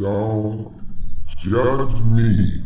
Don't 0.00 0.82
judge 1.36 2.00
me. 2.00 2.62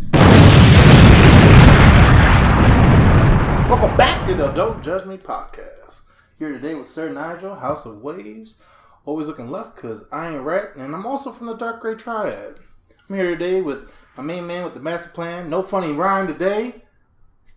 Welcome 3.68 3.96
back 3.96 4.24
to 4.28 4.34
the 4.34 4.52
Don't 4.54 4.84
Judge 4.84 5.04
Me 5.04 5.16
podcast. 5.16 6.02
Here 6.38 6.52
today 6.52 6.76
with 6.76 6.86
Sir 6.86 7.08
Nigel, 7.12 7.56
House 7.56 7.86
of 7.86 8.02
Waves. 8.02 8.58
Always 9.04 9.26
looking 9.26 9.50
left 9.50 9.74
because 9.74 10.04
I 10.12 10.28
ain't 10.28 10.44
right, 10.44 10.66
and 10.76 10.94
I'm 10.94 11.06
also 11.06 11.32
from 11.32 11.48
the 11.48 11.56
Dark 11.56 11.80
Gray 11.80 11.96
Triad. 11.96 12.60
I'm 13.08 13.16
here 13.16 13.30
today 13.30 13.60
with 13.62 13.90
my 14.16 14.22
main 14.22 14.46
man 14.46 14.62
with 14.62 14.74
the 14.74 14.80
master 14.80 15.10
plan. 15.10 15.50
No 15.50 15.64
funny 15.64 15.90
rhyme 15.90 16.28
today. 16.28 16.84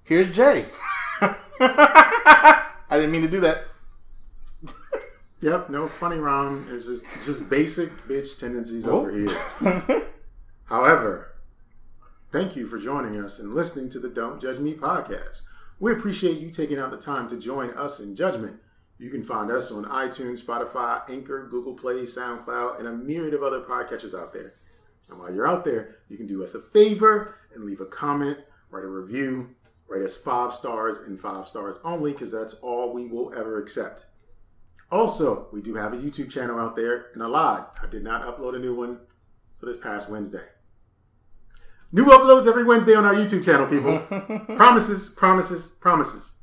Here's 0.04 0.32
Jay. 0.32 0.66
I 1.22 2.66
didn't 2.90 3.12
mean 3.12 3.22
to 3.22 3.28
do 3.28 3.42
that. 3.42 3.66
Yep, 5.40 5.70
no 5.70 5.88
funny 5.88 6.18
rhyme. 6.18 6.68
It's 6.72 6.86
just 6.86 7.06
it's 7.14 7.26
just 7.26 7.50
basic 7.50 7.96
bitch 8.08 8.40
tendencies 8.40 8.88
over 8.88 9.12
oh. 9.12 9.84
here. 9.86 10.08
However, 10.66 11.36
thank 12.32 12.56
you 12.56 12.66
for 12.66 12.80
joining 12.80 13.24
us 13.24 13.38
and 13.38 13.54
listening 13.54 13.90
to 13.90 14.00
the 14.00 14.10
Don't 14.10 14.42
Judge 14.42 14.60
Me 14.60 14.74
podcast. 14.74 15.44
We 15.80 15.92
appreciate 15.92 16.40
you 16.40 16.50
taking 16.50 16.80
out 16.80 16.90
the 16.90 16.98
time 16.98 17.28
to 17.30 17.38
join 17.38 17.70
us 17.72 18.00
in 18.00 18.16
judgment. 18.16 18.60
You 18.98 19.12
can 19.12 19.22
find 19.22 19.52
us 19.52 19.72
on 19.72 19.86
iTunes, 19.86 20.44
Spotify, 20.44 21.08
Anchor, 21.08 21.48
Google 21.52 21.76
Play, 21.76 22.02
SoundCloud, 22.02 22.80
and 22.80 22.88
a 22.88 22.92
myriad 22.94 23.36
of 23.36 23.44
other 23.44 23.62
podcatchers 23.62 24.20
out 24.20 24.34
there. 24.34 24.56
And 25.08 25.20
while 25.20 25.32
you're 25.32 25.48
out 25.48 25.64
there, 25.64 25.98
you 26.10 26.18
can 26.18 26.26
do 26.26 26.44
us 26.44 26.56
a 26.56 26.62
favor 26.62 27.36
and 27.54 27.64
leave 27.64 27.80
a 27.80 27.86
comment, 27.86 28.40
write 28.72 28.84
a 28.84 28.88
review, 28.88 29.56
rate 29.88 30.04
us 30.04 30.18
five 30.18 30.52
stars 30.52 30.98
and 30.98 31.20
five 31.20 31.48
stars 31.48 31.78
only, 31.84 32.12
because 32.12 32.32
that's 32.32 32.56
all 32.56 32.92
we 32.92 33.06
will 33.06 33.32
ever 33.36 33.62
accept. 33.62 34.07
Also, 34.92 35.48
we 35.52 35.62
do 35.62 35.76
have 35.76 35.94
a 35.94 35.98
YouTube 35.98 36.32
channel 36.32 36.60
out 36.60 36.76
there, 36.76 37.08
and 37.14 37.22
a 37.22 37.28
lot. 37.28 37.76
I 37.84 37.90
did 37.90 38.04
not 38.04 38.24
upload 38.24 38.56
a 38.56 38.60
new 38.60 38.74
one 38.76 39.00
for 39.60 39.66
this 39.66 39.78
past 39.78 40.10
Wednesday. 40.10 40.46
New 41.92 42.06
uploads 42.06 42.48
every 42.48 42.64
Wednesday 42.64 42.96
on 42.96 43.06
our 43.06 43.14
YouTube 43.14 43.44
channel, 43.44 43.68
people. 43.68 44.00
promises, 44.56 45.10
promises, 45.10 45.68
promises. 45.68 46.34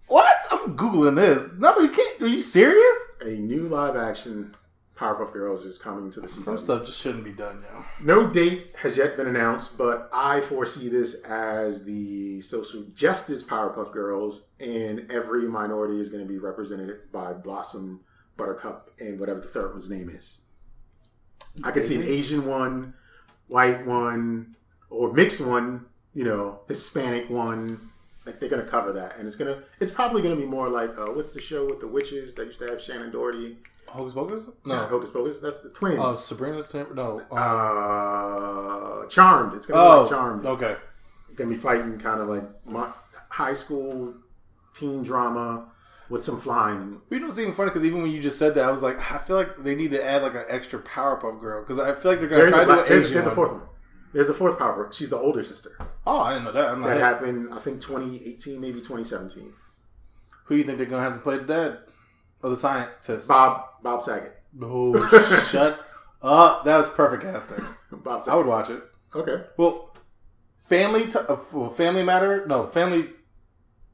What? 0.07 0.37
I'm 0.51 0.75
googling 0.75 1.15
this. 1.15 1.49
No, 1.57 1.77
you 1.79 1.89
can't. 1.89 2.21
Are 2.21 2.27
you 2.27 2.41
serious? 2.41 2.95
A 3.21 3.29
new 3.29 3.67
live 3.67 3.95
action 3.95 4.53
Powerpuff 5.01 5.33
Girls 5.33 5.65
is 5.65 5.79
coming 5.79 6.11
to 6.11 6.21
the 6.21 6.27
CW. 6.27 6.29
Some 6.29 6.57
stuff 6.59 6.85
just 6.85 6.99
shouldn't 6.99 7.23
be 7.23 7.31
done, 7.31 7.63
yo. 7.67 7.83
No 8.01 8.27
date 8.27 8.75
has 8.79 8.97
yet 8.97 9.17
been 9.17 9.25
announced, 9.25 9.75
but 9.75 10.07
I 10.13 10.41
foresee 10.41 10.89
this 10.89 11.23
as 11.23 11.83
the 11.85 12.39
social 12.41 12.83
justice 12.93 13.43
Powerpuff 13.43 13.91
Girls, 13.91 14.43
and 14.59 15.11
every 15.11 15.47
minority 15.47 15.99
is 15.99 16.09
going 16.09 16.21
to 16.21 16.29
be 16.29 16.37
represented 16.37 17.11
by 17.11 17.33
Blossom, 17.33 18.01
Buttercup, 18.37 18.91
and 18.99 19.19
whatever 19.19 19.39
the 19.39 19.47
third 19.47 19.71
one's 19.71 19.89
name 19.89 20.07
is. 20.07 20.41
I 21.63 21.71
could 21.71 21.83
see 21.83 21.95
an 21.95 22.03
Asian 22.03 22.45
one, 22.45 22.93
white 23.47 23.83
one, 23.87 24.55
or 24.91 25.11
mixed 25.11 25.41
one, 25.41 25.87
you 26.13 26.25
know, 26.25 26.59
Hispanic 26.67 27.27
one. 27.27 27.89
Like 28.27 28.39
they're 28.39 28.49
gonna 28.49 28.61
cover 28.61 28.93
that, 28.93 29.17
and 29.17 29.25
it's 29.25 29.35
gonna, 29.35 29.63
it's 29.79 29.89
probably 29.89 30.21
gonna 30.21 30.35
be 30.35 30.45
more 30.45 30.69
like, 30.69 30.95
uh, 30.95 31.07
what's 31.07 31.33
the 31.33 31.41
show 31.41 31.65
with 31.65 31.79
the 31.79 31.87
witches 31.87 32.35
that 32.35 32.45
used 32.45 32.59
to 32.59 32.67
have 32.67 32.77
Shannen 32.77 33.11
Doherty? 33.11 33.57
Hocus 33.91 34.13
Pocus? 34.13 34.45
No, 34.65 34.75
No. 34.75 34.85
Hocus 34.87 35.11
Pocus. 35.11 35.39
That's 35.39 35.59
the 35.61 35.69
twins. 35.69 35.99
Uh, 35.99 36.13
Sabrina? 36.13 36.63
No. 36.93 37.21
Uh, 37.31 37.35
uh, 37.35 39.07
Charmed. 39.07 39.55
It's 39.55 39.65
gonna 39.65 39.81
be 39.81 39.85
oh, 39.87 40.01
like 40.01 40.09
Charmed. 40.09 40.45
okay. 40.45 40.75
Gonna 41.35 41.49
be 41.49 41.55
fighting 41.55 41.97
kind 41.99 42.19
of 42.21 42.27
like 42.29 42.43
my, 42.65 42.89
high 43.29 43.53
school 43.53 44.13
teen 44.73 45.03
drama 45.03 45.67
with 46.09 46.23
some 46.23 46.39
flying. 46.39 47.01
You 47.09 47.19
know, 47.19 47.27
it's 47.27 47.39
even 47.39 47.53
funny 47.53 47.69
because 47.69 47.85
even 47.85 48.01
when 48.01 48.11
you 48.11 48.21
just 48.21 48.37
said 48.37 48.55
that, 48.55 48.65
I 48.65 48.71
was 48.71 48.83
like, 48.83 48.97
I 49.11 49.17
feel 49.17 49.37
like 49.37 49.57
they 49.63 49.75
need 49.75 49.91
to 49.91 50.03
add 50.03 50.21
like 50.23 50.35
an 50.35 50.45
extra 50.49 50.79
Powerpuff 50.81 51.39
Girl 51.39 51.61
because 51.61 51.79
I 51.79 51.93
feel 51.93 52.11
like 52.11 52.19
they're 52.19 52.29
gonna 52.29 52.41
There's 52.41 52.53
try 52.53 52.63
a, 52.63 52.65
to 52.65 52.73
do 52.73 52.79
an 52.81 52.89
there's, 52.89 53.03
Asian 53.05 53.13
there's 53.15 53.27
a 53.27 53.31
fourth 53.31 53.51
one. 53.53 53.61
There's 54.13 54.29
a 54.29 54.33
fourth 54.33 54.59
power. 54.59 54.89
She's 54.91 55.09
the 55.09 55.17
older 55.17 55.41
sister. 55.43 55.71
Oh, 56.05 56.19
I 56.19 56.33
didn't 56.33 56.43
know 56.45 56.51
that. 56.51 56.69
I'm 56.69 56.81
That 56.81 56.99
not. 56.99 56.99
happened, 56.99 57.53
I 57.53 57.59
think, 57.59 57.79
2018, 57.81 58.59
maybe 58.59 58.79
2017. 58.79 59.53
Who 60.45 60.55
do 60.55 60.57
you 60.57 60.65
think 60.65 60.77
they're 60.77 60.87
gonna 60.87 61.03
have 61.03 61.13
to 61.13 61.19
play 61.19 61.37
the 61.37 61.43
dad 61.45 61.77
or 62.43 62.49
the 62.49 62.57
scientist? 62.57 63.29
Bob 63.29 63.67
Bob 63.83 64.01
Saget. 64.01 64.33
Oh, 64.61 65.07
shut 65.49 65.79
up! 66.21 66.65
That 66.65 66.77
was 66.77 66.89
perfect 66.89 67.23
casting. 67.23 67.65
Bob 67.91 68.21
Saget. 68.23 68.33
I 68.33 68.37
would 68.37 68.45
watch 68.45 68.69
it. 68.69 68.81
Okay. 69.15 69.43
Well, 69.57 69.95
family, 70.63 71.07
t- 71.07 71.19
uh, 71.19 71.37
well, 71.53 71.69
family 71.69 72.03
matter. 72.03 72.45
No, 72.47 72.65
family. 72.67 73.09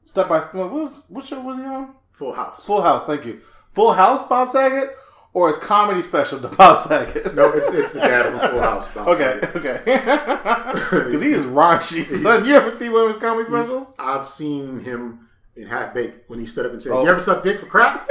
Step 0.04 0.28
by 0.28 0.40
step. 0.40 0.54
What 0.54 0.70
was 0.72 1.04
what 1.08 1.24
show 1.24 1.40
was 1.40 1.58
he 1.58 1.64
on? 1.64 1.94
Full 2.12 2.32
House. 2.32 2.64
Full 2.64 2.82
House. 2.82 3.06
Thank 3.06 3.26
you. 3.26 3.40
Full 3.72 3.92
House. 3.92 4.24
Bob 4.26 4.48
Saget, 4.48 4.90
or 5.34 5.48
his 5.48 5.58
comedy 5.58 6.02
special 6.02 6.40
to 6.40 6.48
Bob 6.48 6.78
Saget. 6.78 7.34
No, 7.34 7.50
it's 7.52 7.72
it's 7.72 7.92
the 7.92 8.00
dad 8.00 8.26
from 8.26 8.50
Full 8.50 8.60
House. 8.60 8.94
Bob 8.94 9.08
Okay, 9.08 9.38
Saget. 9.42 9.56
okay. 9.56 9.82
Because 10.90 11.22
he 11.22 11.30
is 11.32 11.44
raunchy, 11.44 12.02
son. 12.02 12.44
You 12.46 12.54
ever 12.54 12.70
see 12.70 12.88
one 12.88 13.02
of 13.02 13.08
his 13.08 13.16
comedy 13.18 13.44
specials? 13.46 13.92
I've 13.98 14.26
seen 14.28 14.80
him 14.80 15.28
in 15.56 15.66
Half 15.66 15.92
Baked 15.94 16.28
when 16.30 16.38
he 16.40 16.46
stood 16.46 16.66
up 16.66 16.72
and 16.72 16.80
said, 16.80 16.92
Oh. 16.92 17.02
"You 17.04 17.10
ever 17.10 17.20
suck 17.20 17.42
dick 17.42 17.58
for 17.60 17.66
crap?" 17.66 18.08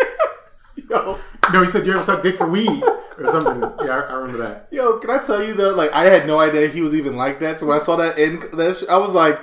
Yo, 0.90 1.20
no, 1.54 1.64
he 1.64 1.70
said, 1.70 1.86
"You 1.86 1.94
ever 1.94 2.04
suck 2.04 2.22
dick 2.24 2.36
for 2.38 2.48
weed?" 2.50 2.84
or 3.18 3.28
something. 3.32 3.62
Yeah, 3.86 3.92
I, 3.92 4.00
I 4.02 4.14
remember 4.14 4.38
that. 4.40 4.68
yo, 4.72 5.00
can 5.00 5.10
I 5.10 5.18
tell 5.18 5.44
you 5.44 5.54
though? 5.54 5.74
Like, 5.74 5.92
I 5.92 6.06
had 6.06 6.28
no 6.28 6.40
idea 6.40 6.68
he 6.68 6.82
was 6.82 6.94
even 6.94 7.16
like 7.18 7.40
that. 7.40 7.60
So 7.60 7.66
when 7.68 7.80
I 7.80 7.82
saw 7.84 7.96
that 7.98 8.18
in 8.20 8.40
that, 8.54 8.78
sh- 8.78 8.84
I 8.90 8.98
was 8.98 9.14
like, 9.14 9.40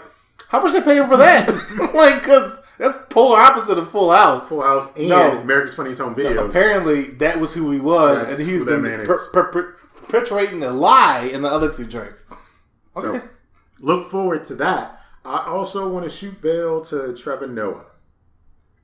"How 0.48 0.62
much 0.62 0.72
they 0.72 0.80
pay 0.80 0.96
him 0.98 1.08
for 1.08 1.16
that?" 1.16 1.48
like, 1.94 2.22
because 2.22 2.52
that's 2.78 2.96
polar 3.10 3.38
opposite 3.40 3.78
of 3.78 3.90
Full 3.90 4.12
House. 4.12 4.48
Full 4.48 4.62
House 4.62 4.96
and 4.96 5.08
No. 5.08 5.38
America's 5.40 5.74
Funniest 5.74 6.00
Home 6.00 6.14
Videos. 6.14 6.48
Apparently, 6.48 7.02
that 7.18 7.38
was 7.40 7.52
who 7.54 7.70
he 7.70 7.80
was, 7.80 8.20
That's 8.26 8.38
and 8.38 8.48
he's 8.48 8.64
been 8.64 8.82
per- 9.04 9.30
per- 9.32 9.44
per- 9.52 9.76
perpetuating 9.96 10.62
a 10.62 10.70
lie 10.70 11.28
in 11.32 11.42
the 11.42 11.48
other 11.48 11.72
two. 11.72 11.90
So 11.90 12.16
Okay. 12.96 13.24
look 13.80 14.10
forward 14.10 14.44
to 14.46 14.54
that. 14.56 15.00
I 15.24 15.46
also 15.46 15.88
want 15.88 16.04
to 16.04 16.10
shoot 16.10 16.40
bail 16.42 16.82
to 16.86 17.14
Trevor 17.16 17.46
Noah. 17.46 17.86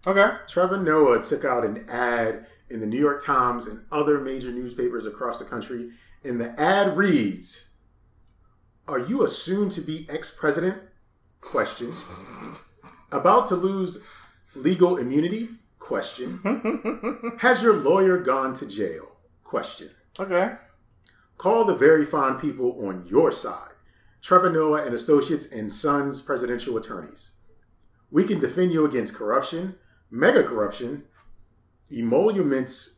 Okay. 0.07 0.37
Trevor 0.49 0.79
Noah 0.79 1.23
took 1.23 1.45
out 1.45 1.65
an 1.65 1.89
ad 1.89 2.47
in 2.69 2.81
the 2.81 2.87
New 2.87 2.99
York 2.99 3.23
Times 3.23 3.67
and 3.67 3.85
other 3.93 4.19
major 4.19 4.51
newspapers 4.51 5.05
across 5.05 5.39
the 5.39 5.45
country, 5.45 5.91
and 6.25 6.41
the 6.41 6.59
ad 6.61 6.97
reads, 6.97 7.71
"Are 8.89 8.99
you 8.99 9.23
a 9.23 9.29
soon-to-be 9.29 10.07
ex-president?" 10.09 10.81
Question. 11.41 11.95
About 13.13 13.47
to 13.47 13.57
lose 13.57 14.05
legal 14.55 14.97
immunity? 14.97 15.49
Question. 15.79 17.35
Has 17.41 17.63
your 17.63 17.77
lawyer 17.77 18.19
gone 18.19 18.55
to 18.55 18.67
jail? 18.67 19.17
Question. 19.43 19.91
Okay. 20.19 20.55
Call 21.39 21.65
the 21.65 21.75
very 21.75 22.05
fine 22.05 22.35
people 22.35 22.87
on 22.87 23.07
your 23.09 23.33
side. 23.33 23.73
Trevor 24.23 24.51
Noah 24.51 24.85
and 24.85 24.95
Associates 24.95 25.51
and 25.51 25.73
Sons 25.73 26.21
presidential 26.21 26.77
attorneys. 26.77 27.31
We 28.11 28.25
can 28.25 28.39
defend 28.39 28.73
you 28.73 28.85
against 28.85 29.15
corruption, 29.15 29.77
mega 30.11 30.43
corruption, 30.43 31.05
emoluments. 31.91 32.97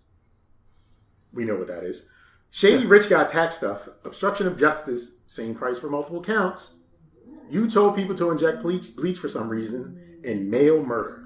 We 1.33 1.45
know 1.45 1.57
what 1.57 1.69
that 1.69 1.85
is. 1.85 2.09
Shady 2.51 2.85
rich 2.85 3.09
guy 3.09 3.25
tax 3.25 3.57
stuff, 3.57 3.89
obstruction 4.05 4.47
of 4.47 4.59
justice, 4.59 5.21
same 5.27 5.55
price 5.55 5.79
for 5.79 5.89
multiple 5.89 6.23
counts. 6.23 6.75
You 7.49 7.69
told 7.69 7.97
people 7.97 8.15
to 8.17 8.31
inject 8.31 8.63
bleach, 8.63 8.95
bleach 8.95 9.19
for 9.19 9.29
some 9.29 9.49
reason, 9.49 10.21
and 10.25 10.51
mail 10.51 10.85
murder. 10.85 11.25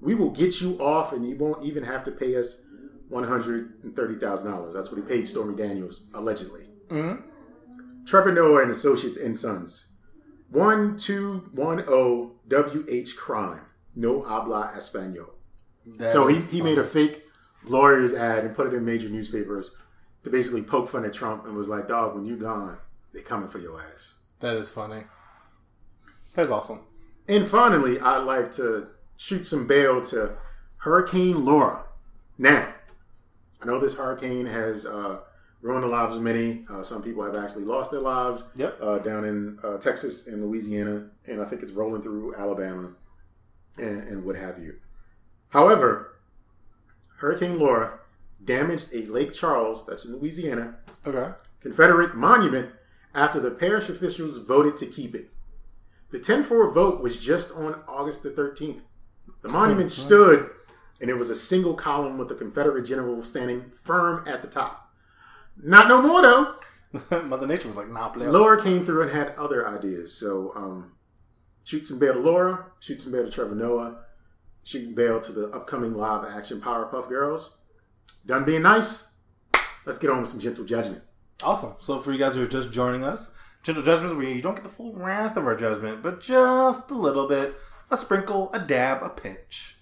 We 0.00 0.14
will 0.14 0.30
get 0.30 0.60
you 0.60 0.78
off, 0.80 1.12
and 1.12 1.26
you 1.28 1.36
won't 1.36 1.64
even 1.64 1.84
have 1.84 2.04
to 2.04 2.10
pay 2.10 2.36
us 2.36 2.62
one 3.08 3.24
hundred 3.24 3.82
and 3.84 3.94
thirty 3.94 4.16
thousand 4.16 4.50
dollars. 4.50 4.74
That's 4.74 4.90
what 4.90 5.00
he 5.00 5.06
paid 5.06 5.28
Stormy 5.28 5.54
Daniels 5.54 6.06
allegedly. 6.14 6.66
Mm-hmm. 6.88 8.04
Trevor 8.04 8.32
Noah 8.32 8.62
and 8.62 8.70
Associates 8.70 9.16
and 9.16 9.36
Sons. 9.36 9.92
One 10.50 10.96
two 10.98 11.48
one 11.52 11.78
zero 11.84 12.32
W 12.48 12.84
H 12.88 13.16
crime. 13.16 13.66
No 13.96 14.22
habla 14.22 14.72
español. 14.76 15.30
That 15.86 16.10
So 16.12 16.26
he, 16.26 16.40
he 16.40 16.62
made 16.62 16.78
a 16.78 16.84
fake 16.84 17.22
lawyer's 17.64 18.14
ad 18.14 18.44
and 18.44 18.54
put 18.56 18.66
it 18.66 18.74
in 18.74 18.84
major 18.84 19.08
newspapers 19.08 19.70
to 20.22 20.30
basically 20.30 20.62
poke 20.62 20.88
fun 20.88 21.04
at 21.04 21.12
Trump 21.12 21.44
and 21.46 21.54
was 21.56 21.68
like, 21.68 21.86
"Dog, 21.88 22.14
when 22.14 22.24
you 22.24 22.36
gone, 22.36 22.78
they 23.12 23.20
coming 23.20 23.48
for 23.48 23.58
your 23.58 23.80
ass." 23.80 24.14
That 24.40 24.56
is 24.56 24.70
funny. 24.70 25.04
That's 26.34 26.48
awesome. 26.50 26.80
And 27.28 27.46
finally, 27.46 28.00
I'd 28.00 28.24
like 28.24 28.52
to 28.52 28.88
shoot 29.16 29.46
some 29.46 29.66
bail 29.66 30.02
to 30.06 30.36
Hurricane 30.78 31.44
Laura. 31.44 31.84
Now, 32.38 32.68
I 33.62 33.66
know 33.66 33.78
this 33.78 33.96
hurricane 33.96 34.46
has 34.46 34.84
uh, 34.84 35.20
ruined 35.62 35.84
the 35.84 35.88
lives 35.88 36.16
of 36.16 36.22
many. 36.22 36.64
Uh, 36.68 36.82
some 36.82 37.02
people 37.02 37.22
have 37.24 37.36
actually 37.36 37.64
lost 37.64 37.90
their 37.92 38.00
lives 38.00 38.42
Yep. 38.56 38.78
uh, 38.82 38.98
down 38.98 39.24
in 39.24 39.58
uh, 39.62 39.78
Texas 39.78 40.26
and 40.26 40.44
Louisiana, 40.44 41.08
and 41.26 41.40
I 41.40 41.44
think 41.44 41.62
it's 41.62 41.72
rolling 41.72 42.02
through 42.02 42.34
Alabama 42.34 42.90
and, 43.78 44.08
and 44.08 44.24
what 44.24 44.36
have 44.36 44.58
you. 44.58 44.76
However, 45.48 46.16
Hurricane 47.18 47.58
Laura 47.58 48.00
damaged 48.44 48.94
a 48.94 49.06
Lake 49.06 49.32
Charles, 49.32 49.86
that's 49.86 50.04
in 50.04 50.16
Louisiana, 50.16 50.76
Okay. 51.06 51.32
Confederate 51.60 52.14
monument 52.14 52.70
after 53.14 53.40
the 53.40 53.50
parish 53.50 53.88
officials 53.88 54.38
voted 54.38 54.76
to 54.78 54.86
keep 54.86 55.14
it. 55.14 55.30
The 56.10 56.18
10 56.18 56.44
4 56.44 56.72
vote 56.72 57.02
was 57.02 57.18
just 57.18 57.52
on 57.52 57.80
August 57.88 58.22
the 58.22 58.30
13th. 58.30 58.80
The 59.42 59.48
monument 59.48 59.90
stood, 59.90 60.50
and 61.00 61.10
it 61.10 61.18
was 61.18 61.30
a 61.30 61.34
single 61.34 61.74
column 61.74 62.18
with 62.18 62.28
the 62.28 62.34
Confederate 62.34 62.84
general 62.84 63.22
standing 63.22 63.70
firm 63.82 64.26
at 64.26 64.42
the 64.42 64.48
top. 64.48 64.92
Not 65.62 65.88
no 65.88 66.00
more, 66.00 66.22
though. 66.22 66.54
Mother 67.24 67.46
Nature 67.46 67.68
was 67.68 67.76
like, 67.76 67.88
nah, 67.88 68.08
play. 68.08 68.26
Laura 68.26 68.62
came 68.62 68.84
through 68.84 69.02
and 69.02 69.10
had 69.10 69.34
other 69.36 69.68
ideas. 69.68 70.12
So, 70.12 70.52
um, 70.54 70.92
shoot 71.64 71.86
some 71.86 71.98
bail 71.98 72.14
to 72.14 72.20
Laura, 72.20 72.66
shoot 72.78 73.00
some 73.00 73.12
bail 73.12 73.24
to 73.24 73.30
Trevor 73.30 73.54
Noah, 73.54 73.96
shoot 74.62 74.94
bail 74.94 75.18
to 75.20 75.32
the 75.32 75.48
upcoming 75.48 75.94
live 75.94 76.24
action 76.24 76.60
Powerpuff 76.60 77.08
Girls. 77.08 77.56
Done 78.26 78.44
being 78.44 78.62
nice. 78.62 79.08
Let's 79.84 79.98
get 79.98 80.10
on 80.10 80.20
with 80.20 80.30
some 80.30 80.40
gentle 80.40 80.64
judgment. 80.64 81.02
Awesome. 81.42 81.74
So 81.80 82.00
for 82.00 82.12
you 82.12 82.18
guys 82.18 82.36
who 82.36 82.42
are 82.42 82.48
just 82.48 82.70
joining 82.70 83.02
us, 83.02 83.30
gentle 83.62 83.82
judgment 83.82 84.16
where 84.16 84.26
you 84.26 84.40
don't 84.40 84.54
get 84.54 84.64
the 84.64 84.70
full 84.70 84.94
wrath 84.94 85.36
of 85.36 85.46
our 85.46 85.56
judgment, 85.56 86.02
but 86.02 86.20
just 86.20 86.90
a 86.90 86.94
little 86.94 87.26
bit, 87.26 87.54
a 87.90 87.96
sprinkle, 87.96 88.52
a 88.54 88.58
dab, 88.58 89.02
a 89.02 89.08
pinch. 89.08 89.76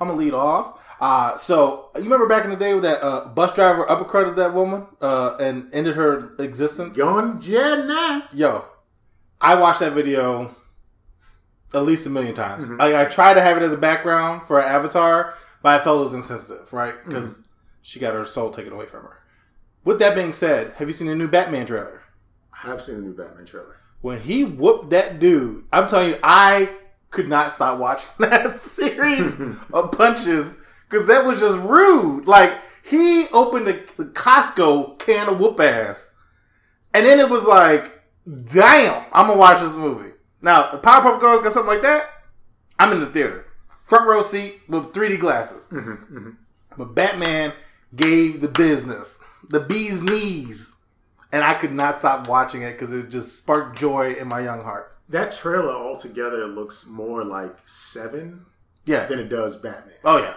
I'm 0.00 0.08
gonna 0.08 0.18
lead 0.18 0.34
off. 0.34 0.80
Uh, 1.00 1.36
so 1.38 1.90
you 1.96 2.02
remember 2.02 2.28
back 2.28 2.44
in 2.44 2.50
the 2.50 2.56
day 2.56 2.74
with 2.74 2.84
that 2.84 3.02
uh, 3.02 3.28
bus 3.28 3.52
driver 3.54 3.84
uppercutted 3.86 4.36
that 4.36 4.54
woman 4.54 4.86
uh, 5.00 5.36
and 5.40 5.72
ended 5.72 5.94
her 5.96 6.36
existence? 6.38 6.96
Jenna. 7.40 8.28
Yo, 8.32 8.64
I 9.40 9.56
watched 9.56 9.80
that 9.80 9.92
video 9.92 10.54
at 11.74 11.84
least 11.84 12.06
a 12.06 12.10
million 12.10 12.34
times. 12.34 12.68
Mm-hmm. 12.68 12.80
I, 12.80 13.02
I 13.02 13.04
tried 13.04 13.34
to 13.34 13.40
have 13.40 13.56
it 13.56 13.62
as 13.62 13.72
a 13.72 13.76
background 13.76 14.42
for 14.44 14.60
an 14.60 14.68
avatar, 14.68 15.34
but 15.62 15.80
I 15.80 15.84
felt 15.84 16.00
it 16.00 16.04
was 16.04 16.14
insensitive, 16.14 16.72
right? 16.72 16.94
Mm-hmm. 16.94 17.08
Because 17.10 17.42
she 17.82 17.98
got 17.98 18.14
her 18.14 18.24
soul 18.24 18.50
taken 18.50 18.72
away 18.72 18.86
from 18.86 19.02
her. 19.02 19.18
With 19.84 19.98
that 20.00 20.14
being 20.14 20.32
said, 20.32 20.74
have 20.76 20.88
you 20.88 20.94
seen 20.94 21.06
the 21.06 21.14
new 21.14 21.28
Batman 21.28 21.66
trailer? 21.66 22.02
I 22.52 22.66
have 22.66 22.82
seen 22.82 22.96
the 22.96 23.02
new 23.02 23.14
Batman 23.14 23.46
trailer. 23.46 23.76
When 24.00 24.20
he 24.20 24.44
whooped 24.44 24.90
that 24.90 25.18
dude, 25.18 25.64
I'm 25.72 25.88
telling 25.88 26.10
you, 26.10 26.18
I 26.22 26.70
could 27.10 27.28
not 27.28 27.52
stop 27.52 27.78
watching 27.78 28.10
that 28.18 28.58
series 28.58 29.38
of 29.72 29.92
punches 29.92 30.56
because 30.88 31.06
that 31.08 31.24
was 31.24 31.40
just 31.40 31.58
rude. 31.58 32.26
Like 32.26 32.56
he 32.84 33.26
opened 33.32 33.66
the, 33.66 33.90
the 33.96 34.10
Costco 34.10 34.98
can 34.98 35.28
of 35.28 35.40
whoop 35.40 35.58
ass, 35.60 36.14
and 36.94 37.04
then 37.04 37.18
it 37.18 37.28
was 37.28 37.44
like, 37.44 38.00
damn, 38.44 39.04
I'm 39.12 39.26
gonna 39.26 39.38
watch 39.38 39.60
this 39.60 39.74
movie. 39.74 40.12
Now, 40.42 40.70
the 40.70 40.78
Powerpuff 40.78 41.20
Girls 41.20 41.40
got 41.40 41.52
something 41.52 41.72
like 41.72 41.82
that. 41.82 42.04
I'm 42.78 42.92
in 42.92 43.00
the 43.00 43.06
theater, 43.06 43.46
front 43.82 44.06
row 44.06 44.22
seat 44.22 44.60
with 44.68 44.92
3D 44.92 45.18
glasses. 45.18 45.72
But 46.76 46.94
Batman 46.94 47.52
gave 47.96 48.40
the 48.40 48.48
business, 48.48 49.18
the 49.48 49.60
bee's 49.60 50.00
knees, 50.00 50.76
and 51.32 51.42
I 51.42 51.54
could 51.54 51.72
not 51.72 51.96
stop 51.96 52.28
watching 52.28 52.62
it 52.62 52.72
because 52.72 52.92
it 52.92 53.08
just 53.10 53.36
sparked 53.36 53.76
joy 53.78 54.12
in 54.12 54.28
my 54.28 54.40
young 54.40 54.62
heart. 54.62 54.96
That 55.08 55.32
trailer 55.32 55.72
altogether 55.72 56.46
looks 56.46 56.86
more 56.86 57.24
like 57.24 57.56
Seven 57.66 58.46
Yeah. 58.84 59.06
than 59.06 59.18
it 59.18 59.28
does 59.28 59.56
Batman. 59.56 59.94
Oh 60.04 60.18
yeah. 60.18 60.34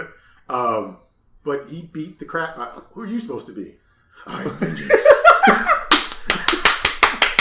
Um, 0.50 0.96
but 1.44 1.66
he 1.68 1.82
beat 1.82 2.18
the 2.18 2.24
crap 2.24 2.56
out. 2.58 2.86
Who 2.92 3.02
are 3.02 3.06
you 3.06 3.20
supposed 3.20 3.46
to 3.48 3.52
be? 3.52 3.74
I 4.26 4.44
am 4.44 4.50
vengeance. 4.52 4.92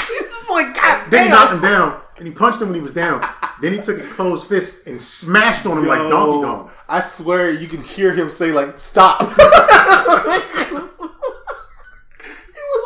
It's 0.09 0.35
just 0.35 0.49
like 0.49 0.73
God 0.75 0.96
then 1.09 1.25
he 1.25 1.29
knocked 1.31 1.53
him 1.53 1.61
down, 1.61 2.01
and 2.17 2.27
he 2.27 2.33
punched 2.33 2.61
him 2.61 2.69
when 2.69 2.75
he 2.75 2.81
was 2.81 2.93
down. 2.93 3.27
Then 3.61 3.73
he 3.73 3.79
took 3.79 3.97
his 3.97 4.07
closed 4.07 4.47
fist 4.47 4.87
and 4.87 4.99
smashed 4.99 5.65
on 5.65 5.79
him 5.79 5.87
like 5.87 5.99
Donkey 5.99 6.39
Yo, 6.39 6.41
Kong. 6.43 6.71
I 6.87 7.01
swear 7.01 7.51
you 7.51 7.67
can 7.67 7.81
hear 7.81 8.13
him 8.13 8.29
say 8.29 8.51
like 8.51 8.81
stop. 8.81 9.21
he 9.21 9.25
was 9.25 10.83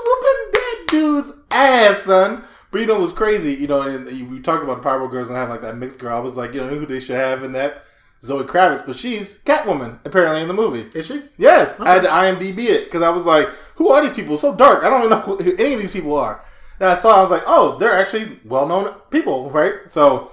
whooping 0.05 0.51
that 0.53 0.85
dude's 0.87 1.31
ass, 1.51 2.03
son. 2.03 2.43
But 2.71 2.79
you 2.79 2.87
know 2.87 2.93
what 2.93 3.01
was 3.01 3.11
crazy? 3.11 3.53
You 3.53 3.67
know, 3.67 3.81
and 3.81 4.05
we 4.31 4.39
talked 4.39 4.63
about 4.63 4.81
the 4.81 4.89
Powerpuff 4.89 5.11
Girls 5.11 5.29
and 5.29 5.37
having 5.37 5.51
like 5.51 5.61
that 5.61 5.75
mixed 5.77 5.99
girl. 5.99 6.15
I 6.15 6.21
was 6.21 6.37
like, 6.37 6.53
you 6.53 6.61
know 6.61 6.69
who 6.69 6.85
they 6.85 7.01
should 7.01 7.17
have 7.17 7.43
in 7.43 7.51
that? 7.51 7.83
Zoe 8.23 8.43
Kravitz, 8.43 8.85
but 8.85 8.95
she's 8.95 9.39
Catwoman 9.39 9.97
apparently 10.05 10.41
in 10.41 10.47
the 10.47 10.53
movie. 10.53 10.87
Is 10.97 11.07
she? 11.07 11.23
Yes, 11.37 11.79
I 11.79 11.93
had 11.93 12.03
to 12.03 12.07
IMDb 12.07 12.65
it 12.65 12.85
because 12.85 13.01
I 13.01 13.09
was 13.09 13.25
like, 13.25 13.47
"Who 13.75 13.89
are 13.89 14.01
these 14.01 14.13
people? 14.13 14.37
So 14.37 14.55
dark. 14.55 14.83
I 14.83 14.89
don't 14.89 15.05
even 15.05 15.09
know 15.09 15.21
who 15.21 15.55
any 15.57 15.73
of 15.73 15.79
these 15.79 15.91
people 15.91 16.15
are." 16.15 16.43
And 16.81 16.89
I 16.89 16.95
saw, 16.95 17.19
I 17.19 17.21
was 17.21 17.29
like, 17.29 17.43
"Oh, 17.45 17.77
they're 17.77 17.93
actually 17.93 18.39
well-known 18.43 18.95
people, 19.11 19.51
right?" 19.51 19.75
So 19.85 20.31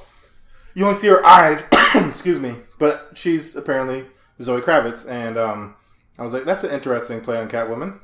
you 0.74 0.86
only 0.86 0.98
see 0.98 1.08
her 1.08 1.24
eyes, 1.24 1.62
excuse 1.94 2.40
me, 2.40 2.54
but 2.78 3.10
she's 3.14 3.54
apparently 3.54 4.06
Zoe 4.40 4.62
Kravitz, 4.62 5.06
and 5.06 5.36
um, 5.36 5.76
I 6.18 6.22
was 6.22 6.32
like, 6.32 6.44
"That's 6.44 6.64
an 6.64 6.70
interesting 6.70 7.20
play 7.20 7.38
on 7.38 7.50
Catwoman," 7.50 8.00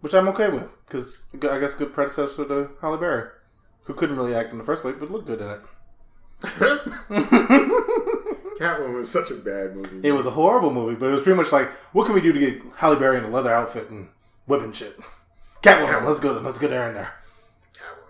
which 0.00 0.12
I'm 0.12 0.28
okay 0.28 0.50
with 0.50 0.76
because 0.84 1.22
I 1.50 1.58
guess 1.58 1.72
good 1.72 1.94
predecessor 1.94 2.44
to 2.44 2.68
Halle 2.82 2.98
Berry, 2.98 3.30
who 3.84 3.94
couldn't 3.94 4.16
really 4.16 4.34
act 4.34 4.52
in 4.52 4.58
the 4.58 4.64
first 4.64 4.82
place, 4.82 4.96
but 4.98 5.10
looked 5.10 5.26
good 5.26 5.40
in 5.40 5.48
it. 5.48 5.60
Catwoman 8.60 8.94
was 8.94 9.10
such 9.10 9.30
a 9.30 9.36
bad 9.36 9.74
movie. 9.74 10.06
It 10.06 10.12
was 10.12 10.26
a 10.26 10.32
horrible 10.32 10.70
movie, 10.70 10.96
but 10.96 11.08
it 11.08 11.12
was 11.12 11.22
pretty 11.22 11.38
much 11.38 11.50
like, 11.50 11.70
what 11.94 12.04
can 12.04 12.14
we 12.14 12.20
do 12.20 12.34
to 12.34 12.38
get 12.38 12.60
Halle 12.76 12.96
Berry 12.96 13.16
in 13.16 13.24
a 13.24 13.30
leather 13.30 13.54
outfit 13.54 13.88
and 13.88 14.10
whipping 14.46 14.72
shit? 14.72 14.98
Catwoman, 15.62 16.04
let's 16.04 16.18
go, 16.18 16.32
let's 16.32 16.58
get 16.58 16.70
her 16.70 16.88
in 16.88 16.94
there. 16.94 17.23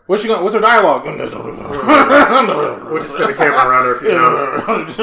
What's 0.07 0.23
she 0.23 0.29
going? 0.29 0.43
What's 0.43 0.55
her 0.55 0.61
dialogue? 0.61 1.05
We'll 2.95 3.01
just 3.01 3.15
spin 3.15 3.29
the 3.29 3.35
camera 3.35 3.57
around 3.69 3.85
her 3.87 3.95
a 3.97 3.99
few 3.99 4.11
times. 4.11 4.99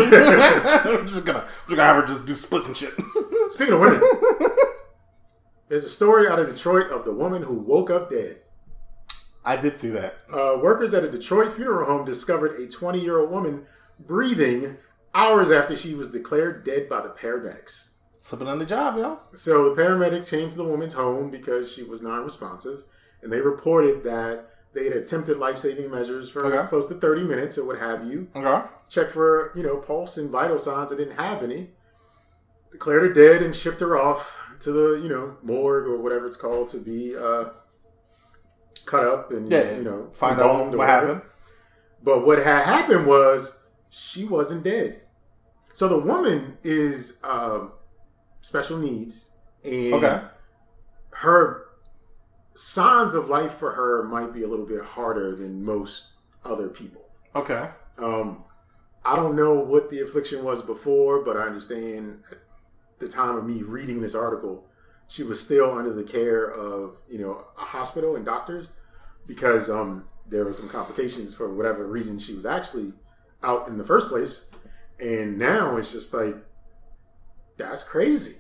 we're 0.86 1.06
just 1.06 1.26
gonna, 1.26 1.46
we're 1.68 1.76
gonna 1.76 1.88
have 1.88 1.96
her 1.98 2.06
just 2.06 2.26
do 2.26 2.36
splits 2.36 2.68
and 2.68 2.78
shit. 2.78 2.94
Speaking 3.50 3.74
of 3.74 3.80
women, 3.82 4.02
there's 5.68 5.84
a 5.84 5.90
story 5.90 6.28
out 6.28 6.40
of 6.40 6.48
Detroit 6.48 6.90
of 6.92 7.04
the 7.04 7.12
woman 7.12 7.44
who 7.44 7.56
woke 7.56 7.90
up 7.90 8.10
dead. 8.10 8.38
I 9.44 9.58
did 9.58 9.80
see 9.80 9.90
that. 9.90 10.16
Uh, 10.32 10.58
workers 10.62 10.94
at 10.94 11.04
a 11.04 11.10
Detroit 11.10 11.52
funeral 11.52 11.86
home 11.86 12.06
discovered 12.06 12.60
a 12.60 12.68
20 12.68 13.00
year 13.02 13.20
old 13.20 13.32
woman 13.32 13.66
breathing 14.00 14.78
hours 15.14 15.52
after 15.52 15.76
she 15.76 15.96
was 15.96 16.12
declared 16.12 16.64
dead 16.64 16.88
by 16.88 17.02
the 17.02 17.10
paramedics. 17.10 17.90
Slipping 18.20 18.48
on 18.48 18.60
the 18.60 18.66
job, 18.66 18.98
yo. 18.98 19.20
So 19.34 19.74
the 19.74 19.82
paramedic 19.82 20.28
came 20.30 20.50
to 20.52 20.58
the 20.58 20.64
woman's 20.64 20.94
home 20.94 21.32
because 21.32 21.74
she 21.74 21.84
was 21.84 22.02
non 22.04 22.24
responsive, 22.24 22.84
and 23.24 23.34
they 23.34 23.42
reported 23.42 24.04
that 24.04 24.51
they 24.74 24.86
had 24.86 24.94
attempted 24.94 25.38
life 25.38 25.58
saving 25.60 25.90
measures 25.92 26.30
for 26.30 26.46
Okay. 26.46 26.68
close 26.68 26.88
to 26.88 26.96
30 26.96 27.24
minutes 27.24 27.58
or 27.58 27.66
what 27.66 27.80
have 27.80 28.06
you. 28.06 28.28
Okay. 28.36 28.68
Checked 28.90 29.12
for, 29.12 29.52
you 29.56 29.64
know, 29.64 29.78
pulse 29.78 30.18
and 30.18 30.30
vital 30.30 30.60
signs. 30.60 30.92
They 30.92 30.98
didn't 30.98 31.18
have 31.18 31.44
any. 31.44 31.72
Declared 32.72 33.04
her 33.04 33.14
dead 33.14 33.42
and 33.42 33.56
shipped 33.56 33.82
her 33.82 33.98
off 33.98 34.36
to 34.62 34.72
the, 34.72 35.02
you 35.02 35.10
know, 35.10 35.38
morgue 35.44 35.88
or 35.88 35.98
whatever 35.98 36.26
it's 36.28 36.38
called 36.38 36.70
to 36.70 36.78
be 36.78 37.16
uh, 37.18 37.46
cut 38.86 39.04
up 39.04 39.32
and, 39.32 39.52
Yeah, 39.52 39.76
you 39.78 39.84
know, 39.84 40.10
find 40.14 40.40
out 40.40 40.72
what 40.78 40.88
happened. 40.88 41.22
But 42.04 42.26
what 42.26 42.40
had 42.40 42.64
happened 42.64 43.06
was 43.08 43.58
she 43.90 44.24
wasn't 44.24 44.64
dead. 44.64 45.02
So 45.74 45.88
the 45.88 46.00
woman 46.00 46.58
is 46.64 47.20
um, 47.24 47.74
special 48.42 48.78
needs, 48.78 49.30
and 49.64 49.94
Okay. 49.94 50.22
her 51.12 51.68
signs 52.54 53.14
of 53.14 53.30
life 53.30 53.54
for 53.54 53.72
her 53.72 54.04
might 54.04 54.34
be 54.34 54.44
a 54.44 54.48
little 54.48 54.66
bit 54.66 54.84
harder 54.84 55.36
than 55.36 55.64
most 55.64 56.08
other 56.44 56.70
people. 56.70 57.02
Okay. 57.36 57.70
Um, 57.98 58.44
I 59.06 59.16
don't 59.16 59.36
know 59.36 59.54
what 59.54 59.90
the 59.90 60.02
affliction 60.02 60.44
was 60.44 60.62
before, 60.62 61.24
but 61.24 61.38
I 61.38 61.42
understand 61.42 62.24
at 62.32 62.40
the 63.00 63.08
time 63.08 63.36
of 63.38 63.46
me 63.46 63.64
reading 63.64 64.02
this 64.02 64.16
article, 64.16 64.68
she 65.08 65.24
was 65.24 65.40
still 65.40 65.78
under 65.78 65.94
the 65.94 66.04
care 66.04 66.46
of 66.46 66.96
you 67.10 67.20
know 67.20 67.46
a 67.58 67.66
hospital 67.66 68.16
and 68.16 68.26
doctors 68.26 68.68
because 69.28 69.70
um, 69.70 70.06
there 70.28 70.46
were 70.46 70.54
some 70.54 70.70
complications 70.70 71.34
for 71.34 71.54
whatever 71.54 71.88
reason 71.88 72.20
she 72.20 72.34
was 72.34 72.46
actually 72.46 72.94
out 73.44 73.68
in 73.68 73.78
the 73.78 73.84
first 73.84 74.08
place. 74.08 74.46
And 75.00 75.38
now 75.38 75.78
it's 75.78 75.92
just 75.92 76.14
like, 76.14 76.36
that's 77.58 77.84
crazy. 77.84 78.36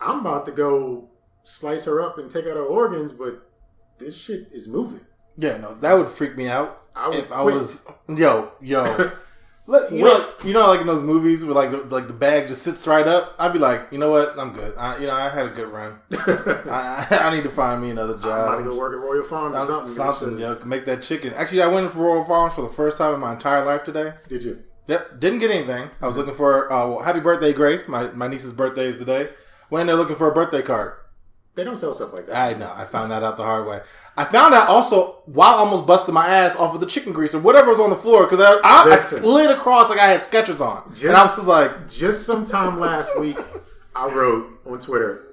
I'm 0.00 0.20
about 0.20 0.46
to 0.46 0.52
go 0.52 1.10
slice 1.48 1.84
her 1.86 2.00
up 2.02 2.18
and 2.18 2.30
take 2.30 2.44
out 2.46 2.56
her 2.56 2.62
organs, 2.64 3.12
but 3.12 3.50
this 3.98 4.16
shit 4.16 4.48
is 4.52 4.68
moving. 4.68 5.00
Yeah, 5.36 5.56
no, 5.56 5.74
that 5.76 5.92
would 5.96 6.08
freak 6.08 6.36
me 6.36 6.48
out 6.48 6.82
I 6.94 7.06
would 7.06 7.14
if 7.16 7.32
I 7.32 7.42
quit. 7.42 7.54
was 7.54 7.86
yo 8.08 8.52
yo. 8.60 9.10
Look, 9.68 9.90
you 9.92 10.02
know, 10.02 10.32
you 10.46 10.54
know, 10.54 10.66
like 10.66 10.80
in 10.80 10.86
those 10.86 11.02
movies 11.02 11.44
where 11.44 11.52
like 11.54 11.70
the, 11.70 11.76
like 11.94 12.06
the 12.06 12.14
bag 12.14 12.48
just 12.48 12.62
sits 12.62 12.86
right 12.86 13.06
up. 13.06 13.34
I'd 13.38 13.52
be 13.52 13.58
like, 13.58 13.88
you 13.92 13.98
know 13.98 14.10
what, 14.10 14.38
I'm 14.38 14.54
good. 14.54 14.74
I, 14.78 14.96
you 14.96 15.06
know, 15.06 15.12
I 15.12 15.28
had 15.28 15.44
a 15.44 15.50
good 15.50 15.68
run. 15.68 15.98
I, 16.12 17.06
I, 17.10 17.18
I 17.28 17.36
need 17.36 17.42
to 17.42 17.50
find 17.50 17.82
me 17.82 17.90
another 17.90 18.14
job. 18.14 18.24
I'm 18.48 18.54
about 18.54 18.56
to 18.64 18.70
go 18.70 18.78
work 18.78 18.94
at 18.94 19.00
Royal 19.06 19.22
Farms 19.24 19.58
or 19.58 19.66
Something, 19.66 19.92
something. 19.92 20.28
something, 20.30 20.38
yo, 20.40 20.58
make 20.64 20.86
that 20.86 21.02
chicken. 21.02 21.34
Actually, 21.34 21.62
I 21.62 21.66
went 21.66 21.84
in 21.84 21.92
for 21.92 21.98
Royal 21.98 22.24
Farms 22.24 22.54
for 22.54 22.62
the 22.62 22.70
first 22.70 22.96
time 22.96 23.12
in 23.12 23.20
my 23.20 23.32
entire 23.32 23.62
life 23.62 23.84
today. 23.84 24.14
Did 24.26 24.42
you? 24.42 24.62
Yep, 24.86 25.20
didn't 25.20 25.40
get 25.40 25.50
anything. 25.50 25.90
I 26.00 26.06
was 26.06 26.16
looking 26.16 26.34
for 26.34 26.72
uh, 26.72 26.88
well, 26.88 27.02
happy 27.02 27.20
birthday, 27.20 27.52
Grace. 27.52 27.86
My 27.88 28.10
my 28.12 28.26
niece's 28.26 28.54
birthday 28.54 28.86
is 28.86 28.96
today. 28.96 29.28
Went 29.68 29.82
in 29.82 29.86
there 29.88 29.96
looking 29.96 30.16
for 30.16 30.30
a 30.30 30.34
birthday 30.34 30.62
card. 30.62 30.94
They 31.58 31.64
don't 31.64 31.76
sell 31.76 31.92
stuff 31.92 32.12
like 32.12 32.26
that. 32.26 32.36
I 32.36 32.56
know. 32.56 32.72
I 32.72 32.84
found 32.84 33.10
that 33.10 33.24
out 33.24 33.36
the 33.36 33.42
hard 33.42 33.66
way. 33.66 33.80
I 34.16 34.24
found 34.24 34.54
out 34.54 34.68
also 34.68 35.22
while 35.26 35.54
I 35.56 35.58
almost 35.58 35.88
busted 35.88 36.14
my 36.14 36.24
ass 36.28 36.54
off 36.54 36.72
of 36.72 36.78
the 36.78 36.86
chicken 36.86 37.12
grease 37.12 37.34
or 37.34 37.40
whatever 37.40 37.70
was 37.70 37.80
on 37.80 37.90
the 37.90 37.96
floor 37.96 38.22
because 38.26 38.38
I, 38.38 38.52
I, 38.62 38.92
I 38.92 38.96
slid 38.96 39.50
across 39.50 39.90
like 39.90 39.98
I 39.98 40.06
had 40.06 40.20
Skechers 40.20 40.60
on, 40.60 40.88
Just- 40.90 41.02
and 41.02 41.16
I 41.16 41.34
was 41.34 41.46
like, 41.46 41.88
Just 41.90 42.24
sometime 42.24 42.78
last 42.78 43.18
week, 43.18 43.36
I 43.96 44.06
wrote 44.06 44.60
on 44.66 44.78
Twitter, 44.78 45.26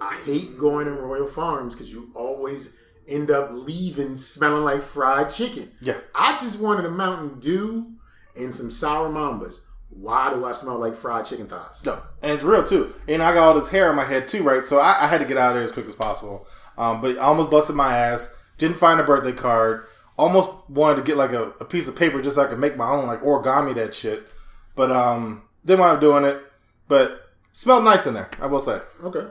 I 0.00 0.20
hate 0.24 0.56
going 0.56 0.84
to 0.86 0.92
Royal 0.92 1.26
Farms 1.26 1.74
because 1.74 1.90
you 1.90 2.12
always 2.14 2.72
end 3.08 3.32
up 3.32 3.48
leaving 3.50 4.14
smelling 4.14 4.62
like 4.62 4.82
fried 4.82 5.30
chicken. 5.30 5.72
Yeah. 5.80 5.98
I 6.14 6.38
just 6.38 6.60
wanted 6.60 6.84
a 6.84 6.90
Mountain 6.90 7.40
Dew 7.40 7.90
and 8.36 8.54
some 8.54 8.70
sour 8.70 9.08
mambas. 9.08 9.58
Why 9.94 10.32
do 10.32 10.44
I 10.44 10.52
smell 10.52 10.78
like 10.78 10.96
fried 10.96 11.26
chicken 11.26 11.46
thighs? 11.46 11.84
no, 11.84 12.00
and 12.22 12.32
it's 12.32 12.42
real 12.42 12.64
too. 12.64 12.94
And 13.06 13.22
I 13.22 13.34
got 13.34 13.48
all 13.48 13.54
this 13.54 13.68
hair 13.68 13.90
on 13.90 13.96
my 13.96 14.04
head 14.04 14.26
too, 14.26 14.42
right? 14.42 14.64
So 14.64 14.78
I, 14.78 15.04
I 15.04 15.06
had 15.06 15.18
to 15.18 15.26
get 15.26 15.36
out 15.36 15.50
of 15.50 15.54
there 15.56 15.62
as 15.62 15.72
quick 15.72 15.86
as 15.86 15.94
possible. 15.94 16.46
Um, 16.78 17.00
but 17.00 17.16
I 17.18 17.20
almost 17.20 17.50
busted 17.50 17.76
my 17.76 17.96
ass. 17.96 18.34
Didn't 18.58 18.78
find 18.78 18.98
a 19.00 19.04
birthday 19.04 19.32
card. 19.32 19.86
Almost 20.16 20.50
wanted 20.68 20.96
to 20.96 21.02
get 21.02 21.16
like 21.16 21.32
a, 21.32 21.50
a 21.60 21.64
piece 21.64 21.88
of 21.88 21.96
paper 21.96 22.22
just 22.22 22.36
so 22.36 22.42
I 22.42 22.46
could 22.46 22.58
make 22.58 22.76
my 22.76 22.88
own, 22.88 23.06
like 23.06 23.22
origami 23.22 23.74
that 23.74 23.94
shit. 23.94 24.26
But 24.74 24.90
um, 24.90 25.42
didn't 25.64 25.80
wind 25.80 25.94
up 25.94 26.00
doing 26.00 26.24
it. 26.24 26.42
But 26.88 27.28
smelled 27.52 27.84
nice 27.84 28.06
in 28.06 28.14
there, 28.14 28.30
I 28.40 28.46
will 28.46 28.60
say. 28.60 28.80
Okay. 29.02 29.26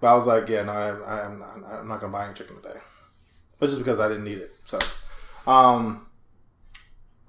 But 0.00 0.06
I 0.06 0.14
was 0.14 0.26
like, 0.26 0.48
yeah, 0.48 0.62
no, 0.62 0.72
I, 0.72 1.24
I'm 1.24 1.38
not, 1.38 1.58
I'm 1.70 1.88
not 1.88 2.00
gonna 2.00 2.12
buy 2.12 2.24
any 2.26 2.34
chicken 2.34 2.56
today. 2.56 2.78
But 3.58 3.66
just 3.66 3.78
because 3.78 3.98
I 3.98 4.08
didn't 4.08 4.24
need 4.24 4.38
it. 4.38 4.52
So, 4.64 4.78
um, 5.46 6.06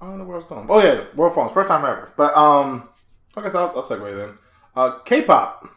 I 0.01 0.05
don't 0.05 0.17
know 0.17 0.23
where 0.23 0.35
I 0.35 0.37
was 0.37 0.45
going. 0.45 0.65
Oh 0.69 0.81
yeah, 0.81 1.03
Royal 1.15 1.31
Farms, 1.31 1.51
first 1.51 1.67
time 1.69 1.83
ever. 1.85 2.11
But 2.15 2.35
um, 2.37 2.89
I 3.35 3.41
guess 3.41 3.55
I'll, 3.55 3.67
I'll 3.75 3.83
segue 3.83 4.15
then. 4.15 4.37
Uh, 4.75 4.99
K-pop. 4.99 5.67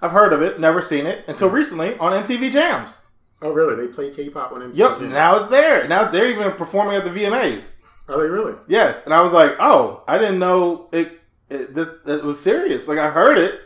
I've 0.00 0.12
heard 0.12 0.32
of 0.32 0.42
it, 0.42 0.60
never 0.60 0.80
seen 0.80 1.06
it 1.06 1.24
until 1.28 1.50
recently 1.50 1.96
on 1.98 2.12
MTV 2.12 2.50
Jams. 2.52 2.96
Oh, 3.42 3.50
really? 3.50 3.74
They 3.86 3.92
play 3.92 4.10
K-pop 4.14 4.52
on 4.52 4.60
MTV? 4.60 4.76
Yep, 4.76 5.00
now 5.02 5.36
it's 5.36 5.48
there. 5.48 5.86
Now 5.88 6.04
they're 6.08 6.30
even 6.30 6.52
performing 6.52 6.96
at 6.96 7.04
the 7.04 7.10
VMAs. 7.10 7.72
Are 8.08 8.22
they 8.22 8.28
really? 8.28 8.54
Yes, 8.68 9.04
and 9.04 9.12
I 9.12 9.20
was 9.20 9.32
like, 9.32 9.56
oh, 9.58 10.02
I 10.08 10.16
didn't 10.18 10.38
know 10.38 10.88
it. 10.92 11.20
It, 11.50 11.74
that, 11.74 12.04
that 12.04 12.24
was 12.24 12.40
serious. 12.40 12.88
Like 12.88 12.98
I 12.98 13.10
heard 13.10 13.38
it, 13.38 13.60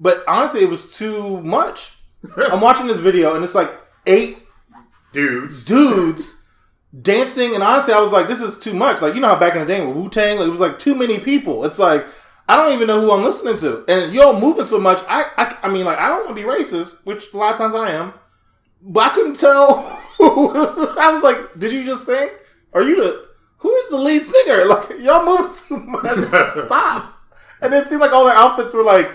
but 0.00 0.24
honestly, 0.28 0.60
it 0.60 0.68
was 0.68 0.94
too 0.96 1.40
much. 1.40 1.94
I'm 2.36 2.60
watching 2.60 2.86
this 2.86 3.00
video, 3.00 3.34
and 3.34 3.42
it's 3.44 3.54
like 3.54 3.70
eight 4.06 4.38
Dudes. 5.12 5.64
dudes 5.64 6.36
dancing, 7.00 7.54
and 7.54 7.62
honestly, 7.62 7.94
I 7.94 8.00
was 8.00 8.12
like, 8.12 8.28
this 8.28 8.42
is 8.42 8.58
too 8.58 8.74
much. 8.74 9.00
Like 9.00 9.14
you 9.14 9.20
know 9.20 9.28
how 9.28 9.38
back 9.38 9.54
in 9.54 9.60
the 9.60 9.66
day 9.66 9.84
with 9.84 9.96
Wu 9.96 10.08
Tang, 10.08 10.38
like, 10.38 10.46
it 10.46 10.50
was 10.50 10.60
like 10.60 10.78
too 10.78 10.94
many 10.94 11.18
people. 11.18 11.64
It's 11.64 11.78
like 11.78 12.06
I 12.48 12.56
don't 12.56 12.72
even 12.72 12.86
know 12.86 13.00
who 13.00 13.12
I'm 13.12 13.22
listening 13.22 13.56
to, 13.58 13.84
and 13.88 14.12
y'all 14.12 14.38
moving 14.38 14.64
so 14.64 14.78
much. 14.78 15.02
I, 15.08 15.24
I, 15.36 15.56
I 15.62 15.68
mean, 15.70 15.84
like 15.84 15.98
I 15.98 16.08
don't 16.08 16.24
want 16.24 16.36
to 16.36 16.42
be 16.42 16.48
racist, 16.48 17.04
which 17.04 17.32
a 17.32 17.36
lot 17.36 17.52
of 17.52 17.58
times 17.58 17.74
I 17.74 17.90
am, 17.92 18.12
but 18.82 19.04
I 19.04 19.14
couldn't 19.14 19.38
tell. 19.38 19.78
I 20.20 21.10
was 21.12 21.22
like, 21.22 21.58
did 21.58 21.72
you 21.72 21.84
just 21.84 22.04
sing? 22.04 22.28
Are 22.72 22.82
you 22.82 22.96
the 22.96 23.28
who 23.58 23.74
is 23.74 23.88
the 23.90 23.96
lead 23.96 24.22
singer? 24.22 24.64
Like 24.66 25.00
y'all 25.00 25.24
moving 25.24 25.52
too 25.52 25.78
much. 25.78 26.64
Stop. 26.66 27.18
And 27.60 27.72
it 27.72 27.86
seemed 27.86 28.00
like 28.00 28.12
all 28.12 28.24
their 28.24 28.34
outfits 28.34 28.74
were 28.74 28.82
like, 28.82 29.14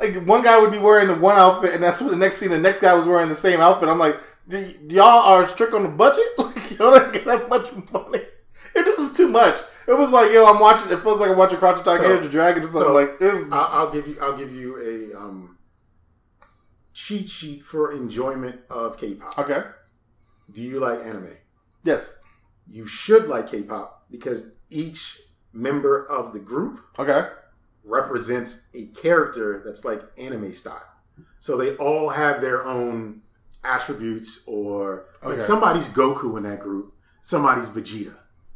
like 0.00 0.24
one 0.26 0.42
guy 0.42 0.58
would 0.60 0.70
be 0.70 0.78
wearing 0.78 1.08
the 1.08 1.14
one 1.14 1.36
outfit, 1.36 1.74
and 1.74 1.82
that's 1.82 2.00
what 2.00 2.10
the 2.10 2.16
next 2.16 2.36
scene, 2.36 2.50
the 2.50 2.58
next 2.58 2.80
guy 2.80 2.94
was 2.94 3.06
wearing 3.06 3.28
the 3.28 3.34
same 3.34 3.60
outfit. 3.60 3.88
I'm 3.88 3.98
like, 3.98 4.16
y- 4.50 4.74
y'all 4.88 5.04
are 5.32 5.46
strict 5.48 5.74
on 5.74 5.82
the 5.84 5.88
budget? 5.88 6.24
Like 6.38 6.78
y'all 6.78 6.92
don't 6.98 7.12
get 7.12 7.24
that 7.24 7.48
much 7.48 7.72
money. 7.92 8.22
And 8.74 8.84
this 8.86 8.98
is 8.98 9.16
too 9.16 9.28
much. 9.28 9.58
It 9.88 9.96
was 9.96 10.10
like, 10.12 10.30
yo, 10.32 10.46
I'm 10.46 10.60
watching. 10.60 10.92
It 10.92 11.00
feels 11.02 11.18
like 11.18 11.30
I'm 11.30 11.36
watching 11.38 11.58
Crouch 11.58 11.80
Attack 11.80 11.98
So- 11.98 12.20
the 12.20 12.28
Dragon 12.28 12.62
something. 12.64 12.80
so- 12.82 12.92
like 12.92 13.18
this. 13.18 13.42
I'll, 13.50 13.64
I'll 13.72 13.90
give 13.90 14.06
you. 14.06 14.16
I'll 14.20 14.36
give 14.36 14.52
you 14.52 15.12
a 15.14 15.18
um, 15.18 15.56
cheat 16.92 17.28
sheet 17.28 17.64
for 17.64 17.92
enjoyment 17.92 18.60
of 18.70 18.96
K-pop. 18.98 19.38
Okay. 19.38 19.62
Do 20.52 20.62
you 20.62 20.80
like 20.80 21.00
anime? 21.00 21.36
Yes. 21.84 22.16
You 22.70 22.86
should 22.86 23.26
like 23.28 23.50
K-pop 23.50 24.04
because 24.10 24.54
each 24.70 25.20
member 25.52 26.04
of 26.06 26.32
the 26.32 26.38
group 26.40 26.80
Okay. 26.98 27.28
represents 27.84 28.66
a 28.74 28.86
character 28.88 29.62
that's 29.64 29.84
like 29.84 30.02
anime 30.18 30.52
style. 30.54 30.82
So 31.40 31.56
they 31.56 31.76
all 31.76 32.10
have 32.10 32.40
their 32.40 32.64
own 32.66 33.22
attributes, 33.64 34.42
or 34.46 35.06
like 35.22 35.40
somebody's 35.40 35.88
Goku 35.88 36.36
in 36.36 36.42
that 36.44 36.60
group, 36.60 36.94
somebody's 37.22 37.70
Vegeta, 37.70 38.14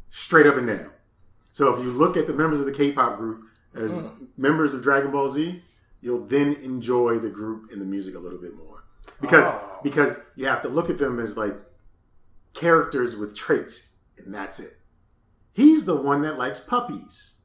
straight 0.09 0.47
up 0.47 0.55
and 0.57 0.67
down. 0.67 0.91
So 1.51 1.73
if 1.73 1.83
you 1.83 1.91
look 1.91 2.17
at 2.17 2.25
the 2.27 2.33
members 2.33 2.59
of 2.59 2.65
the 2.65 2.71
K-pop 2.71 3.17
group 3.17 3.43
as 3.75 4.01
Hmm. 4.01 4.25
members 4.37 4.73
of 4.73 4.81
Dragon 4.81 5.11
Ball 5.11 5.29
Z, 5.29 5.61
you'll 6.01 6.25
then 6.25 6.53
enjoy 6.55 7.19
the 7.19 7.29
group 7.29 7.71
and 7.71 7.79
the 7.81 7.85
music 7.85 8.15
a 8.15 8.19
little 8.19 8.39
bit 8.39 8.55
more 8.55 8.83
because 9.21 9.43
Oh. 9.45 9.79
because 9.83 10.17
you 10.35 10.45
have 10.47 10.61
to 10.63 10.69
look 10.69 10.89
at 10.89 10.97
them 10.97 11.19
as 11.19 11.37
like 11.37 11.55
characters 12.53 13.15
with 13.15 13.35
traits, 13.35 13.89
and 14.17 14.33
that's 14.33 14.59
it. 14.59 14.77
He's 15.53 15.85
the 15.85 15.95
one 15.95 16.21
that 16.23 16.37
likes 16.37 16.59
puppies. 16.59 17.35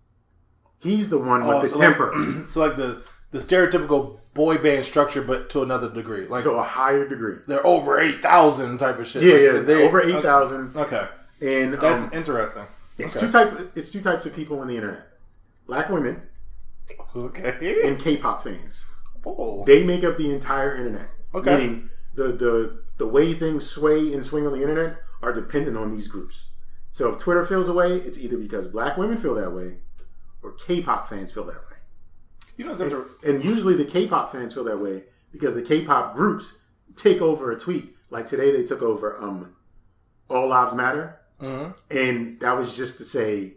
He's 0.78 1.10
the 1.10 1.18
one 1.18 1.46
with 1.46 1.56
Oh, 1.56 1.62
the 1.62 1.68
so 1.68 1.76
temper. 1.80 2.12
Like, 2.16 2.48
so 2.48 2.60
like 2.60 2.76
the 2.76 3.02
the 3.30 3.38
stereotypical 3.38 4.20
boy 4.38 4.57
band 4.57 4.85
structure, 4.85 5.21
but 5.21 5.50
to 5.50 5.62
another 5.62 5.90
degree. 5.90 6.26
Like 6.28 6.45
to 6.45 6.52
a 6.52 6.62
higher 6.62 7.07
degree. 7.07 7.38
they're 7.49 7.66
over 7.66 7.99
eight 8.00 8.23
thousand 8.23 8.78
type 8.78 8.99
of 8.99 9.07
shit. 9.07 9.23
Yeah, 9.23 9.33
Like, 9.35 9.42
yeah, 9.42 9.61
they- 9.62 9.85
over 9.87 10.00
eight 10.00 10.23
thousand, 10.23 10.75
Okay. 10.76 11.07
and 11.42 11.75
That's 11.75 12.04
um, 12.04 12.11
interesting. 12.12 12.62
it's 12.97 13.16
okay. 13.16 13.26
two 13.26 13.33
type. 13.33 13.73
It's 13.75 13.90
two 13.90 14.00
types 14.00 14.25
of 14.26 14.35
people 14.35 14.61
on 14.61 14.68
the 14.68 14.76
internet: 14.76 15.09
black 15.66 15.90
women 15.90 16.23
Okay. 17.14 17.83
and 17.85 17.99
K-pop 18.00 18.45
fans. 18.45 18.87
Oh. 19.26 19.64
They 19.64 19.83
make 19.83 20.04
up 20.04 20.16
the 20.16 20.30
entire 20.33 20.75
internet. 20.76 21.09
Okay. 21.35 21.57
Meaning 21.57 21.90
the 22.14 22.28
the 22.28 22.83
the 22.97 23.07
way 23.07 23.35
things 23.35 23.68
sway 23.68 24.12
and 24.14 24.25
swing 24.25 24.47
on 24.47 24.52
the 24.52 24.62
internet 24.62 24.99
are 25.21 25.33
dependent 25.33 25.76
on 25.76 25.90
these 25.90 26.07
groups. 26.09 26.47
So 26.90 27.12
if 27.12 27.18
Twitter 27.18 27.45
feels 27.45 27.68
away, 27.68 27.95
it's 27.97 28.16
either 28.18 28.38
because 28.38 28.68
black 28.68 28.97
women 28.97 29.18
feel 29.18 29.35
that 29.35 29.50
way, 29.50 29.78
or 30.42 30.52
K-pop 30.52 31.09
fans 31.09 31.33
feel 31.33 31.45
that 31.45 31.57
way. 31.57 31.76
You 32.58 32.64
know, 32.66 32.72
it's 32.72 32.80
interesting. 32.80 33.30
And 33.36 33.44
usually 33.44 33.74
the 33.74 33.84
K-pop 33.86 34.32
fans 34.32 34.52
feel 34.52 34.64
that 34.64 34.78
way 34.78 35.04
because 35.32 35.54
the 35.54 35.62
K-pop 35.62 36.14
groups 36.14 36.58
take 36.96 37.22
over 37.22 37.50
a 37.52 37.58
tweet. 37.58 37.96
Like 38.10 38.26
today, 38.26 38.50
they 38.54 38.64
took 38.64 38.82
over 38.82 39.16
um, 39.22 39.54
"All 40.28 40.48
Lives 40.48 40.74
Matter," 40.74 41.20
Mhm. 41.40 41.74
and 41.90 42.40
that 42.40 42.52
was 42.58 42.76
just 42.76 42.98
to 42.98 43.04
say 43.04 43.54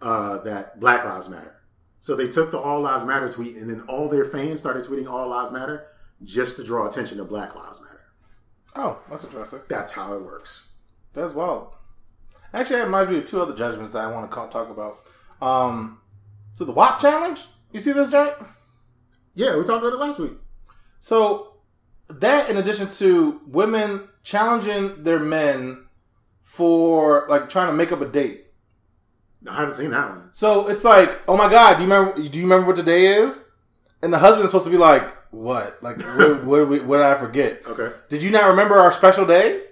uh, 0.00 0.38
that 0.42 0.80
Black 0.80 1.04
Lives 1.04 1.28
Matter. 1.28 1.54
So 2.00 2.16
they 2.16 2.26
took 2.26 2.50
the 2.50 2.58
"All 2.58 2.80
Lives 2.80 3.04
Matter" 3.04 3.28
tweet, 3.30 3.56
and 3.56 3.68
then 3.70 3.82
all 3.82 4.08
their 4.08 4.24
fans 4.24 4.60
started 4.60 4.84
tweeting 4.84 5.08
"All 5.10 5.28
Lives 5.28 5.52
Matter" 5.52 5.86
just 6.24 6.56
to 6.56 6.64
draw 6.64 6.88
attention 6.88 7.18
to 7.18 7.24
Black 7.24 7.54
Lives 7.54 7.80
Matter. 7.80 8.00
Oh, 8.74 8.98
that's 9.10 9.24
interesting. 9.24 9.60
That's 9.68 9.92
how 9.92 10.14
it 10.14 10.22
works. 10.22 10.68
That's 11.12 11.34
wild. 11.34 11.74
Actually, 12.54 12.76
that 12.76 12.84
reminds 12.86 13.10
me 13.10 13.18
of 13.18 13.26
two 13.26 13.40
other 13.42 13.54
judgments 13.54 13.92
that 13.92 14.04
I 14.04 14.10
want 14.10 14.30
to 14.30 14.34
talk 14.34 14.70
about. 14.70 14.96
Um, 15.42 16.00
so 16.54 16.64
the 16.64 16.72
WAP 16.72 16.98
challenge. 17.00 17.46
You 17.72 17.80
see 17.80 17.92
this, 17.92 18.08
Jake? 18.10 18.34
Yeah, 19.34 19.56
we 19.56 19.64
talked 19.64 19.82
about 19.84 19.94
it 19.94 19.98
last 19.98 20.18
week. 20.18 20.32
So 21.00 21.54
that, 22.08 22.50
in 22.50 22.56
addition 22.58 22.88
to 22.90 23.40
women 23.46 24.08
challenging 24.22 25.02
their 25.02 25.18
men 25.18 25.86
for 26.42 27.26
like 27.28 27.48
trying 27.48 27.68
to 27.68 27.72
make 27.72 27.92
up 27.92 28.00
a 28.00 28.06
date. 28.06 28.46
I 29.48 29.56
haven't 29.56 29.74
seen 29.74 29.90
that 29.90 30.08
one. 30.08 30.28
So 30.32 30.68
it's 30.68 30.84
like, 30.84 31.20
oh 31.26 31.36
my 31.36 31.50
god, 31.50 31.78
do 31.78 31.84
you 31.84 31.90
remember? 31.90 32.28
Do 32.28 32.38
you 32.38 32.44
remember 32.44 32.66
what 32.66 32.76
today 32.76 33.06
is? 33.06 33.44
And 34.02 34.12
the 34.12 34.18
husband's 34.18 34.48
supposed 34.50 34.64
to 34.66 34.70
be 34.70 34.76
like, 34.76 35.02
what? 35.32 35.82
Like, 35.82 36.00
what, 36.16 36.44
what, 36.44 36.68
did 36.68 36.86
what 36.86 36.98
did 36.98 37.06
I 37.06 37.14
forget? 37.16 37.62
Okay. 37.66 37.90
Did 38.08 38.22
you 38.22 38.30
not 38.30 38.48
remember 38.50 38.76
our 38.76 38.92
special 38.92 39.26
day? 39.26 39.62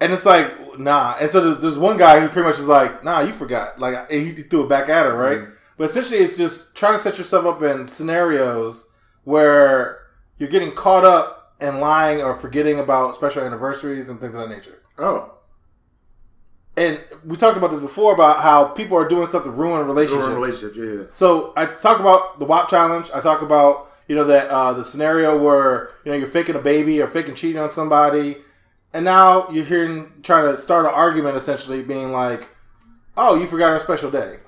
And 0.00 0.12
it's 0.12 0.26
like, 0.26 0.78
nah. 0.78 1.16
And 1.18 1.30
so 1.30 1.40
there's, 1.40 1.62
there's 1.62 1.78
one 1.78 1.96
guy 1.96 2.20
who 2.20 2.28
pretty 2.28 2.46
much 2.46 2.58
was 2.58 2.68
like, 2.68 3.02
nah, 3.02 3.20
you 3.20 3.32
forgot. 3.32 3.80
Like, 3.80 4.06
and 4.10 4.26
he 4.26 4.42
threw 4.42 4.64
it 4.64 4.68
back 4.68 4.88
at 4.88 5.06
her, 5.06 5.16
right? 5.16 5.38
Mhm. 5.38 5.52
But 5.76 5.84
essentially, 5.84 6.20
it's 6.20 6.36
just 6.36 6.74
trying 6.74 6.94
to 6.94 6.98
set 6.98 7.18
yourself 7.18 7.44
up 7.44 7.62
in 7.62 7.86
scenarios 7.86 8.88
where 9.24 10.00
you're 10.38 10.48
getting 10.48 10.72
caught 10.72 11.04
up 11.04 11.54
and 11.60 11.80
lying 11.80 12.22
or 12.22 12.34
forgetting 12.34 12.78
about 12.78 13.14
special 13.14 13.42
anniversaries 13.42 14.08
and 14.08 14.20
things 14.20 14.34
of 14.34 14.40
that 14.48 14.54
nature. 14.54 14.82
Oh. 14.98 15.32
and 16.76 17.02
we 17.24 17.36
talked 17.36 17.56
about 17.58 17.70
this 17.70 17.80
before 17.80 18.12
about 18.14 18.42
how 18.42 18.64
people 18.64 18.96
are 18.96 19.08
doing 19.08 19.26
stuff 19.26 19.44
to 19.44 19.50
ruin 19.50 19.86
relationships. 19.86 20.26
Ruin 20.26 20.40
relationships, 20.40 20.76
yeah. 20.78 21.06
So 21.14 21.52
I 21.56 21.66
talk 21.66 22.00
about 22.00 22.38
the 22.38 22.44
WAP 22.46 22.68
challenge. 22.70 23.10
I 23.14 23.20
talk 23.20 23.42
about 23.42 23.88
you 24.08 24.14
know 24.14 24.24
that 24.24 24.48
uh, 24.48 24.72
the 24.72 24.84
scenario 24.84 25.36
where 25.36 25.90
you 26.04 26.12
know 26.12 26.16
you're 26.18 26.28
faking 26.28 26.54
a 26.54 26.60
baby 26.60 27.00
or 27.02 27.08
faking 27.08 27.34
cheating 27.34 27.60
on 27.60 27.70
somebody, 27.70 28.38
and 28.94 29.04
now 29.04 29.50
you're 29.50 29.64
hearing 29.64 30.12
trying 30.22 30.54
to 30.54 30.60
start 30.60 30.86
an 30.86 30.92
argument 30.92 31.36
essentially 31.36 31.82
being 31.82 32.12
like, 32.12 32.48
"Oh, 33.16 33.34
you 33.34 33.46
forgot 33.46 33.70
our 33.70 33.80
special 33.80 34.10
day," 34.10 34.38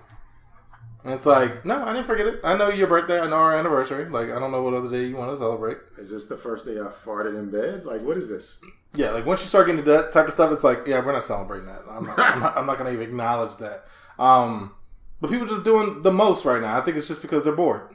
and 1.09 1.17
it's 1.17 1.27
like, 1.27 1.65
"No, 1.65 1.83
I 1.85 1.93
didn't 1.93 2.07
forget 2.07 2.27
it. 2.27 2.41
I 2.45 2.55
know 2.57 2.69
your 2.69 2.87
birthday. 2.87 3.19
I 3.21 3.27
know 3.27 3.37
our 3.37 3.57
anniversary. 3.57 4.09
Like 4.09 4.31
I 4.31 4.39
don't 4.39 4.51
know 4.53 4.63
what 4.63 4.75
other 4.75 4.91
day 4.91 5.05
you 5.07 5.17
want 5.17 5.33
to 5.33 5.39
celebrate." 5.39 5.79
Is 5.99 6.11
this 6.11 6.27
the 6.27 6.37
first 6.37 6.67
day 6.67 6.73
I 6.79 6.85
farted 7.05 7.39
in 7.39 7.51
bed? 7.51 7.85
Like, 7.87 8.03
what 8.03 8.17
is 8.17 8.29
this? 8.29 8.61
Yeah, 8.95 9.11
like 9.11 9.27
once 9.27 9.41
you 9.43 9.49
start 9.49 9.67
getting 9.67 9.85
to 9.85 9.91
that 9.91 10.13
type 10.13 10.27
of 10.27 10.33
stuff, 10.33 10.53
it's 10.53 10.65
like, 10.65 10.87
yeah, 10.87 11.05
we're 11.05 11.13
not 11.13 11.25
celebrating 11.25 11.67
that. 11.67 11.83
I'm 11.91 12.05
not, 12.07 12.19
I'm 12.19 12.41
not, 12.41 12.57
I'm 12.59 12.67
not 12.67 12.79
going 12.79 12.89
to 12.89 12.93
even 13.01 13.09
acknowledge 13.11 13.57
that. 13.59 13.85
Um, 14.19 14.75
but 15.21 15.31
people 15.31 15.45
are 15.45 15.49
just 15.49 15.65
doing 15.65 16.03
the 16.03 16.11
most 16.13 16.45
right 16.45 16.61
now. 16.63 16.77
I 16.79 16.81
think 16.81 16.97
it's 16.97 17.07
just 17.09 17.21
because 17.23 17.43
they're 17.43 17.53
bored. 17.55 17.95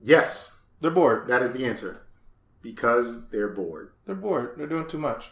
Yes, 0.00 0.56
They're 0.80 0.90
bored. 0.90 1.26
that 1.28 1.42
is 1.42 1.52
the 1.52 1.64
answer. 1.66 2.02
Because 2.62 3.28
they're 3.30 3.48
bored. 3.48 3.92
They're 4.06 4.14
bored. 4.14 4.54
They're 4.56 4.66
doing 4.66 4.86
too 4.86 4.98
much. 4.98 5.30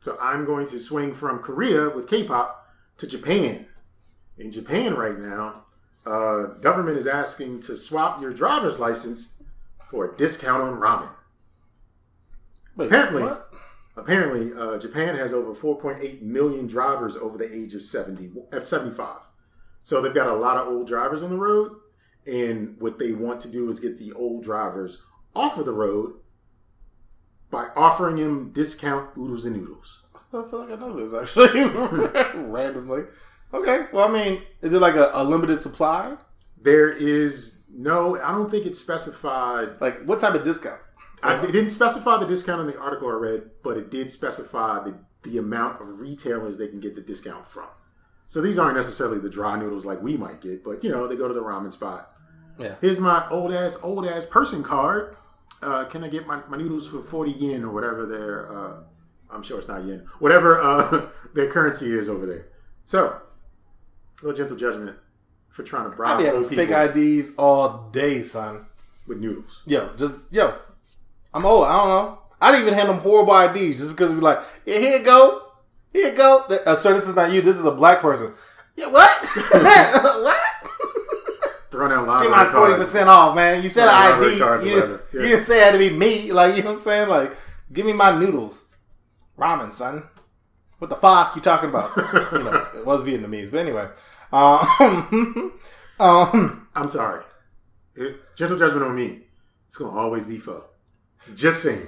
So 0.00 0.16
I'm 0.20 0.44
going 0.44 0.66
to 0.68 0.80
swing 0.80 1.14
from 1.14 1.38
Korea 1.40 1.88
with 1.90 2.08
K-pop 2.08 2.66
to 2.98 3.06
Japan. 3.06 3.66
In 4.38 4.50
Japan 4.50 4.94
right 4.94 5.18
now, 5.18 5.64
uh, 6.06 6.44
government 6.60 6.98
is 6.98 7.06
asking 7.06 7.60
to 7.62 7.76
swap 7.76 8.20
your 8.20 8.32
driver's 8.32 8.78
license 8.78 9.34
for 9.90 10.04
a 10.12 10.16
discount 10.16 10.62
on 10.62 10.74
ramen. 10.80 11.08
Wait, 12.76 12.86
Apparently, 12.86 13.22
what? 13.22 13.52
apparently, 13.96 14.52
uh, 14.58 14.78
Japan 14.78 15.14
has 15.16 15.32
over 15.32 15.54
4.8 15.54 16.20
million 16.22 16.66
drivers 16.66 17.16
over 17.16 17.38
the 17.38 17.52
age 17.54 17.74
of 17.74 17.82
70, 17.82 18.32
of 18.52 18.64
75. 18.64 19.18
So 19.82 20.00
they've 20.00 20.14
got 20.14 20.28
a 20.28 20.34
lot 20.34 20.56
of 20.56 20.66
old 20.68 20.86
drivers 20.88 21.22
on 21.22 21.30
the 21.30 21.36
road, 21.36 21.72
and 22.26 22.76
what 22.80 22.98
they 22.98 23.12
want 23.12 23.40
to 23.42 23.48
do 23.48 23.68
is 23.68 23.80
get 23.80 23.98
the 23.98 24.12
old 24.12 24.42
drivers 24.42 25.02
off 25.34 25.58
of 25.58 25.66
the 25.66 25.72
road 25.72 26.14
by 27.50 27.68
offering 27.76 28.16
them 28.16 28.50
discount 28.50 29.10
oodles 29.16 29.44
and 29.44 29.56
noodles. 29.56 30.02
I 30.32 30.42
feel 30.50 30.60
like 30.66 30.70
I 30.70 30.74
know 30.74 30.96
this 30.98 31.14
actually 31.14 31.62
randomly. 32.42 33.04
Okay, 33.54 33.86
well, 33.92 34.08
I 34.08 34.12
mean, 34.12 34.42
is 34.62 34.72
it 34.72 34.80
like 34.80 34.96
a, 34.96 35.10
a 35.14 35.22
limited 35.22 35.60
supply? 35.60 36.16
There 36.60 36.90
is 36.90 37.60
no, 37.72 38.20
I 38.20 38.32
don't 38.32 38.50
think 38.50 38.66
it's 38.66 38.80
specified. 38.80 39.80
Like, 39.80 40.02
what 40.04 40.18
type 40.18 40.34
of 40.34 40.42
discount? 40.42 40.80
I, 41.22 41.40
it 41.40 41.52
didn't 41.52 41.70
specify 41.70 42.18
the 42.18 42.26
discount 42.26 42.60
in 42.60 42.66
the 42.66 42.78
article 42.78 43.08
I 43.08 43.14
read, 43.14 43.50
but 43.62 43.76
it 43.76 43.90
did 43.90 44.10
specify 44.10 44.82
the, 44.82 44.98
the 45.22 45.38
amount 45.38 45.80
of 45.80 46.00
retailers 46.00 46.58
they 46.58 46.66
can 46.66 46.80
get 46.80 46.96
the 46.96 47.00
discount 47.00 47.46
from. 47.46 47.68
So 48.26 48.40
these 48.40 48.58
aren't 48.58 48.76
necessarily 48.76 49.20
the 49.20 49.30
dry 49.30 49.56
noodles 49.56 49.86
like 49.86 50.02
we 50.02 50.16
might 50.16 50.40
get, 50.40 50.64
but 50.64 50.82
you 50.82 50.90
know, 50.90 51.06
they 51.06 51.16
go 51.16 51.28
to 51.28 51.34
the 51.34 51.42
ramen 51.42 51.72
spot. 51.72 52.12
Yeah. 52.58 52.74
Here's 52.80 53.00
my 53.00 53.28
old 53.30 53.52
ass, 53.52 53.78
old 53.82 54.06
ass 54.06 54.26
person 54.26 54.62
card. 54.62 55.16
Uh, 55.62 55.84
can 55.84 56.02
I 56.02 56.08
get 56.08 56.26
my, 56.26 56.42
my 56.48 56.56
noodles 56.56 56.88
for 56.88 57.00
40 57.00 57.30
yen 57.32 57.64
or 57.64 57.72
whatever 57.72 58.04
their, 58.04 58.52
uh, 58.52 58.80
I'm 59.30 59.42
sure 59.42 59.58
it's 59.58 59.68
not 59.68 59.84
yen, 59.84 60.06
whatever 60.18 60.60
uh, 60.60 61.06
their 61.34 61.50
currency 61.50 61.92
is 61.92 62.08
over 62.08 62.26
there. 62.26 62.48
So, 62.84 63.20
little 64.24 64.36
gentle 64.36 64.56
judgment 64.56 64.96
for 65.48 65.62
trying 65.62 65.84
to 65.84 65.92
I 65.92 65.94
bribe 65.94 66.18
be 66.18 66.24
having 66.24 66.48
fake 66.48 66.70
IDs 66.70 67.32
all 67.36 67.90
day, 67.92 68.22
son. 68.22 68.66
with 69.06 69.20
noodles. 69.20 69.62
Yo, 69.66 69.94
just 69.96 70.20
yo. 70.30 70.56
I'm 71.34 71.44
old. 71.44 71.64
I 71.64 71.76
don't 71.76 71.88
know. 71.88 72.18
I 72.40 72.50
didn't 72.50 72.66
even 72.66 72.74
hand 72.74 72.88
them 72.88 72.98
horrible 72.98 73.38
IDs 73.38 73.78
just 73.78 73.90
because 73.90 74.12
we 74.12 74.20
like, 74.20 74.40
yeah, 74.64 74.78
here 74.78 74.98
you 74.98 75.04
go, 75.04 75.42
here 75.92 76.10
you 76.10 76.16
go. 76.16 76.40
Uh, 76.40 76.74
sir, 76.74 76.94
this 76.94 77.06
is 77.06 77.14
not 77.14 77.32
you. 77.32 77.42
This 77.42 77.58
is 77.58 77.64
a 77.64 77.70
black 77.70 78.00
person. 78.00 78.32
Yeah, 78.76 78.86
what? 78.86 79.26
what? 79.50 80.40
Throwing 81.70 81.92
out 81.92 82.06
live 82.06 82.22
Get 82.22 82.30
my 82.30 82.50
forty 82.50 82.74
percent 82.74 83.08
off, 83.08 83.34
man. 83.34 83.62
You 83.62 83.68
said 83.68 83.88
an 83.88 84.22
ID. 84.22 84.34
You 84.68 84.74
didn't. 84.74 85.00
Yeah. 85.12 85.20
you 85.20 85.28
didn't 85.28 85.44
say 85.44 85.60
it 85.60 85.64
had 85.64 85.72
to 85.72 85.78
be 85.78 85.90
me. 85.90 86.32
Like 86.32 86.56
you 86.56 86.62
know 86.62 86.70
what 86.70 86.78
I'm 86.78 86.84
saying? 86.84 87.08
Like, 87.08 87.36
give 87.72 87.84
me 87.84 87.92
my 87.92 88.16
noodles, 88.16 88.66
ramen, 89.38 89.72
son. 89.72 90.08
What 90.78 90.90
the 90.90 90.96
fuck 90.96 91.36
you 91.36 91.42
talking 91.42 91.70
about? 91.70 91.96
you 92.32 92.42
know, 92.42 92.68
it 92.74 92.86
was 92.86 93.02
Vietnamese, 93.02 93.50
but 93.50 93.60
anyway. 93.60 93.88
Um, 94.34 95.52
um, 96.00 96.68
I'm 96.74 96.88
sorry. 96.88 97.24
It- 97.94 98.20
gentle 98.36 98.58
judgment 98.58 98.84
on 98.84 98.94
me. 98.96 99.20
It's 99.68 99.76
gonna 99.76 99.96
always 99.98 100.26
be 100.26 100.38
pho. 100.38 100.64
Just 101.34 101.62
saying. 101.62 101.86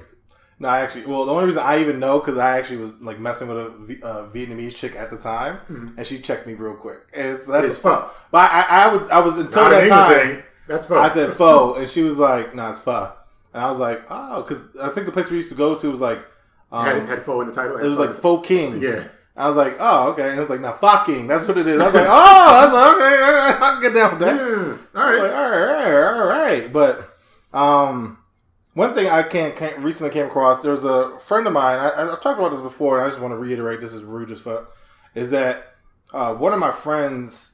no, 0.59 0.69
I 0.69 0.81
actually, 0.81 1.05
well, 1.07 1.25
the 1.27 1.33
only 1.33 1.45
reason 1.47 1.63
I 1.63 1.81
even 1.81 1.99
know 1.99 2.19
because 2.21 2.39
I 2.39 2.57
actually 2.59 2.79
was 2.79 2.93
like 3.01 3.19
messing 3.19 3.49
with 3.49 3.59
a, 3.59 4.07
uh, 4.07 4.29
Vietnamese 4.31 4.75
chick 4.75 4.95
at 4.97 5.11
the 5.11 5.17
time, 5.19 5.95
and 5.97 6.07
she 6.07 6.19
checked 6.21 6.47
me 6.47 6.55
real 6.55 6.75
quick. 6.75 7.01
And 7.13 7.37
it's, 7.37 7.47
that's 7.47 7.67
It's 7.67 7.79
pho. 7.79 8.09
But 8.31 8.51
I, 8.51 8.63
I, 8.63 8.85
I 8.85 8.97
was, 8.97 9.09
I 9.11 9.21
was 9.21 9.37
until 9.39 9.63
Not 9.65 9.71
that 9.71 9.89
time. 9.89 10.19
thing. 10.19 10.43
That's 10.69 10.87
pho. 10.87 10.99
I 10.99 11.09
said 11.11 11.33
pho, 11.35 11.75
and 11.75 11.89
she 11.89 12.03
was 12.03 12.19
like, 12.19 12.55
"Nah, 12.55 12.71
it's 12.71 12.81
pho." 12.81 13.13
And 13.53 13.63
I 13.63 13.71
was 13.71 13.79
like, 13.79 14.03
"Oh," 14.11 14.43
because 14.43 14.65
I 14.81 14.89
think 14.91 15.07
the 15.07 15.13
place 15.13 15.31
we 15.31 15.37
used 15.37 15.51
to 15.51 15.55
go 15.57 15.75
to 15.75 15.91
was 15.91 16.01
like, 16.01 16.19
um, 16.73 16.85
had, 16.85 17.07
had 17.07 17.23
pho 17.23 17.41
in 17.41 17.49
the 17.49 17.55
title. 17.55 17.77
it 17.77 17.87
was 17.89 17.99
like 17.99 18.15
Pho 18.15 18.39
King. 18.41 18.81
Yeah. 18.81 19.05
I 19.37 19.46
was 19.49 19.57
like, 19.57 19.77
"Oh, 19.79 20.12
okay." 20.12 20.29
And 20.31 20.37
it 20.38 20.40
was 20.40 20.49
like, 20.51 20.61
"Nah, 20.61 20.72
fucking." 20.72 21.27
That's 21.27 21.46
what 21.46 21.59
it 21.59 21.66
is. 21.66 21.79
I 21.81 21.85
was 21.85 21.94
like, 21.94 22.07
"Oh," 22.09 22.11
I 22.11 22.64
was 22.64 22.72
like, 22.72 22.94
"Okay, 22.94 23.22
all 23.22 23.33
right, 23.33 23.55
I 23.62 23.70
can 23.72 23.81
get 23.83 23.94
down 23.94 24.11
with 24.12 24.20
that." 24.20 24.35
Yeah. 24.37 25.01
All 25.01 25.12
right. 25.12 25.22
like, 25.22 25.33
all 25.33 25.51
right, 25.51 25.72
all 25.72 25.92
right, 25.92 26.20
all 26.20 26.27
right. 26.27 26.72
But 26.72 27.16
um, 27.53 28.18
one 28.75 28.94
thing 28.94 29.09
I 29.11 29.22
can't, 29.22 29.55
can't 29.55 29.79
recently 29.81 30.11
came 30.12 30.27
across. 30.27 30.61
There 30.61 30.72
was 30.72 30.85
a 30.85 31.18
friend 31.18 31.46
of 31.46 31.53
mine. 31.53 31.79
I, 31.79 31.90
I've 32.12 32.20
talked 32.22 32.38
about 32.38 32.51
this 32.53 32.62
before, 32.62 32.96
and 32.99 33.07
I 33.07 33.09
just 33.11 33.20
want 33.20 33.33
to 33.33 33.37
reiterate. 33.38 33.81
This 33.81 33.92
is 33.92 34.03
rude 34.03 34.31
as 34.31 34.40
fuck. 34.40 34.75
Is 35.14 35.31
that 35.31 35.75
uh, 36.14 36.35
one 36.35 36.53
of 36.55 36.59
my 36.59 36.72
friends 36.72 37.53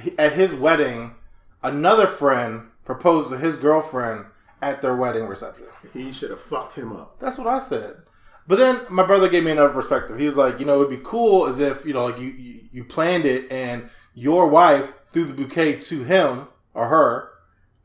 he- 0.00 0.18
at 0.18 0.32
his 0.32 0.54
wedding? 0.54 1.14
Another 1.62 2.06
friend 2.06 2.68
proposed 2.84 3.30
to 3.30 3.38
his 3.38 3.56
girlfriend 3.56 4.26
at 4.60 4.82
their 4.82 4.94
wedding 4.94 5.26
reception. 5.26 5.64
He 5.94 6.12
should 6.12 6.28
have 6.30 6.42
fucked 6.42 6.74
him 6.74 6.92
up. 6.94 7.18
That's 7.18 7.38
what 7.38 7.46
I 7.46 7.58
said. 7.58 7.96
But 8.46 8.58
then 8.58 8.80
my 8.90 9.02
brother 9.04 9.28
gave 9.28 9.44
me 9.44 9.52
another 9.52 9.72
perspective. 9.72 10.18
He 10.18 10.26
was 10.26 10.36
like, 10.36 10.60
you 10.60 10.66
know, 10.66 10.80
it'd 10.82 10.90
be 10.90 11.02
cool 11.02 11.46
as 11.46 11.58
if 11.60 11.86
you 11.86 11.94
know, 11.94 12.04
like 12.04 12.18
you 12.18 12.28
you, 12.28 12.60
you 12.72 12.84
planned 12.84 13.24
it 13.24 13.50
and 13.50 13.88
your 14.14 14.48
wife 14.48 14.92
threw 15.10 15.24
the 15.24 15.34
bouquet 15.34 15.80
to 15.80 16.04
him 16.04 16.48
or 16.74 16.88
her, 16.88 17.30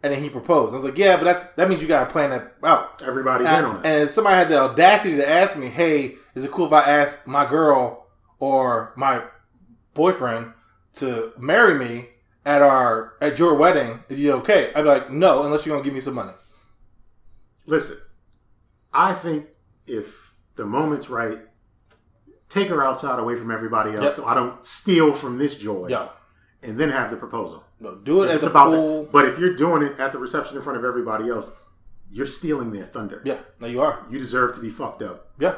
and 0.03 0.13
then 0.13 0.21
he 0.21 0.29
proposed. 0.29 0.73
I 0.73 0.75
was 0.75 0.83
like, 0.83 0.97
yeah, 0.97 1.15
but 1.15 1.23
that's 1.23 1.45
that 1.53 1.69
means 1.69 1.81
you 1.81 1.87
got 1.87 2.05
to 2.05 2.11
plan 2.11 2.31
that 2.31 2.55
out. 2.63 3.01
Everybody's 3.05 3.47
in 3.47 3.65
on 3.65 3.77
it. 3.77 3.85
and 3.85 4.09
somebody 4.09 4.35
had 4.35 4.49
the 4.49 4.59
audacity 4.59 5.15
to 5.17 5.27
ask 5.29 5.55
me, 5.57 5.67
hey, 5.67 6.15
is 6.35 6.43
it 6.43 6.51
cool 6.51 6.65
if 6.65 6.73
I 6.73 6.81
ask 6.81 7.25
my 7.25 7.45
girl 7.49 8.07
or 8.39 8.93
my 8.97 9.23
boyfriend 9.93 10.53
to 10.95 11.31
marry 11.37 11.73
me 11.75 12.09
at 12.45 12.61
our 12.61 13.13
at 13.21 13.39
your 13.39 13.55
wedding? 13.55 14.03
Is 14.09 14.19
you 14.19 14.33
okay? 14.33 14.71
I'd 14.75 14.81
be 14.81 14.87
like, 14.89 15.09
no, 15.09 15.43
unless 15.43 15.65
you're 15.65 15.75
gonna 15.75 15.85
give 15.85 15.93
me 15.93 16.01
some 16.01 16.15
money. 16.15 16.33
Listen, 17.65 17.97
I 18.93 19.13
think 19.13 19.47
if 19.85 20.28
the 20.59 20.65
moment's 20.65 21.09
right, 21.09 21.39
take 22.49 22.67
her 22.67 22.83
outside 22.85 23.17
away 23.19 23.35
from 23.35 23.49
everybody 23.51 23.91
else 23.91 24.01
Yep. 24.01 24.11
so 24.11 24.25
I 24.25 24.33
don't 24.33 24.63
steal 24.65 25.13
from 25.13 25.37
this 25.37 25.57
joy 25.57 25.87
Yo, 25.87 26.09
and 26.63 26.77
then 26.79 26.89
have 26.89 27.09
the 27.11 27.17
proposal. 27.17 27.63
no, 27.79 27.95
do 27.95 28.23
it 28.23 28.29
at 28.29 28.35
It's 28.37 28.45
about 28.45 28.71
pool. 28.71 29.03
that. 29.03 29.11
But 29.11 29.25
if 29.25 29.39
you're 29.39 29.55
doing 29.55 29.81
it 29.83 29.99
at 29.99 30.11
the 30.11 30.17
reception 30.17 30.57
in 30.57 30.63
front 30.63 30.77
of 30.77 30.85
everybody 30.85 31.29
else, 31.29 31.49
you're 32.11 32.25
stealing 32.25 32.71
their 32.71 32.85
thunder. 32.85 33.21
Yeah, 33.23 33.37
no, 33.59 33.67
you 33.67 33.81
are. 33.81 34.05
You 34.09 34.17
deserve 34.19 34.53
to 34.55 34.59
be 34.61 34.69
fucked 34.69 35.01
up 35.01 35.29
Yeah. 35.39 35.55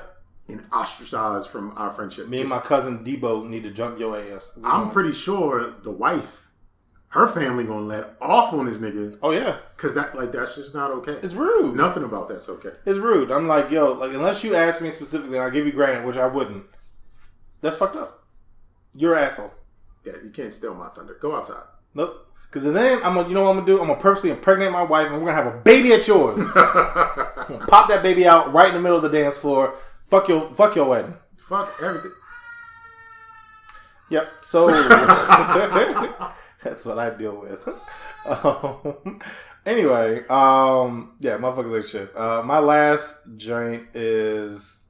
and 0.48 0.66
ostracized 0.72 1.50
from 1.50 1.74
our 1.78 1.92
friendship. 1.92 2.28
Me 2.28 2.42
and 2.42 2.50
my 2.50 2.60
cousin 2.60 3.04
Debo 3.04 3.48
need 3.48 3.64
to 3.64 3.72
jump 3.72 3.98
your 4.00 4.18
ass. 4.18 4.52
We 4.58 4.64
I'm 4.66 4.92
pretty 4.92 5.14
sure 5.14 5.74
the 5.84 5.92
wife, 5.92 6.51
her 7.12 7.28
family 7.28 7.66
gonna 7.66 7.82
let 7.86 8.16
off 8.22 8.54
on 8.54 8.66
this 8.66 8.80
nigga 8.80 9.18
Oh 9.22 9.32
yeah, 9.32 9.58
because 9.76 9.94
that 9.96 10.16
like 10.16 10.32
that's 10.32 10.56
just 10.56 10.74
not 10.74 10.92
okay. 10.92 11.20
it's 11.22 11.34
rude. 11.34 11.76
Nothing 11.76 12.04
about 12.04 12.30
that's 12.30 12.48
okay. 12.48 12.72
It's 12.86 12.98
rude. 12.98 13.32
I'm 13.32 13.48
like, 13.48 13.70
yo, 13.70 13.92
like 13.92 14.14
unless 14.14 14.44
you 14.44 14.56
ask 14.56 14.82
me 14.82 14.92
specifically, 14.92 15.38
and 15.38 15.46
I 15.46 15.50
give 15.50 15.66
you 15.66 15.74
granted, 15.74 16.06
which 16.06 16.18
I 16.18 16.28
wouldn't. 16.28 16.66
That's 17.60 17.76
fucked 17.76 17.98
up. 17.98 18.24
You're 18.94 19.16
an 19.16 19.26
asshole. 19.26 19.54
Yeah, 20.06 20.14
you 20.24 20.30
can't 20.32 20.54
steal 20.54 20.74
my 20.74 20.90
thunder. 20.90 21.18
Go 21.22 21.36
outside. 21.36 21.64
Nope. 21.94 22.28
Because 22.44 22.64
then 22.64 22.98
I'm 23.04 23.16
gonna, 23.16 23.28
you 23.28 23.36
know 23.36 23.44
what 23.44 23.52
I'm 23.52 23.56
gonna 23.58 23.66
do? 23.66 23.82
I'm 23.82 23.88
gonna 23.88 24.00
purposely 24.00 24.30
impregnate 24.30 24.72
my 24.72 24.84
wife, 24.84 25.08
and 25.08 25.16
we're 25.16 25.32
gonna 25.32 25.44
have 25.44 25.54
a 25.54 25.58
baby 25.60 25.94
at 25.94 26.08
yours. 26.08 26.38
Pop 27.68 27.90
that 27.90 28.02
baby 28.02 28.26
out 28.26 28.54
right 28.54 28.70
in 28.70 28.74
the 28.74 28.82
middle 28.82 28.98
of 28.98 29.04
the 29.04 29.10
dance 29.10 29.38
floor. 29.38 29.76
Fuck 30.08 30.30
your, 30.30 30.54
fuck 30.56 30.76
your 30.76 30.86
wedding. 30.86 31.16
Fuck 31.38 31.74
everything. 31.82 32.12
Yep. 34.10 34.30
So 34.42 34.68
that's 36.64 36.86
what 36.86 37.00
I 37.00 37.10
deal 37.12 37.40
with. 37.40 37.68
Um, 38.24 39.20
anyway, 39.66 40.20
um, 40.28 41.16
yeah, 41.20 41.36
motherfuckers 41.38 41.76
ain't 41.76 41.88
shit. 41.88 42.16
Uh, 42.16 42.44
my 42.44 42.60
last 42.60 43.20
joint 43.36 43.88
is. 43.96 44.84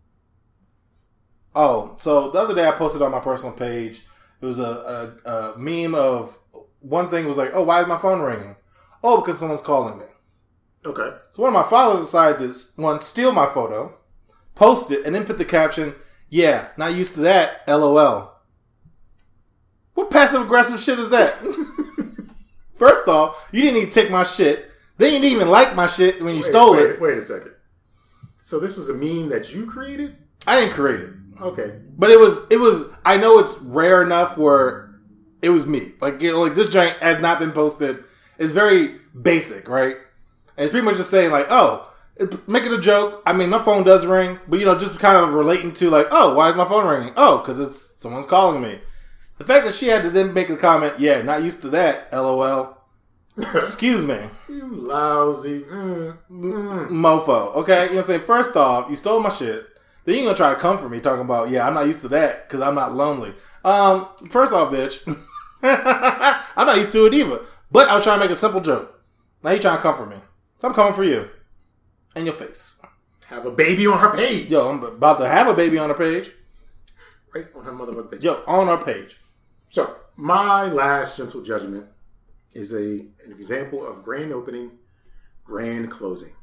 Oh, 1.56 1.96
so 1.98 2.30
the 2.32 2.40
other 2.40 2.54
day 2.54 2.68
I 2.68 2.72
posted 2.72 3.02
on 3.02 3.12
my 3.12 3.22
personal 3.22 3.54
page. 3.54 4.02
It 4.42 4.46
was 4.46 4.60
a, 4.60 5.16
a, 5.26 5.30
a 5.30 5.58
meme 5.58 5.96
of 5.96 6.38
one 6.82 7.10
thing 7.10 7.26
was 7.26 7.38
like, 7.38 7.52
"Oh, 7.54 7.64
why 7.64 7.80
is 7.82 7.88
my 7.88 7.98
phone 7.98 8.20
ringing?" 8.20 8.58
Oh, 9.02 9.22
because 9.22 9.40
someone's 9.40 9.62
calling 9.62 9.98
me. 9.98 10.06
Okay. 10.86 11.16
So 11.32 11.44
one 11.44 11.56
of 11.56 11.64
my 11.64 11.70
followers 11.70 12.02
decided 12.06 12.40
to 12.40 12.60
one 12.76 13.00
steal 13.00 13.32
my 13.32 13.46
photo, 13.48 13.98
post 14.56 14.92
it, 14.92 15.06
and 15.06 15.16
then 15.16 15.24
put 15.26 15.38
the 15.38 15.46
caption, 15.46 15.96
Yeah, 16.30 16.68
not 16.78 16.94
used 16.96 17.14
to 17.14 17.22
that. 17.22 17.64
LOL. 17.68 18.31
What 19.94 20.12
passive 20.12 20.42
aggressive 20.42 20.80
shit 20.80 21.00
is 21.00 21.10
that? 21.10 21.38
First 22.74 23.08
off, 23.08 23.50
you 23.52 23.62
didn't 23.62 23.78
even 23.78 23.90
take 23.90 24.10
my 24.10 24.24
shit. 24.24 24.72
Then 24.98 25.14
you 25.14 25.20
didn't 25.20 25.34
even 25.34 25.50
like 25.50 25.76
my 25.76 25.88
shit 25.88 26.22
when 26.22 26.36
you 26.36 26.42
Wait, 26.42 26.50
stole 26.50 26.74
wait, 26.74 26.90
it. 26.92 27.02
Wait 27.02 27.18
a 27.18 27.22
second. 27.22 27.54
So 28.40 28.60
this 28.60 28.76
was 28.76 28.90
a 28.90 28.94
meme 28.94 29.30
that 29.30 29.54
you 29.54 29.66
created? 29.66 30.18
I 30.48 30.60
didn't 30.60 30.74
create 30.74 31.00
it. 31.02 31.10
Okay. 31.40 31.80
But 31.98 32.10
it 32.10 32.20
was 32.20 32.40
it 32.50 32.58
was 32.58 32.86
I 33.06 33.18
know 33.18 33.40
it's 33.40 33.58
rare 33.60 34.02
enough 34.04 34.38
where 34.38 34.96
it 35.42 35.50
was 35.50 35.66
me. 35.66 35.94
Like 36.00 36.22
you 36.22 36.32
know, 36.32 36.42
like 36.42 36.56
this 36.56 36.68
joint 36.68 36.98
has 36.98 37.20
not 37.22 37.40
been 37.40 37.52
posted. 37.52 38.04
It's 38.38 38.52
very 38.52 39.00
basic, 39.20 39.68
right? 39.68 39.98
And 40.58 40.66
it's 40.66 40.72
pretty 40.72 40.86
much 40.86 40.98
just 40.98 41.10
saying 41.10 41.32
like, 41.32 41.48
oh, 41.50 41.88
making 42.48 42.74
a 42.74 42.80
joke. 42.80 43.24
I 43.26 43.34
mean, 43.34 43.50
my 43.50 43.64
phone 43.64 43.84
does 43.84 44.06
ring, 44.06 44.40
but 44.48 44.60
you 44.60 44.66
know, 44.66 44.78
just 44.78 45.00
kind 45.00 45.18
of 45.18 45.34
relating 45.34 45.74
to 45.74 45.90
like, 45.90 46.08
oh, 46.12 46.36
why 46.36 46.50
is 46.50 46.56
my 46.56 46.66
phone 46.66 46.88
ringing? 46.88 47.14
Oh, 47.16 47.40
because 47.40 47.60
it's 47.60 47.90
someone's 47.98 48.26
calling 48.26 48.62
me. 48.62 48.80
The 49.42 49.48
fact 49.48 49.66
that 49.66 49.74
she 49.74 49.88
had 49.88 50.04
to 50.04 50.12
then 50.12 50.36
make 50.36 50.50
the 50.50 50.56
comment, 50.56 51.00
yeah, 51.00 51.24
not 51.24 51.42
used 51.42 51.64
to 51.64 51.70
that. 51.70 52.14
LOL. 52.14 52.78
Excuse 53.56 54.04
me, 54.04 54.20
You 54.48 54.68
lousy. 54.68 55.62
Mm, 55.62 56.20
mm. 56.30 56.90
mofo. 56.90 57.56
Okay, 57.56 57.86
you 57.86 57.90
know 57.90 57.96
what 57.96 58.02
I'm 58.02 58.04
saying. 58.04 58.22
First 58.22 58.56
off, 58.56 58.88
you 58.88 58.96
stole 58.96 59.20
my 59.20 59.30
shit. 59.30 59.66
Then 60.06 60.14
you're 60.14 60.26
gonna 60.26 60.38
try 60.38 60.54
to 60.54 60.60
comfort 60.60 60.90
me 60.90 61.00
talking 61.00 61.26
about, 61.26 61.50
yeah, 61.50 61.66
I'm 61.66 61.74
not 61.74 61.88
used 61.88 62.02
to 62.02 62.08
that 62.10 62.48
because 62.48 62.62
I'm 62.62 62.76
not 62.76 62.94
lonely. 62.94 63.34
Um, 63.66 64.10
first 64.30 64.54
off, 64.54 64.72
bitch, 64.72 65.02
I'm 65.64 66.68
not 66.68 66.78
used 66.78 66.92
to 66.92 67.08
it 67.08 67.14
either. 67.16 67.40
But 67.72 67.90
I 67.90 67.96
was 67.96 68.04
trying 68.04 68.20
to 68.20 68.26
make 68.26 68.32
a 68.32 68.40
simple 68.40 68.62
joke. 68.62 69.02
Now 69.42 69.50
you're 69.50 69.60
trying 69.60 69.78
to 69.78 69.82
comfort 69.82 70.08
me, 70.08 70.18
so 70.60 70.68
I'm 70.68 70.76
coming 70.76 70.94
for 70.94 71.04
you, 71.04 71.28
in 72.16 72.26
your 72.26 72.36
face. 72.36 72.80
Have 73.26 73.48
a 73.48 73.52
baby 73.52 73.88
on 73.88 73.98
her 73.98 74.16
page. 74.16 74.52
Yo, 74.52 74.70
I'm 74.70 74.84
about 74.84 75.18
to 75.18 75.28
have 75.28 75.48
a 75.48 75.56
baby 75.56 75.80
on 75.80 75.90
her 75.90 75.96
page. 75.96 76.30
Right 77.34 77.48
on 77.56 77.66
her 77.66 77.72
motherfucking 77.72 78.12
page. 78.12 78.24
Yo, 78.24 78.44
on 78.46 78.70
our 78.70 78.84
page. 78.84 79.16
So, 79.72 79.96
my 80.18 80.66
last 80.66 81.16
gentle 81.18 81.42
judgment 81.42 81.88
is 82.54 82.74
a 82.74 83.00
an 83.26 83.32
example 83.32 83.88
of 83.88 84.04
grand 84.04 84.34
opening, 84.34 84.72
grand 85.46 85.90
closing. 85.90 86.34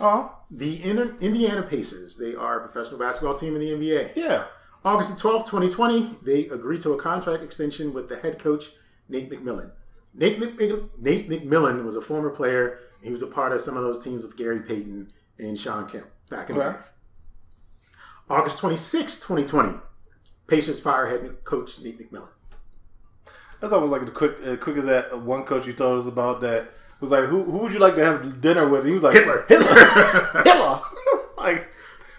Oh, 0.00 0.36
The 0.50 0.82
Inter- 0.84 1.16
Indiana 1.20 1.62
Pacers, 1.62 2.18
they 2.18 2.34
are 2.34 2.60
a 2.60 2.68
professional 2.68 2.98
basketball 3.00 3.34
team 3.38 3.54
in 3.56 3.60
the 3.60 3.70
NBA. 3.70 4.12
yeah. 4.16 4.44
August 4.84 5.16
the 5.16 5.28
12th, 5.28 5.46
2020, 5.46 6.18
they 6.22 6.44
agreed 6.48 6.82
to 6.82 6.92
a 6.92 6.98
contract 6.98 7.42
extension 7.42 7.94
with 7.94 8.10
the 8.10 8.16
head 8.18 8.38
coach, 8.38 8.72
Nate 9.08 9.30
McMillan. 9.30 9.70
Nate, 10.12 10.38
McMillan, 10.38 10.90
Nate 10.98 11.30
McMillan 11.30 11.84
was 11.86 11.96
a 11.96 12.02
former 12.02 12.28
player. 12.28 12.80
He 13.02 13.10
was 13.10 13.22
a 13.22 13.26
part 13.26 13.52
of 13.52 13.62
some 13.62 13.78
of 13.78 13.82
those 13.82 14.04
teams 14.04 14.22
with 14.22 14.36
Gary 14.36 14.60
Payton 14.60 15.10
and 15.38 15.58
Shawn 15.58 15.88
Kemp 15.88 16.08
back 16.28 16.50
in 16.50 16.56
the 16.58 16.64
day. 16.64 16.76
August 18.28 18.60
26th, 18.60 19.22
2020, 19.26 19.78
Pacers 20.48 20.80
fire 20.80 21.06
head 21.06 21.44
coach 21.44 21.80
Nate 21.80 21.98
McMillan. 21.98 22.28
That's 23.60 23.72
almost 23.72 23.92
like 23.92 24.04
the 24.04 24.10
quick, 24.10 24.36
uh, 24.46 24.56
quick 24.56 24.76
as 24.76 24.84
that 24.86 25.20
one 25.20 25.44
coach 25.44 25.66
you 25.66 25.72
told 25.72 26.00
us 26.00 26.06
about 26.06 26.40
that 26.42 26.70
was 27.04 27.10
like, 27.12 27.24
who, 27.24 27.44
who 27.44 27.58
would 27.58 27.72
you 27.72 27.78
like 27.78 27.94
to 27.96 28.04
have 28.04 28.40
dinner 28.40 28.68
with? 28.68 28.80
And 28.80 28.88
he 28.88 28.94
was 28.94 29.02
like, 29.02 29.14
Hitler. 29.14 29.44
Hitler, 29.48 29.74
Hitler. 30.44 30.80
like 31.36 31.68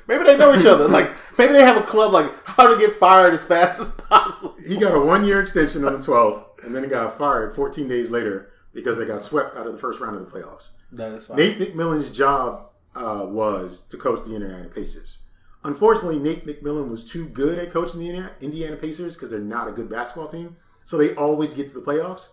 maybe 0.08 0.24
they 0.24 0.38
know 0.38 0.56
each 0.56 0.66
other. 0.66 0.88
Like 0.88 1.12
maybe 1.38 1.54
they 1.54 1.64
have 1.64 1.78
a 1.78 1.86
club 1.86 2.14
like 2.14 2.32
how 2.46 2.72
to 2.74 2.78
get 2.80 2.94
fired 2.94 3.34
as 3.34 3.44
fast 3.44 3.82
as 3.82 3.92
possible. 3.92 4.56
He 4.66 4.78
got 4.78 4.94
a 4.94 5.00
one 5.00 5.26
year 5.26 5.42
extension 5.42 5.86
on 5.86 5.94
the 5.94 6.00
12th, 6.00 6.64
and 6.64 6.76
then 6.76 6.84
he 6.84 6.90
got 6.90 7.18
fired 7.18 7.56
14 7.56 7.88
days 7.88 8.12
later 8.12 8.52
because 8.74 8.98
they 8.98 9.06
got 9.06 9.22
swept 9.22 9.56
out 9.56 9.68
of 9.68 9.74
the 9.74 9.80
first 9.80 10.00
round 10.00 10.18
of 10.18 10.26
the 10.26 10.32
playoffs. 10.32 10.70
That 10.92 11.12
is 11.14 11.26
fine. 11.26 11.38
Nate 11.38 11.60
McMillan's 11.60 12.16
job 12.16 12.70
uh, 12.96 13.26
was 13.28 13.82
to 13.88 13.98
coach 13.98 14.24
the 14.26 14.36
Indiana 14.36 14.70
Pacers. 14.70 15.20
Unfortunately, 15.64 16.20
Nate 16.20 16.46
McMillan 16.46 16.90
was 16.90 17.04
too 17.10 17.28
good 17.28 17.58
at 17.58 17.72
coaching 17.72 18.00
the 18.00 18.08
Indiana- 18.08 18.34
Indiana 18.40 18.76
Pacers 18.76 19.16
because 19.16 19.32
they're 19.32 19.40
not 19.40 19.68
a 19.68 19.72
good 19.72 19.90
basketball 19.90 20.28
team. 20.28 20.58
So 20.86 20.98
they 20.98 21.14
always 21.16 21.54
get 21.54 21.68
to 21.70 21.74
the 21.80 21.86
playoffs, 21.86 22.30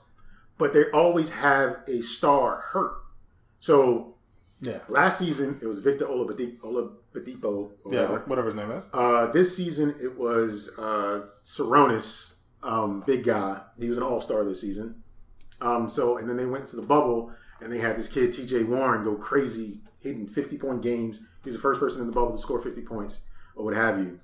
but 0.58 0.72
they 0.72 0.84
always 0.92 1.30
have 1.30 1.78
a 1.88 2.00
star 2.02 2.60
hurt. 2.72 2.92
So 3.58 4.14
Yeah, 4.60 4.78
last 4.88 5.18
season 5.18 5.58
it 5.62 5.66
was 5.66 5.80
Victor 5.80 6.04
Oladipo, 6.06 6.58
Oladipo 6.60 7.72
or 7.84 7.94
yeah, 7.94 8.02
whatever. 8.02 8.18
whatever 8.26 8.46
his 8.48 8.54
name 8.54 8.70
is. 8.70 8.88
Uh, 8.92 9.26
this 9.32 9.56
season 9.56 9.94
it 10.00 10.16
was 10.18 10.70
uh, 10.78 11.26
Sabonis, 11.44 12.34
um, 12.62 13.02
big 13.06 13.24
guy. 13.24 13.60
He 13.78 13.88
was 13.88 13.96
an 13.98 14.04
All 14.04 14.20
Star 14.20 14.44
this 14.44 14.60
season. 14.60 15.02
Um, 15.60 15.88
so 15.88 16.18
and 16.18 16.28
then 16.28 16.36
they 16.36 16.46
went 16.46 16.66
to 16.66 16.76
the 16.76 16.82
bubble 16.82 17.32
and 17.60 17.72
they 17.72 17.78
had 17.78 17.96
this 17.96 18.08
kid 18.08 18.32
T.J. 18.32 18.64
Warren 18.64 19.04
go 19.04 19.14
crazy, 19.14 19.80
hitting 20.00 20.26
fifty 20.28 20.58
point 20.58 20.82
games. 20.82 21.20
He's 21.44 21.54
the 21.54 21.58
first 21.60 21.80
person 21.80 22.00
in 22.02 22.06
the 22.06 22.12
bubble 22.12 22.32
to 22.32 22.38
score 22.38 22.60
fifty 22.60 22.82
points 22.82 23.22
or 23.56 23.64
what 23.64 23.74
have 23.74 23.98
you. 23.98 24.20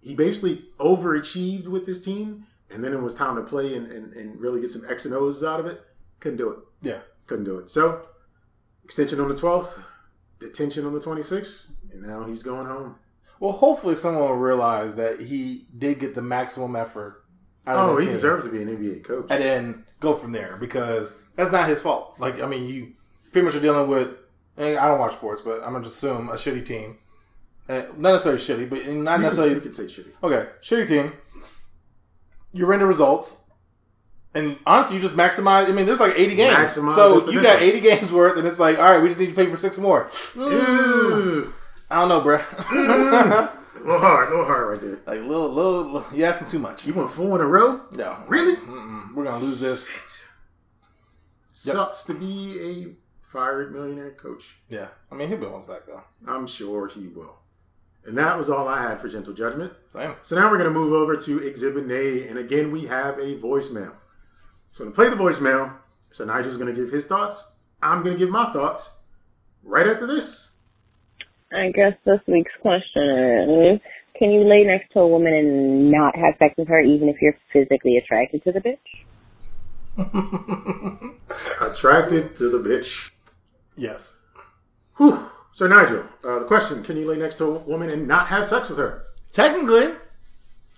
He 0.00 0.14
basically 0.14 0.64
overachieved 0.78 1.66
with 1.66 1.84
this 1.86 2.00
team, 2.04 2.46
and 2.72 2.82
then 2.84 2.92
it 2.92 3.00
was 3.00 3.14
time 3.14 3.36
to 3.36 3.42
play 3.42 3.74
and, 3.76 3.90
and, 3.90 4.12
and 4.14 4.40
really 4.40 4.60
get 4.60 4.70
some 4.70 4.82
X 4.88 5.04
and 5.04 5.14
O's 5.14 5.42
out 5.44 5.60
of 5.60 5.66
it. 5.66 5.80
Couldn't 6.20 6.38
do 6.38 6.50
it. 6.50 6.58
Yeah, 6.82 6.98
Couldn't 7.26 7.44
do 7.44 7.58
it. 7.58 7.68
So 7.70 8.06
extension 8.84 9.20
on 9.20 9.28
the 9.28 9.34
twelfth, 9.36 9.78
detention 10.38 10.86
on 10.86 10.92
the 10.94 11.00
twenty 11.00 11.22
sixth, 11.22 11.66
and 11.92 12.02
now 12.02 12.24
he's 12.24 12.42
going 12.42 12.66
home. 12.66 12.96
Well, 13.38 13.52
hopefully 13.52 13.94
someone 13.94 14.22
will 14.22 14.34
realize 14.36 14.94
that 14.96 15.20
he 15.20 15.66
did 15.76 15.98
get 15.98 16.14
the 16.14 16.22
maximum 16.22 16.76
effort. 16.76 17.24
Oh, 17.66 17.96
he 17.98 18.04
team. 18.06 18.14
deserves 18.14 18.44
to 18.46 18.50
be 18.52 18.62
an 18.62 18.68
NBA 18.68 19.04
coach. 19.04 19.26
and 19.30 19.42
then 19.42 19.84
go 20.00 20.14
from 20.14 20.32
there 20.32 20.56
because 20.60 21.22
that's 21.36 21.52
not 21.52 21.68
his 21.68 21.80
fault. 21.80 22.18
Like 22.18 22.40
I 22.40 22.46
mean, 22.46 22.66
you 22.68 22.92
pretty 23.32 23.44
much 23.46 23.54
are 23.54 23.60
dealing 23.60 23.88
with. 23.88 24.08
I 24.58 24.74
don't 24.74 24.98
watch 24.98 25.12
sports, 25.12 25.40
but 25.40 25.62
I'm 25.62 25.72
gonna 25.72 25.86
assume 25.86 26.28
a 26.28 26.34
shitty 26.34 26.66
team. 26.66 26.98
Uh, 27.68 27.84
not 27.96 28.12
necessarily 28.12 28.40
shitty, 28.40 28.68
but 28.68 28.78
not 28.78 28.86
You 28.88 29.04
can, 29.04 29.22
necessarily 29.22 29.54
you 29.54 29.60
can 29.60 29.72
say 29.72 29.84
shitty. 29.84 30.10
okay. 30.24 30.48
Shitty 30.60 30.88
team. 30.88 31.12
You 32.52 32.66
render 32.66 32.86
results, 32.86 33.36
and 34.34 34.58
honestly, 34.66 34.96
you 34.96 35.02
just 35.02 35.16
maximize. 35.16 35.68
I 35.68 35.72
mean, 35.72 35.86
there's 35.86 36.00
like 36.00 36.14
80 36.18 36.34
games, 36.36 36.54
Maximize 36.56 36.94
so 36.94 37.30
you 37.30 37.42
got 37.42 37.62
80 37.62 37.80
games 37.80 38.12
worth, 38.12 38.36
and 38.36 38.46
it's 38.46 38.58
like, 38.58 38.78
all 38.78 38.84
right, 38.92 39.00
we 39.02 39.08
just 39.08 39.20
need 39.20 39.28
to 39.28 39.34
pay 39.34 39.46
for 39.48 39.56
six 39.56 39.78
more. 39.78 40.08
Mm, 40.34 41.52
I 41.90 42.00
don't 42.00 42.08
know, 42.08 42.20
bruh. 42.20 43.50
A 43.80 43.82
little 43.82 43.98
hard, 44.00 44.28
a 44.28 44.30
little 44.30 44.44
hard 44.44 44.68
right 44.72 44.80
there. 44.80 44.98
like 45.06 45.26
little, 45.26 45.48
little, 45.48 45.84
little, 45.84 46.06
you 46.16 46.24
asking 46.24 46.48
too 46.48 46.58
much. 46.58 46.84
You 46.86 46.92
went 46.92 47.10
four 47.10 47.36
in 47.36 47.40
a 47.40 47.46
row? 47.48 47.80
No, 47.94 48.22
Really? 48.28 48.56
Mm-mm. 48.56 49.14
we're 49.14 49.24
gonna 49.24 49.42
lose 49.44 49.58
this. 49.60 49.88
Sucks 51.52 52.04
to 52.04 52.14
be 52.14 52.58
a 52.60 53.26
fired 53.26 53.72
millionaire 53.72 54.12
coach. 54.12 54.58
Yeah, 54.68 54.88
I 55.10 55.14
mean, 55.14 55.28
he'll 55.28 55.38
be 55.38 55.46
on 55.46 55.66
back 55.66 55.86
though. 55.86 56.02
I'm 56.26 56.46
sure 56.46 56.88
he 56.88 57.06
will. 57.08 57.39
And 58.04 58.16
that 58.16 58.38
was 58.38 58.48
all 58.48 58.66
I 58.66 58.82
had 58.82 59.00
for 59.00 59.08
Gentle 59.08 59.34
Judgment. 59.34 59.72
Same. 59.90 60.14
So 60.22 60.36
now 60.36 60.50
we're 60.50 60.58
going 60.58 60.72
to 60.72 60.78
move 60.78 60.92
over 60.92 61.16
to 61.16 61.46
Exhibit 61.46 61.90
A. 61.90 62.28
And 62.28 62.38
again, 62.38 62.70
we 62.70 62.86
have 62.86 63.18
a 63.18 63.36
voicemail. 63.36 63.94
So 64.72 64.84
I'm 64.84 64.92
going 64.92 64.92
to 64.92 64.94
play 64.94 65.08
the 65.08 65.16
voicemail, 65.16 65.74
so 66.12 66.24
Nigel's 66.24 66.56
going 66.56 66.74
to 66.74 66.80
give 66.80 66.92
his 66.92 67.06
thoughts. 67.06 67.56
I'm 67.82 68.02
going 68.02 68.14
to 68.14 68.18
give 68.18 68.30
my 68.30 68.52
thoughts 68.52 68.98
right 69.62 69.86
after 69.86 70.06
this. 70.06 70.52
I 71.52 71.70
guess 71.72 71.94
this 72.04 72.20
week's 72.28 72.52
question 72.62 73.72
is, 73.74 73.80
can 74.16 74.30
you 74.30 74.44
lay 74.44 74.64
next 74.64 74.92
to 74.92 75.00
a 75.00 75.08
woman 75.08 75.34
and 75.34 75.90
not 75.90 76.14
have 76.14 76.34
sex 76.38 76.54
with 76.56 76.68
her 76.68 76.80
even 76.80 77.08
if 77.08 77.16
you're 77.20 77.36
physically 77.52 77.96
attracted 77.96 78.44
to 78.44 78.52
the 78.52 78.60
bitch? 78.60 78.78
Attracted 81.60 82.36
to 82.36 82.48
the 82.48 82.58
bitch. 82.58 83.10
Yes. 83.76 84.14
Whew. 84.96 85.28
So 85.52 85.66
Nigel, 85.66 86.04
uh, 86.24 86.38
the 86.40 86.44
question: 86.46 86.82
Can 86.82 86.96
you 86.96 87.06
lay 87.06 87.16
next 87.16 87.36
to 87.38 87.44
a 87.44 87.50
woman 87.58 87.90
and 87.90 88.06
not 88.08 88.28
have 88.28 88.46
sex 88.46 88.68
with 88.68 88.78
her? 88.78 89.02
Technically, 89.32 89.92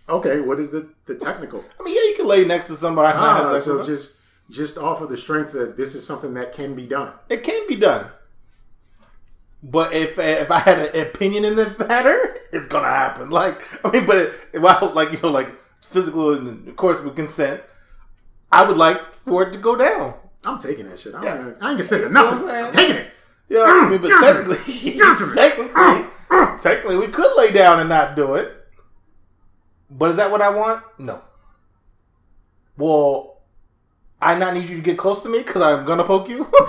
Okay, 0.09 0.41
what 0.41 0.59
is 0.59 0.71
the 0.73 0.89
the 1.07 1.15
technical? 1.15 1.65
I 1.79 1.83
mean, 1.83 1.95
yeah, 1.95 2.03
you 2.11 2.15
can 2.17 2.27
lay 2.27 2.45
next 2.45 2.67
to 2.69 2.75
somebody. 2.77 3.13
and 3.13 3.21
not 3.21 3.37
have 3.37 3.47
Ah, 3.47 3.53
sex 3.53 3.65
so 3.65 3.77
with 3.79 3.87
them. 3.87 3.95
just 3.95 4.19
just 4.51 4.77
off 4.79 5.01
of 5.01 5.09
the 5.09 5.17
strength 5.17 5.53
that 5.53 5.77
this 5.77 5.95
is 5.95 6.05
something 6.07 6.35
that 6.35 6.53
can 6.55 6.75
be 6.75 6.87
done. 6.87 7.13
it 7.29 7.43
can 7.43 7.67
be 7.69 7.77
done. 7.77 8.07
But 9.63 9.93
if 9.93 10.19
if 10.19 10.51
I 10.51 10.59
had 10.59 10.79
an 10.81 11.01
opinion 11.07 11.45
in 11.45 11.55
the 11.57 11.75
matter, 11.89 12.37
it's 12.53 12.67
gonna 12.67 12.89
happen. 12.89 13.31
Like 13.31 13.61
I 13.85 13.91
mean, 13.91 14.07
but 14.07 14.17
it, 14.53 14.61
well, 14.61 14.91
like 14.95 15.13
you 15.13 15.21
know, 15.23 15.29
like 15.31 15.49
physical 15.83 16.33
and 16.35 16.67
of 16.67 16.77
course 16.77 17.01
with 17.01 17.15
consent, 17.15 17.63
I 18.51 18.65
would 18.65 18.77
like 18.77 19.01
for 19.25 19.45
it 19.45 19.53
to 19.53 19.59
go 19.59 19.77
down. 19.77 20.15
I'm 20.45 20.59
taking 20.59 20.89
that 20.89 20.99
shit. 20.99 21.15
I'm 21.15 21.23
Yeah. 21.23 21.33
I 21.37 21.45
ain't 21.45 21.59
gonna 21.61 21.85
say 21.85 22.01
You 22.01 22.09
know 22.09 22.25
what 22.25 22.33
nothing. 22.35 22.49
I'm 22.51 22.65
I'm 22.67 22.73
saying? 22.73 23.07
Yeah, 23.53 23.65
I 23.67 23.89
mean, 23.91 24.01
but 24.01 24.09
technically, 24.21 24.57
technically, 25.35 26.07
technically, 26.59 26.97
we 26.97 27.09
could 27.09 27.37
lay 27.37 27.51
down 27.53 27.81
and 27.81 27.89
not 27.89 28.17
do 28.17 28.35
it. 28.37 28.57
But 29.91 30.11
is 30.11 30.17
that 30.17 30.31
what 30.31 30.41
I 30.41 30.49
want? 30.49 30.83
No. 30.99 31.21
Well, 32.79 33.43
I 34.21 34.35
not 34.37 34.55
need 34.55 34.69
you 34.69 34.77
to 34.77 34.83
get 34.83 34.97
close 34.97 35.23
to 35.25 35.29
me 35.29 35.39
because 35.39 35.61
I'm 35.61 35.85
gonna 35.85 36.05
poke 36.05 36.29
you. 36.29 36.51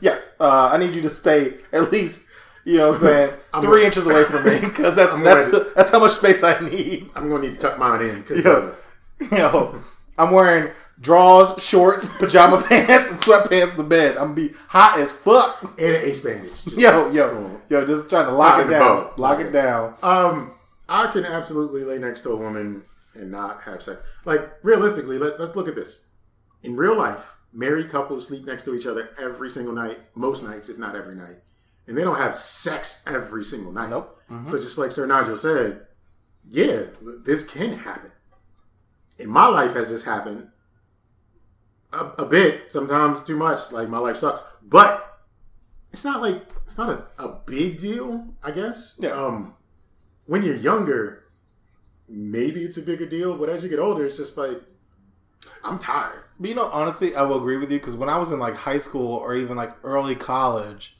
yes, 0.00 0.30
uh, 0.38 0.68
I 0.72 0.76
need 0.76 0.94
you 0.94 1.00
to 1.02 1.08
stay 1.08 1.54
at 1.72 1.90
least, 1.90 2.26
you 2.64 2.76
know, 2.78 2.88
what 2.90 2.96
I'm 2.98 3.02
saying 3.02 3.30
I'm 3.54 3.62
three 3.62 3.70
gonna- 3.70 3.84
inches 3.86 4.06
away 4.06 4.24
from 4.24 4.44
me 4.44 4.60
because 4.60 4.94
that's 4.96 5.16
that's 5.24 5.74
that's 5.74 5.90
how 5.90 6.00
much 6.00 6.12
space 6.12 6.42
I 6.42 6.58
need. 6.60 7.08
I'm 7.14 7.30
gonna 7.30 7.42
need 7.48 7.54
to 7.54 7.56
tuck 7.56 7.78
mine 7.78 8.02
in 8.02 8.20
because 8.22 8.44
uh, 8.44 8.74
You 9.20 9.28
know, 9.30 9.78
I'm 10.18 10.32
wearing 10.32 10.72
drawers, 11.00 11.62
shorts, 11.62 12.08
pajama 12.18 12.60
pants, 12.62 13.10
and 13.10 13.18
sweatpants 13.20 13.76
to 13.76 13.84
bed. 13.84 14.16
I'm 14.16 14.34
gonna 14.34 14.48
be 14.48 14.50
hot 14.68 14.98
as 14.98 15.12
fuck. 15.12 15.62
and 15.62 15.96
an 15.96 16.02
ace 16.04 16.20
bandage. 16.22 16.66
Yo, 16.66 17.08
yo, 17.10 17.32
gonna- 17.32 17.60
yo, 17.68 17.86
just 17.86 18.10
trying 18.10 18.26
to 18.26 18.32
lock 18.32 18.56
Tie 18.56 18.62
it 18.66 18.70
down. 18.70 18.80
bow. 18.80 19.12
Lock 19.16 19.38
Okay. 19.38 19.48
it 19.48 19.52
down. 19.52 19.94
Um, 20.02 20.54
I 20.88 21.06
can 21.12 21.24
absolutely 21.24 21.84
lay 21.84 21.98
next 21.98 22.22
to 22.22 22.30
a 22.30 22.36
woman 22.36 22.82
and 23.14 23.30
not 23.30 23.62
have 23.62 23.82
sex. 23.82 24.00
Like 24.24 24.50
realistically, 24.62 25.18
let's 25.18 25.38
let's 25.38 25.54
look 25.56 25.68
at 25.68 25.74
this. 25.76 26.00
In 26.64 26.74
real 26.76 26.96
life, 26.96 27.34
married 27.52 27.90
couples 27.90 28.26
sleep 28.26 28.44
next 28.44 28.64
to 28.64 28.74
each 28.74 28.86
other 28.86 29.10
every 29.22 29.48
single 29.50 29.72
night, 29.72 30.00
most 30.16 30.42
nights, 30.44 30.68
if 30.68 30.78
not 30.78 30.96
every 30.96 31.14
night, 31.14 31.36
and 31.86 31.96
they 31.96 32.02
don't 32.02 32.16
have 32.16 32.34
sex 32.36 33.02
every 33.06 33.44
single 33.44 33.70
night. 33.72 33.90
Nope. 33.90 34.20
So 34.46 34.58
just 34.58 34.76
like 34.76 34.92
Sir 34.92 35.06
Nigel 35.06 35.36
said, 35.36 35.86
yeah, 36.50 36.82
this 37.24 37.44
can 37.46 37.72
happen. 37.78 38.10
In 39.18 39.28
my 39.28 39.46
life, 39.46 39.74
has 39.74 39.90
this 39.90 40.04
happened? 40.04 40.48
A, 41.92 41.98
a 42.18 42.24
bit, 42.24 42.70
sometimes 42.70 43.22
too 43.22 43.36
much. 43.36 43.72
Like 43.72 43.88
my 43.88 43.98
life 43.98 44.18
sucks, 44.18 44.44
but 44.62 45.20
it's 45.92 46.04
not 46.04 46.20
like 46.20 46.42
it's 46.66 46.78
not 46.78 46.90
a, 46.90 47.22
a 47.22 47.40
big 47.46 47.78
deal. 47.78 48.26
I 48.42 48.50
guess. 48.50 48.96
Yeah. 48.98 49.10
Um, 49.10 49.54
when 50.26 50.44
you're 50.44 50.56
younger, 50.56 51.24
maybe 52.08 52.62
it's 52.62 52.76
a 52.76 52.82
bigger 52.82 53.06
deal, 53.06 53.36
but 53.36 53.48
as 53.48 53.62
you 53.62 53.68
get 53.68 53.78
older, 53.78 54.04
it's 54.06 54.18
just 54.18 54.36
like 54.36 54.60
I'm 55.64 55.78
tired. 55.78 56.24
But 56.38 56.50
you 56.50 56.54
know, 56.54 56.66
honestly, 56.70 57.14
I 57.16 57.22
will 57.22 57.38
agree 57.38 57.56
with 57.56 57.70
you 57.72 57.78
because 57.78 57.96
when 57.96 58.08
I 58.08 58.18
was 58.18 58.30
in 58.30 58.38
like 58.38 58.54
high 58.54 58.78
school 58.78 59.14
or 59.14 59.34
even 59.34 59.56
like 59.56 59.72
early 59.82 60.14
college, 60.14 60.96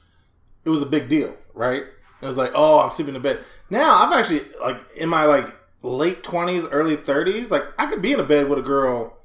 it 0.65 0.71
was 0.71 0.83
a 0.83 0.87
big 0.87 1.09
deal, 1.09 1.37
right? 1.55 1.83
It 2.21 2.27
was 2.27 2.37
like, 2.37 2.53
oh, 2.55 2.81
I'm 2.81 2.91
sleeping 2.91 3.15
in 3.15 3.23
bed. 3.23 3.41
Now 3.71 4.03
I've 4.03 4.13
actually 4.13 4.47
like 4.61 4.81
in 4.97 5.09
my 5.09 5.25
like 5.25 5.55
late 5.83 6.23
twenties, 6.23 6.65
early 6.67 6.97
thirties, 6.97 7.51
like 7.51 7.65
I 7.79 7.87
could 7.87 8.03
be 8.03 8.13
in 8.13 8.21
a 8.21 8.25
bed 8.25 8.49
with 8.49 8.59
a 8.59 8.63
girl, 8.63 9.19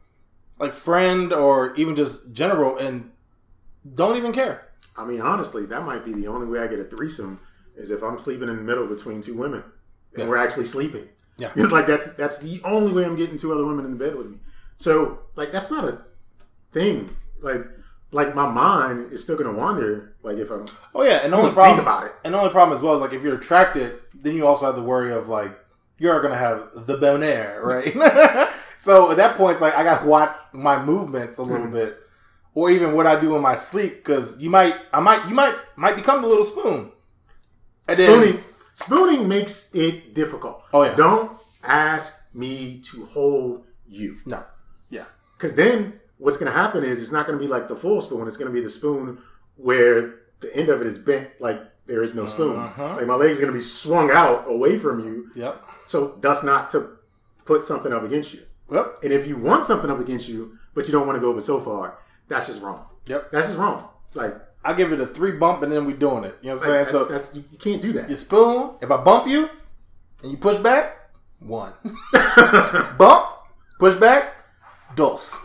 like 0.59 0.73
friend 0.73 1.33
or 1.33 1.73
even 1.75 1.95
just 1.95 2.31
general, 2.31 2.77
and 2.77 3.11
don't 3.95 4.17
even 4.17 4.31
care. 4.31 4.69
I 4.95 5.05
mean, 5.05 5.21
honestly, 5.21 5.65
that 5.67 5.83
might 5.85 6.05
be 6.05 6.13
the 6.13 6.27
only 6.27 6.47
way 6.47 6.59
I 6.59 6.67
get 6.67 6.79
a 6.79 6.83
threesome 6.83 7.39
is 7.75 7.89
if 7.89 8.03
I'm 8.03 8.17
sleeping 8.19 8.49
in 8.49 8.55
the 8.57 8.61
middle 8.61 8.85
between 8.85 9.21
two 9.21 9.35
women 9.35 9.63
and 10.13 10.23
Yeah. 10.23 10.27
we're 10.29 10.37
actually 10.37 10.65
sleeping. 10.67 11.09
Yeah. 11.37 11.51
It's 11.55 11.71
like 11.71 11.87
that's 11.87 12.13
that's 12.13 12.37
the 12.37 12.61
only 12.63 12.93
way 12.93 13.03
I'm 13.05 13.15
getting 13.15 13.37
two 13.37 13.51
other 13.51 13.65
women 13.65 13.85
in 13.85 13.91
the 13.91 13.97
bed 13.97 14.15
with 14.15 14.27
me. 14.27 14.37
So 14.77 15.19
like 15.35 15.51
that's 15.51 15.71
not 15.71 15.83
a 15.85 16.01
thing. 16.71 17.15
Like 17.41 17.65
like 18.11 18.35
my 18.35 18.47
mind 18.47 19.11
is 19.11 19.23
still 19.23 19.35
gonna 19.35 19.57
wander. 19.57 20.13
Like 20.21 20.37
if 20.37 20.51
I'm 20.51 20.67
Oh 20.93 21.01
yeah, 21.01 21.21
and 21.23 21.33
the 21.33 21.37
only 21.37 21.47
Think 21.49 21.55
problem 21.55 21.79
about 21.79 22.05
it. 22.05 22.13
And 22.23 22.35
the 22.35 22.37
only 22.37 22.51
problem 22.51 22.77
as 22.77 22.83
well 22.83 22.93
is 22.93 23.01
like 23.01 23.13
if 23.13 23.23
you're 23.23 23.35
attracted, 23.37 23.99
then 24.13 24.35
you 24.35 24.45
also 24.45 24.67
have 24.67 24.75
the 24.75 24.83
worry 24.83 25.11
of 25.11 25.27
like 25.27 25.57
you're 26.03 26.21
gonna 26.21 26.35
have 26.35 26.85
the 26.85 26.97
bon 26.97 27.23
air, 27.23 27.61
right? 27.63 27.93
so 28.77 29.09
at 29.11 29.17
that 29.17 29.37
point, 29.37 29.53
it's 29.53 29.61
like 29.61 29.73
I 29.73 29.83
gotta 29.83 30.05
watch 30.05 30.37
my 30.51 30.83
movements 30.83 31.37
a 31.37 31.43
little 31.43 31.67
hmm. 31.67 31.71
bit, 31.71 31.97
or 32.53 32.69
even 32.69 32.93
what 32.93 33.07
I 33.07 33.17
do 33.17 33.37
in 33.37 33.41
my 33.41 33.55
sleep, 33.55 34.03
because 34.03 34.37
you 34.37 34.49
might, 34.49 34.75
I 34.91 34.99
might, 34.99 35.25
you 35.29 35.33
might, 35.33 35.55
might 35.77 35.95
become 35.95 36.21
the 36.21 36.27
little 36.27 36.43
spoon. 36.43 36.91
And 37.87 37.97
then- 37.97 38.21
spooning 38.21 38.43
spooning 38.73 39.27
makes 39.29 39.73
it 39.73 40.13
difficult. 40.13 40.61
Oh, 40.73 40.83
yeah. 40.83 40.95
Don't 40.95 41.31
ask 41.63 42.13
me 42.33 42.81
to 42.91 43.05
hold 43.05 43.63
you. 43.87 44.17
no, 44.25 44.43
yeah, 44.89 45.05
Because 45.37 45.55
then 45.55 46.01
what's 46.17 46.37
to 46.51 46.57
happen 46.57 46.83
is 46.83 47.01
it's 47.01 47.11
not 47.13 47.27
to 47.39 47.45
be 47.45 47.47
like 47.47 47.69
the 47.69 47.77
full 47.77 48.01
spoon. 48.01 48.27
It's 48.27 48.37
to 48.49 48.53
be 48.53 48.61
the 48.61 48.69
spoon 48.69 49.19
where 49.55 50.15
the 50.41 50.53
end 50.53 50.67
of 50.67 50.81
it 50.81 50.87
is 50.87 50.97
bent, 50.97 51.29
like 51.39 51.61
there 51.85 52.03
is 52.03 52.15
no 52.15 52.25
spoon. 52.25 52.57
Uh-huh. 52.57 52.95
Like 52.97 53.07
my 53.07 53.15
leg's 53.15 53.39
going 53.39 53.51
to 53.51 53.57
be 53.57 53.61
swung 53.63 54.09
out 54.11 54.47
away 54.47 54.77
from 54.79 55.03
you, 55.05 55.29
yep, 55.35 55.63
so 55.85 56.17
that's 56.21 56.43
not 56.43 56.69
to 56.71 56.97
put 57.45 57.65
something 57.65 57.91
up 57.91 58.03
against 58.03 58.33
you. 58.33 58.41
yep, 58.71 58.97
And 59.03 59.11
if 59.11 59.27
you 59.27 59.35
want 59.37 59.65
something 59.65 59.89
up 59.91 59.99
against 59.99 60.29
you, 60.29 60.57
but 60.73 60.85
you 60.87 60.91
don't 60.93 61.05
want 61.07 61.17
to 61.17 61.21
go 61.21 61.33
but 61.33 61.43
so 61.43 61.59
far, 61.59 61.99
that's 62.29 62.47
just 62.47 62.61
wrong. 62.61 62.85
yep. 63.07 63.31
That's 63.31 63.47
just 63.47 63.59
wrong. 63.59 63.89
Like, 64.13 64.33
I 64.63 64.71
give 64.73 64.93
it 64.93 65.01
a 65.01 65.07
three 65.07 65.31
bump, 65.33 65.61
and 65.63 65.71
then 65.71 65.85
we 65.85 65.93
doing 65.93 66.23
it. 66.23 66.37
You 66.41 66.51
know 66.51 66.55
what 66.57 66.65
I'm 66.67 66.71
like 66.77 66.85
saying? 66.87 67.07
that's, 67.09 67.25
so 67.27 67.33
that's, 67.33 67.35
you 67.35 67.57
can't 67.59 67.81
do 67.81 67.91
that. 67.93 68.09
you 68.09 68.15
spoon. 68.15 68.75
If 68.81 68.89
I 68.91 68.97
bump 68.97 69.27
you, 69.27 69.49
and 70.21 70.31
you 70.31 70.37
push 70.37 70.57
back, 70.59 71.09
one. 71.39 71.73
bump, 72.97 73.27
push 73.79 73.95
back, 73.95 74.33
dos. 74.95 75.39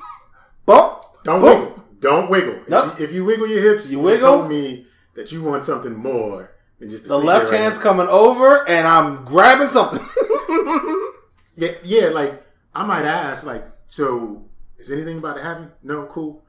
Bump, 0.66 1.03
Don't 1.24 1.40
boom. 1.40 1.61
wiggle. 1.61 1.85
Don't 2.01 2.31
wiggle. 2.31 2.59
Nope. 2.68 2.92
If, 2.94 3.01
you, 3.01 3.05
if 3.07 3.12
you 3.12 3.24
wiggle 3.24 3.46
your 3.48 3.61
hips, 3.72 3.87
You 3.87 3.92
you 3.98 4.01
wiggle? 4.05 4.29
told 4.37 4.48
me 4.48 4.87
that 5.18 5.33
you 5.33 5.42
want 5.42 5.64
something 5.64 5.96
more 5.96 6.54
than 6.78 6.88
just 6.88 7.09
The 7.09 7.18
left 7.18 7.50
hand's 7.50 7.76
coming 7.76 8.07
over, 8.07 8.66
and 8.68 8.87
I'm 8.87 9.24
grabbing 9.24 9.68
something. 9.68 10.00
Yeah, 11.57 11.72
yeah. 11.83 12.07
Like 12.11 12.40
I 12.72 12.85
might 12.87 13.04
ask, 13.04 13.44
like, 13.44 13.64
so 13.87 14.44
is 14.78 14.92
anything 14.92 15.18
about 15.18 15.38
to 15.38 15.42
happen? 15.42 15.72
No, 15.83 16.07
cool. 16.07 16.44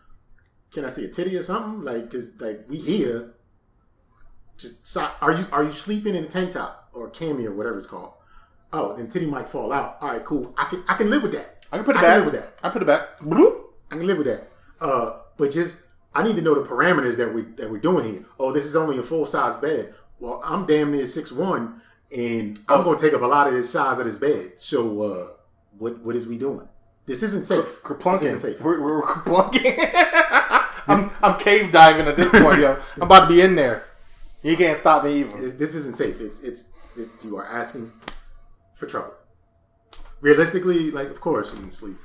Can 0.71 0.85
I 0.85 0.89
see 0.89 1.05
a 1.05 1.07
titty 1.07 1.35
or 1.35 1.41
something? 1.41 1.81
Like, 1.81 2.11
cause 2.11 2.35
like 2.39 2.65
we 2.69 2.77
here. 2.77 3.33
Just 4.59 4.85
so, 4.85 5.09
are 5.19 5.31
you 5.31 5.47
are 5.51 5.63
you 5.63 5.71
sleeping 5.71 6.13
in 6.13 6.25
a 6.25 6.27
tank 6.27 6.51
top 6.51 6.89
or 6.93 7.07
a 7.07 7.09
cami 7.09 7.45
or 7.45 7.53
whatever 7.53 7.77
it's 7.79 7.87
called? 7.87 8.13
Oh, 8.71 8.95
then 8.95 9.09
titty 9.09 9.25
might 9.25 9.49
fall 9.49 9.73
out. 9.73 9.97
All 9.99 10.09
right, 10.09 10.23
cool. 10.23 10.53
I 10.59 10.65
can 10.65 10.83
I 10.87 10.93
can 10.93 11.09
live 11.09 11.23
with 11.23 11.31
that. 11.31 11.65
I 11.71 11.77
can 11.77 11.85
put 11.85 11.95
it 11.95 11.99
I 11.99 12.01
back. 12.03 12.11
can 12.17 12.23
live 12.25 12.33
with 12.33 12.41
that. 12.43 12.59
I 12.63 12.69
put 12.69 12.81
it 12.83 12.85
back. 12.85 13.17
Bloop. 13.17 13.61
I 13.89 13.95
can 13.97 14.05
live 14.05 14.17
with 14.19 14.27
that. 14.27 14.47
Uh, 14.79 15.21
but 15.37 15.49
just 15.49 15.81
I 16.13 16.23
need 16.23 16.35
to 16.35 16.41
know 16.41 16.55
the 16.55 16.67
parameters 16.67 17.17
that 17.17 17.33
we 17.33 17.43
that 17.57 17.69
we're 17.69 17.79
doing 17.79 18.05
here. 18.13 18.25
Oh, 18.39 18.51
this 18.51 18.65
is 18.65 18.75
only 18.75 18.97
a 18.97 19.03
full 19.03 19.25
size 19.25 19.55
bed. 19.57 19.93
Well, 20.19 20.41
I'm 20.43 20.65
damn 20.65 20.91
near 20.91 21.05
six 21.05 21.31
one, 21.31 21.81
and 22.15 22.59
I'm 22.67 22.83
going 22.83 22.97
to 22.97 23.03
take 23.03 23.13
up 23.13 23.21
a 23.21 23.25
lot 23.25 23.47
of 23.47 23.53
this 23.53 23.69
size 23.69 23.99
of 23.99 24.05
this 24.05 24.17
bed. 24.17 24.59
So, 24.59 25.01
uh, 25.03 25.27
what 25.77 25.99
what 25.99 26.15
is 26.15 26.27
we 26.27 26.37
doing? 26.37 26.67
This 27.05 27.23
isn't 27.23 27.45
safe. 27.45 27.63
This 27.65 27.73
isn't 27.73 27.83
Kerplunking. 27.99 28.37
safe. 28.37 28.61
We're, 28.61 28.81
we're 28.81 29.01
kerplunking. 29.01 29.77
I'm, 30.87 31.11
I'm 31.23 31.39
cave 31.39 31.71
diving 31.71 32.07
at 32.07 32.17
this 32.17 32.29
point, 32.31 32.59
yo. 32.59 32.77
I'm 32.97 33.03
about 33.03 33.21
to 33.21 33.27
be 33.27 33.41
in 33.41 33.55
there. 33.55 33.83
You 34.43 34.55
can't 34.57 34.77
stop 34.77 35.03
me 35.03 35.19
even. 35.19 35.41
This, 35.41 35.53
this 35.55 35.75
isn't 35.75 35.95
safe. 35.95 36.19
It's 36.21 36.41
it's 36.43 36.71
this 36.95 37.13
you 37.23 37.37
are 37.37 37.45
asking 37.47 37.91
for 38.75 38.85
trouble. 38.87 39.13
Realistically, 40.21 40.91
like 40.91 41.09
of 41.09 41.21
course 41.21 41.51
you 41.51 41.57
can 41.59 41.71
sleep. 41.71 41.97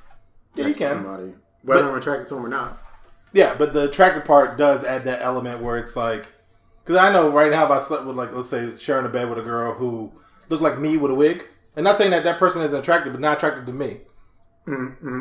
Yeah, 0.54 0.68
you 0.68 0.74
can. 0.74 1.02
Somebody, 1.02 1.32
whether 1.62 1.82
But- 1.82 1.90
I'm 1.90 1.98
attracted 1.98 2.28
to 2.28 2.34
them 2.34 2.44
or 2.46 2.48
not. 2.48 2.78
Yeah, 3.34 3.54
but 3.54 3.72
the 3.72 3.84
attractive 3.88 4.24
part 4.24 4.56
does 4.56 4.84
add 4.84 5.04
that 5.04 5.20
element 5.20 5.60
where 5.60 5.76
it's 5.76 5.96
like, 5.96 6.28
because 6.82 6.96
I 6.96 7.12
know 7.12 7.30
right 7.30 7.50
now 7.50 7.64
if 7.64 7.70
I 7.70 7.78
slept 7.78 8.04
with 8.06 8.16
like, 8.16 8.32
let's 8.32 8.48
say, 8.48 8.76
sharing 8.78 9.04
a 9.04 9.08
bed 9.08 9.28
with 9.28 9.38
a 9.38 9.42
girl 9.42 9.74
who 9.74 10.12
looked 10.48 10.62
like 10.62 10.78
me 10.78 10.96
with 10.96 11.10
a 11.10 11.14
wig, 11.14 11.44
and 11.76 11.82
not 11.84 11.96
saying 11.96 12.12
that 12.12 12.22
that 12.24 12.38
person 12.38 12.62
isn't 12.62 12.78
attractive, 12.78 13.12
but 13.12 13.20
not 13.20 13.36
attracted 13.38 13.66
to 13.66 13.72
me. 13.72 14.02
Mm-hmm. 14.68 15.20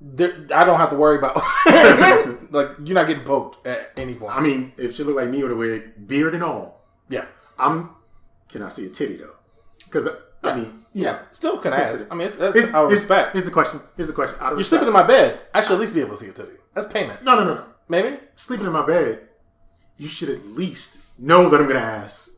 There, 0.00 0.32
I 0.54 0.64
don't 0.64 0.78
have 0.78 0.88
to 0.90 0.96
worry 0.96 1.18
about 1.18 1.36
like 2.50 2.70
you're 2.84 2.94
not 2.94 3.06
getting 3.06 3.24
poked 3.24 3.66
at 3.66 3.92
any 3.98 4.14
point. 4.14 4.34
I 4.34 4.40
mean, 4.40 4.72
if 4.78 4.96
she 4.96 5.04
looked 5.04 5.18
like 5.18 5.28
me 5.28 5.42
with 5.42 5.52
a 5.52 5.56
wig, 5.56 6.08
beard 6.08 6.34
and 6.34 6.42
all, 6.42 6.86
yeah, 7.10 7.26
I'm. 7.58 7.90
Can 8.48 8.62
I 8.62 8.70
see 8.70 8.86
a 8.86 8.88
titty 8.88 9.16
though? 9.16 9.36
Because 9.84 10.08
I 10.42 10.56
mean, 10.56 10.84
you 10.94 11.04
yeah. 11.04 11.18
Still 11.32 11.58
can 11.58 11.72
That's 11.72 12.00
ask. 12.00 12.06
I 12.10 12.14
mean, 12.14 12.26
it's, 12.28 12.36
that's 12.36 12.54
Here's, 12.54 12.70
our 12.72 12.88
here's- 12.88 13.00
respect. 13.02 13.32
Here's 13.34 13.44
the 13.44 13.50
question. 13.50 13.80
Here's 13.96 14.08
the 14.08 14.14
question. 14.14 14.38
Out 14.40 14.52
of 14.52 14.58
You're 14.58 14.64
sleeping 14.64 14.86
in 14.88 14.94
my 14.94 15.02
bed. 15.02 15.38
I 15.52 15.60
should 15.60 15.72
at 15.72 15.80
least 15.80 15.92
be 15.94 16.00
able 16.00 16.12
to 16.12 16.16
see 16.16 16.28
a 16.28 16.32
titty. 16.32 16.52
That's 16.74 16.86
payment. 16.86 17.22
No, 17.24 17.34
no, 17.34 17.44
no, 17.44 17.54
no. 17.54 17.64
Maybe 17.88 18.18
Sleeping 18.36 18.66
in 18.66 18.72
my 18.72 18.86
bed, 18.86 19.28
you 19.96 20.08
should 20.08 20.28
at 20.28 20.46
least 20.46 21.00
know 21.18 21.48
that 21.48 21.60
I'm 21.60 21.66
gonna 21.66 21.80
ask. 21.80 22.28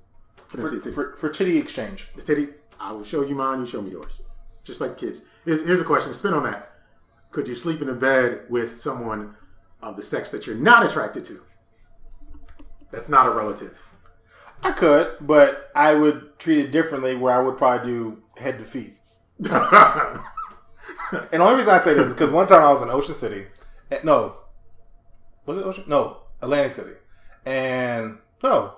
Can 0.48 0.60
I 0.60 0.64
see 0.64 0.76
a 0.76 0.78
for, 0.78 0.84
titty? 0.84 0.94
for, 0.94 1.16
for 1.16 1.28
titty 1.28 1.58
exchange. 1.58 2.08
the 2.16 2.22
titty. 2.22 2.48
I 2.80 2.92
will 2.92 3.04
show 3.04 3.22
you 3.22 3.34
mine. 3.34 3.60
You 3.60 3.66
show 3.66 3.82
me 3.82 3.90
yours. 3.90 4.12
Just 4.64 4.80
like 4.80 4.96
kids. 4.98 5.22
Here's, 5.44 5.64
here's 5.64 5.80
a 5.80 5.84
question. 5.84 6.14
Spin 6.14 6.34
on 6.34 6.42
that. 6.44 6.72
Could 7.30 7.48
you 7.48 7.54
sleep 7.54 7.80
in 7.80 7.88
a 7.88 7.94
bed 7.94 8.42
with 8.48 8.80
someone 8.80 9.36
of 9.82 9.96
the 9.96 10.02
sex 10.02 10.30
that 10.30 10.46
you're 10.46 10.56
not 10.56 10.84
attracted 10.84 11.24
to? 11.26 11.42
That's 12.90 13.08
not 13.08 13.26
a 13.26 13.30
relative. 13.30 13.78
I 14.62 14.72
could, 14.72 15.16
but 15.20 15.70
I 15.74 15.94
would 15.94 16.38
treat 16.38 16.58
it 16.58 16.72
differently. 16.72 17.16
Where 17.16 17.34
I 17.36 17.42
would 17.42 17.56
probably 17.56 17.90
do 17.90 18.22
head 18.36 18.58
to 18.58 18.64
feet. 18.64 18.94
And 21.12 21.28
the 21.40 21.44
only 21.44 21.56
reason 21.56 21.74
I 21.74 21.78
say 21.78 21.94
this 21.94 22.06
is 22.06 22.12
because 22.14 22.30
one 22.30 22.46
time 22.46 22.62
I 22.62 22.72
was 22.72 22.80
in 22.80 22.88
Ocean 22.88 23.14
City. 23.14 23.44
Eh, 23.92 24.00
No, 24.02 24.36
was 25.46 25.56
it 25.56 25.64
Ocean? 25.64 25.84
No, 25.86 26.22
Atlantic 26.40 26.72
City, 26.72 26.94
and 27.44 28.18
no, 28.42 28.74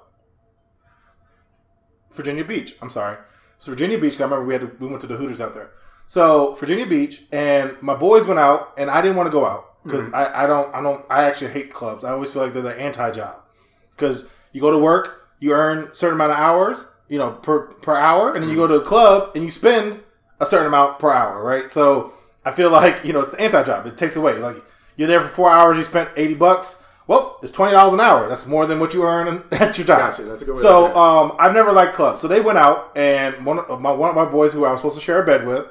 Virginia 2.12 2.44
Beach. 2.44 2.76
I'm 2.82 2.90
sorry, 2.90 3.18
it's 3.56 3.66
Virginia 3.66 3.98
Beach. 3.98 4.20
I 4.20 4.24
remember 4.24 4.44
we 4.44 4.54
had 4.54 4.62
to, 4.62 4.70
we 4.78 4.88
went 4.88 5.00
to 5.02 5.06
the 5.06 5.16
Hooters 5.16 5.40
out 5.40 5.54
there. 5.54 5.70
So 6.06 6.52
Virginia 6.54 6.86
Beach, 6.86 7.22
and 7.32 7.80
my 7.80 7.94
boys 7.94 8.26
went 8.26 8.38
out, 8.38 8.74
and 8.76 8.90
I 8.90 9.00
didn't 9.00 9.16
want 9.16 9.26
to 9.26 9.32
go 9.32 9.44
out 9.46 9.82
because 9.84 10.12
I, 10.12 10.44
I 10.44 10.46
don't 10.46 10.74
I 10.74 10.82
don't 10.82 11.04
I 11.10 11.24
actually 11.24 11.52
hate 11.52 11.72
clubs. 11.72 12.04
I 12.04 12.10
always 12.10 12.32
feel 12.32 12.42
like 12.42 12.52
they're 12.52 12.62
the 12.62 12.78
anti 12.78 13.10
job 13.10 13.42
because 13.90 14.30
you 14.52 14.60
go 14.60 14.70
to 14.70 14.78
work, 14.78 15.28
you 15.40 15.52
earn 15.52 15.88
a 15.88 15.94
certain 15.94 16.16
amount 16.16 16.32
of 16.32 16.38
hours, 16.38 16.86
you 17.08 17.18
know, 17.18 17.32
per 17.32 17.66
per 17.66 17.96
hour, 17.96 18.34
and 18.34 18.42
then 18.42 18.50
you 18.50 18.56
go 18.56 18.66
to 18.66 18.76
a 18.76 18.84
club 18.84 19.32
and 19.34 19.44
you 19.44 19.50
spend 19.50 20.02
a 20.40 20.46
certain 20.46 20.66
amount 20.66 20.98
per 20.98 21.10
hour, 21.12 21.42
right? 21.42 21.70
So 21.70 22.12
I 22.44 22.52
feel 22.52 22.70
like 22.70 23.04
you 23.04 23.12
know 23.12 23.20
it's 23.20 23.30
the 23.32 23.40
anti 23.40 23.62
job. 23.62 23.86
It 23.86 23.96
takes 23.96 24.16
away 24.16 24.38
like 24.38 24.56
you're 24.96 25.08
there 25.08 25.20
for 25.20 25.28
four 25.28 25.50
hours, 25.50 25.76
you 25.76 25.84
spent 25.84 26.10
eighty 26.16 26.34
bucks. 26.34 26.80
Well, 27.06 27.38
it's 27.42 27.52
twenty 27.52 27.72
dollars 27.72 27.92
an 27.94 28.00
hour. 28.00 28.28
That's 28.28 28.46
more 28.46 28.66
than 28.66 28.80
what 28.80 28.94
you 28.94 29.02
earn 29.04 29.44
at 29.52 29.76
your 29.76 29.86
job. 29.86 29.98
Gotcha. 30.12 30.22
That's 30.24 30.42
a 30.42 30.44
good 30.46 30.56
way 30.56 30.62
So 30.62 30.94
um, 30.96 31.36
I've 31.38 31.52
never 31.54 31.72
liked 31.72 31.94
clubs. 31.94 32.22
So 32.22 32.28
they 32.28 32.40
went 32.40 32.58
out, 32.58 32.92
and 32.96 33.44
one 33.44 33.58
of 33.58 33.80
my 33.80 33.92
one 33.92 34.08
of 34.10 34.16
my 34.16 34.24
boys 34.24 34.52
who 34.52 34.64
I 34.64 34.70
was 34.72 34.80
supposed 34.80 34.96
to 34.98 35.04
share 35.04 35.22
a 35.22 35.26
bed 35.26 35.46
with 35.46 35.66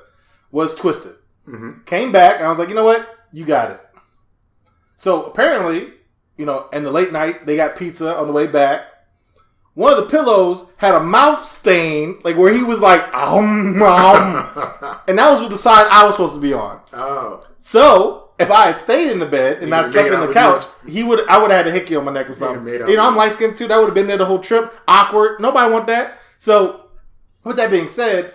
was 0.52 0.76
twisted. 0.76 1.16
Came 1.86 2.12
back, 2.12 2.36
and 2.38 2.46
I 2.46 2.50
was 2.50 2.58
like, 2.60 2.70
you 2.70 2.76
know 2.76 2.86
what, 2.86 3.28
you 3.34 3.44
got 3.46 3.72
it. 3.72 3.82
So 4.96 5.26
apparently, 5.26 5.92
you 6.38 6.46
know, 6.46 6.70
in 6.72 6.84
the 6.84 6.92
late 6.92 7.12
night, 7.12 7.46
they 7.46 7.58
got 7.58 7.76
pizza 7.76 8.16
on 8.16 8.28
the 8.28 8.34
way 8.34 8.48
back. 8.48 8.86
one 9.74 9.92
of 9.92 9.98
the 9.98 10.10
pillows 10.10 10.64
had 10.78 10.96
a 10.96 11.00
mouth 11.02 11.44
stain, 11.44 12.20
like 12.24 12.38
where 12.38 12.54
he 12.54 12.64
was 12.64 12.80
like, 12.80 13.02
um, 13.14 13.82
um, 13.82 15.00
and 15.08 15.18
that 15.20 15.32
was 15.32 15.42
with 15.42 15.50
the 15.50 15.58
side 15.58 15.88
I 15.90 16.06
was 16.06 16.14
supposed 16.14 16.36
to 16.36 16.40
be 16.40 16.54
on. 16.54 16.80
Oh, 16.94 17.44
So 17.60 18.23
if 18.44 18.52
I 18.52 18.68
had 18.68 18.78
stayed 18.78 19.12
in 19.12 19.20
the 19.20 19.26
bed 19.26 19.60
and 19.62 19.70
not 19.70 19.86
slept 19.88 20.10
in 20.14 20.20
the 20.20 20.32
couch, 20.34 20.66
he 20.88 21.04
would 21.04 21.28
I 21.28 21.42
would 21.42 21.52
have 21.52 21.66
had 21.66 21.74
a 21.74 21.78
hickey 21.78 21.96
on 21.96 22.06
my 22.06 22.12
neck 22.12 22.30
or 22.30 22.34
something. 22.34 22.68
You 22.68 22.96
know, 22.96 23.08
I'm 23.08 23.16
light 23.16 23.32
skinned 23.34 23.56
too. 23.56 23.68
That 23.68 23.78
would 23.78 23.86
have 23.86 23.96
been 23.96 24.08
there 24.08 24.18
the 24.18 24.26
whole 24.26 24.40
trip. 24.40 24.74
Awkward. 24.88 25.40
Nobody 25.40 25.72
want 25.72 25.88
that. 25.88 26.18
So 26.38 26.86
with 27.44 27.58
that 27.58 27.72
being 27.72 27.88
said, 27.90 28.34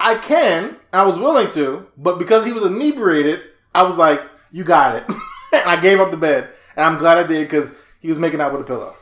I 0.00 0.14
can. 0.16 0.76
I 0.92 1.04
was 1.04 1.18
willing 1.18 1.50
to, 1.52 1.86
but 1.96 2.18
because 2.18 2.46
he 2.46 2.52
was 2.52 2.64
inebriated, 2.64 3.40
I 3.74 3.82
was 3.82 3.98
like, 3.98 4.22
"You 4.50 4.64
got 4.64 4.96
it," 4.96 5.04
and 5.52 5.68
I 5.68 5.76
gave 5.76 6.00
up 6.00 6.10
the 6.10 6.16
bed, 6.16 6.48
and 6.76 6.84
I'm 6.86 6.98
glad 6.98 7.18
I 7.18 7.24
did 7.24 7.46
because 7.46 7.74
he 8.00 8.08
was 8.08 8.18
making 8.18 8.40
out 8.40 8.52
with 8.52 8.62
a 8.62 8.64
pillow. 8.64 8.94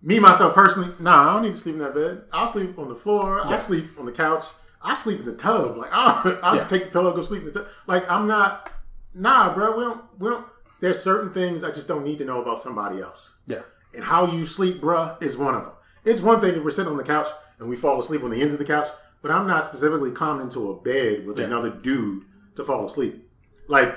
me 0.00 0.18
myself 0.20 0.54
personally, 0.54 0.90
nah, 1.00 1.28
I 1.28 1.32
don't 1.34 1.42
need 1.42 1.52
to 1.54 1.58
sleep 1.58 1.74
in 1.74 1.80
that 1.80 1.94
bed. 1.94 2.22
I'll 2.32 2.46
sleep 2.48 2.78
on 2.78 2.88
the 2.88 2.94
floor. 2.94 3.42
Yeah. 3.44 3.52
I'll 3.52 3.58
sleep 3.58 3.86
on 3.98 4.06
the 4.06 4.12
couch. 4.12 4.44
I 4.80 4.94
sleep 4.94 5.18
in 5.20 5.26
the 5.26 5.34
tub. 5.34 5.76
Like 5.76 5.90
I'll, 5.92 6.38
I'll 6.42 6.56
just 6.56 6.68
take 6.70 6.84
the 6.84 6.90
pillow, 6.90 7.12
go 7.14 7.22
sleep 7.22 7.42
in 7.42 7.48
the 7.48 7.54
tub. 7.54 7.68
Like 7.86 8.08
I'm 8.10 8.26
not, 8.28 8.72
nah, 9.18 9.54
bro. 9.54 9.76
We 9.76 9.82
don't, 9.84 10.04
we 10.18 10.28
don't. 10.30 10.46
There's 10.80 11.02
certain 11.02 11.32
things 11.32 11.64
I 11.64 11.70
just 11.72 11.88
don't 11.88 12.04
need 12.04 12.18
to 12.18 12.24
know 12.24 12.40
about 12.40 12.60
somebody 12.60 13.00
else. 13.00 13.30
Yeah, 13.46 13.62
And 13.94 14.04
how 14.04 14.30
you 14.30 14.46
sleep, 14.46 14.80
bruh, 14.80 15.20
is 15.22 15.36
one 15.36 15.54
of 15.54 15.64
them. 15.64 15.72
It's 16.04 16.20
one 16.22 16.40
thing 16.40 16.54
if 16.54 16.62
we're 16.64 16.70
sitting 16.70 16.92
on 16.92 16.96
the 16.98 17.02
couch 17.04 17.26
and 17.58 17.68
we 17.68 17.74
fall 17.76 17.98
asleep 17.98 18.22
on 18.22 18.30
the 18.30 18.40
ends 18.40 18.52
of 18.54 18.60
the 18.60 18.64
couch, 18.64 18.86
but 19.20 19.30
I'm 19.32 19.46
not 19.48 19.64
specifically 19.64 20.12
climbing 20.12 20.42
into 20.42 20.70
a 20.70 20.80
bed 20.80 21.26
with 21.26 21.40
Yeah. 21.40 21.46
another 21.46 21.70
dude 21.70 22.22
to 22.54 22.62
fall 22.64 22.84
asleep. 22.84 23.28
Like 23.66 23.94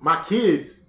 my 0.00 0.22
kids, 0.22 0.82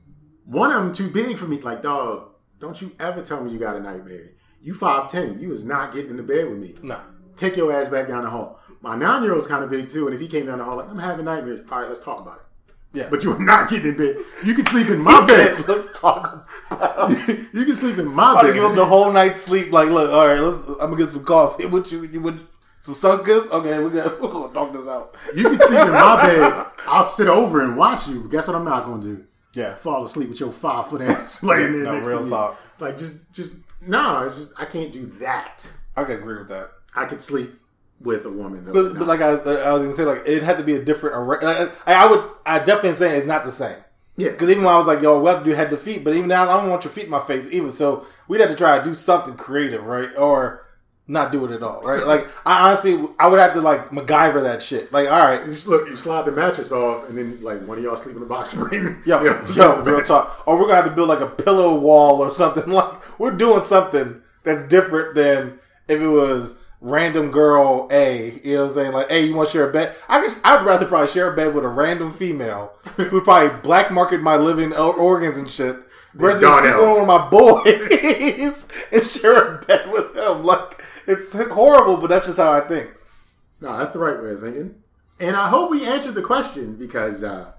one 0.46 0.72
of 0.72 0.84
them 0.84 0.94
too 0.94 1.10
big 1.10 1.38
for 1.38 1.46
me. 1.48 1.60
Like 1.60 1.82
dog, 1.82 2.30
don't 2.60 2.80
you 2.82 2.92
ever 3.00 3.22
tell 3.24 3.44
me 3.44 3.52
you 3.52 3.58
got 3.60 3.76
a 3.76 3.80
nightmare. 3.80 4.30
You 4.62 4.74
five 4.76 5.10
ten, 5.10 5.40
you 5.40 5.52
is 5.52 5.66
not 5.66 5.94
getting 5.94 6.12
in 6.12 6.18
the 6.18 6.24
bed 6.24 6.48
with 6.50 6.60
me. 6.60 6.76
no, 6.84 7.00
Take 7.36 7.58
your 7.58 7.74
ass 7.74 7.90
back 7.90 8.08
down 8.08 8.24
the 8.24 8.30
hall. 8.30 8.60
My 8.82 8.96
nine 8.96 9.24
year 9.24 9.34
old's 9.34 9.48
kind 9.48 9.64
of 9.64 9.72
big 9.72 9.90
too, 9.90 10.06
and 10.06 10.14
if 10.14 10.22
he 10.22 10.28
came 10.28 10.46
down 10.46 10.60
the 10.60 10.64
hall 10.64 10.78
like 10.78 10.90
I'm 10.90 11.00
having 11.00 11.26
nightmares, 11.26 11.62
all 11.72 11.80
right, 11.80 11.88
let's 11.90 12.00
talk 12.04 12.20
about 12.22 12.38
it. 12.38 12.44
Yeah. 12.94 13.08
But 13.10 13.24
you 13.24 13.32
are 13.34 13.40
not 13.40 13.70
getting 13.70 13.94
in 13.94 13.98
bed. 13.98 14.18
You 14.46 14.54
can 14.54 14.66
sleep 14.66 14.88
in 14.90 15.00
my 15.12 15.26
bed. 15.28 15.68
Let's 15.68 15.88
talk. 16.00 16.48
About 16.72 17.10
you 17.28 17.66
can 17.66 17.76
sleep 17.76 17.98
in 17.98 18.08
my 18.08 18.42
bed. 18.42 18.54
give 18.54 18.64
him 18.64 18.76
the 18.76 18.86
whole 18.86 19.12
night's 19.12 19.42
sleep. 19.42 19.72
Like, 19.72 19.90
look, 19.90 20.12
all 20.12 20.28
right, 20.28 20.40
let's. 20.40 20.58
I'm 20.80 20.90
gonna 20.92 20.98
get 20.98 21.10
some 21.10 21.24
coffee. 21.26 21.66
What 21.66 21.92
you? 21.92 22.04
You 22.06 22.22
would 22.22 22.40
some 22.82 22.94
sunkers? 22.94 23.50
Okay, 23.50 23.82
we 23.84 23.90
got. 23.90 24.22
We're 24.22 24.30
gonna 24.30 24.54
talk 24.54 24.74
this 24.74 24.88
out. 24.88 25.16
You 25.36 25.44
can 25.44 25.58
sleep 25.58 25.80
in 25.80 25.92
my 25.92 26.22
bed. 26.24 26.66
I'll 26.88 27.04
sit 27.04 27.28
over 27.28 27.62
and 27.64 27.76
watch 27.78 28.08
you. 28.08 28.28
Guess 28.30 28.48
what? 28.48 28.56
I'm 28.56 28.66
not 28.66 28.86
going 28.86 29.02
to 29.02 29.08
do. 29.08 29.24
Yeah, 29.56 29.76
Fall 29.76 30.04
asleep 30.04 30.30
with 30.30 30.40
your 30.40 30.52
five 30.52 30.88
foot 30.88 31.02
ass 31.02 31.44
laying 31.44 31.74
there 31.74 31.84
No, 31.84 31.92
next 31.94 32.08
real 32.08 32.18
to 32.20 32.24
me. 32.24 32.30
talk. 32.32 32.60
Like 32.80 32.98
just, 32.98 33.32
just 33.32 33.56
no. 33.82 34.24
It's 34.26 34.36
just 34.38 34.52
I 34.60 34.66
can't 34.66 34.92
do 34.92 35.06
that. 35.20 35.72
I 35.96 36.04
can 36.06 36.14
agree 36.18 36.40
with 36.40 36.50
that. 36.50 36.72
I 36.96 37.06
could 37.06 37.22
sleep 37.22 37.52
with 38.04 38.26
a 38.26 38.32
woman. 38.32 38.66
Though, 38.66 38.74
But, 38.74 39.00
but 39.00 39.08
like 39.08 39.22
I, 39.22 39.30
I 39.32 39.72
was 39.74 39.82
gonna 39.84 39.94
say, 39.94 40.04
like 40.04 40.24
it 40.26 40.44
had 40.44 40.58
to 40.58 40.64
be 40.64 40.76
a 40.76 40.84
different. 40.84 41.28
Like, 41.28 41.44
I, 41.44 41.70
I 41.94 42.08
would. 42.10 42.30
I 42.46 42.60
definitely 42.60 42.94
say 42.94 43.18
it's 43.18 43.26
not 43.26 43.46
the 43.46 43.52
same. 43.52 43.78
yeah, 44.18 44.30
Because 44.32 44.50
even 44.50 44.64
when 44.64 44.74
I 44.74 44.78
was 44.78 44.88
like, 44.88 45.02
"Yo, 45.02 45.20
we 45.20 45.28
have 45.30 45.40
to 45.44 45.46
do 45.50 45.56
head 45.56 45.70
to 45.72 45.78
feet," 45.78 46.04
but 46.04 46.14
even 46.14 46.28
now, 46.28 46.44
I 46.44 46.60
don't 46.62 46.70
want 46.70 46.84
your 46.84 46.94
feet 46.94 47.06
in 47.06 47.10
my 47.10 47.22
face 47.26 47.48
either. 47.52 47.72
So 47.72 48.06
we'd 48.28 48.42
have 48.42 48.50
to 48.50 48.56
try 48.56 48.78
to 48.78 48.84
do 48.84 48.94
something 48.94 49.36
creative, 49.36 49.84
right? 49.86 50.10
Or 50.18 50.60
not 51.06 51.34
do 51.34 51.44
it 51.44 51.52
at 51.52 51.62
all, 51.64 51.82
right? 51.82 52.06
Like 52.08 52.28
I 52.46 52.68
honestly, 52.68 53.08
I 53.20 53.28
would 53.28 53.40
have 53.40 53.54
to 53.54 53.62
like 53.62 53.90
MacGyver 53.90 54.44
that 54.44 54.62
shit. 54.62 54.92
Like, 54.94 55.10
all 55.10 55.20
right, 55.20 55.46
you 55.46 55.52
just 55.54 55.68
look. 55.68 55.88
You 55.88 55.96
slide 55.96 56.26
the 56.26 56.32
mattress 56.32 56.72
off, 56.72 57.10
and 57.10 57.18
then 57.18 57.42
like 57.42 57.62
one 57.66 57.78
of 57.78 57.84
y'all 57.84 57.98
sleep 57.98 58.16
in 58.16 58.22
the 58.22 58.28
box 58.28 58.52
spring. 58.56 59.02
Yo, 59.06 59.22
Yeah, 59.24 59.54
yo, 59.56 59.82
real 59.82 60.02
talk. 60.04 60.44
Or 60.46 60.58
we're 60.58 60.64
gonna 60.68 60.76
have 60.82 60.86
to 60.86 60.92
build 60.92 61.10
like 61.10 61.22
a 61.22 61.28
pillow 61.28 61.80
wall 61.80 62.22
or 62.22 62.30
something. 62.30 62.68
Like 62.68 63.20
we're 63.20 63.32
doing 63.32 63.62
something 63.64 64.22
that's 64.44 64.64
different 64.66 65.16
than 65.16 65.60
if 65.88 66.00
it 66.02 66.08
was 66.08 66.56
random 66.84 67.32
girl 67.32 67.88
A. 67.92 68.40
You 68.44 68.56
know 68.56 68.64
what 68.64 68.70
I'm 68.70 68.76
saying? 68.76 68.92
Like, 68.92 69.10
hey, 69.10 69.26
you 69.26 69.34
want 69.34 69.50
to 69.50 69.54
share 69.54 69.70
a 69.70 69.74
bed? 69.74 69.96
I 70.08 70.20
could, 70.20 70.38
I'd 70.44 70.66
rather 70.66 70.86
probably 70.86 71.08
share 71.08 71.32
a 71.32 71.36
bed 71.36 71.56
with 71.56 71.64
a 71.64 71.70
random 71.70 72.14
female 72.14 72.74
who 72.98 73.10
would 73.10 73.24
probably 73.24 73.58
black 73.62 73.92
market 73.92 74.22
my 74.22 74.36
living 74.36 74.74
organs 74.74 75.38
and 75.38 75.50
shit. 75.50 75.78
Versus 76.14 76.42
Darnell. 76.42 76.62
sleep 76.62 76.76
with 76.76 76.90
one 76.90 77.02
of 77.02 77.08
my 77.08 77.28
boys 77.28 78.66
and 78.92 79.04
share 79.04 79.56
a 79.56 79.66
bed 79.66 79.92
with 79.92 80.16
him. 80.16 80.44
Like 80.44 80.84
it's 81.08 81.34
horrible, 81.34 81.98
but 81.98 82.08
that's 82.08 82.28
just 82.28 82.38
how 82.38 82.52
I 82.52 82.60
think. 82.62 82.92
No, 83.62 83.78
that's 83.78 83.92
the 83.92 84.00
right 84.00 84.22
way 84.22 84.32
of 84.32 84.42
thinking. 84.42 84.76
And 85.20 85.36
I 85.36 85.48
hope 85.48 85.72
we 85.72 85.88
answered 85.88 86.14
the 86.14 86.22
question 86.22 86.76
because 86.76 87.24
uh, 87.24 87.54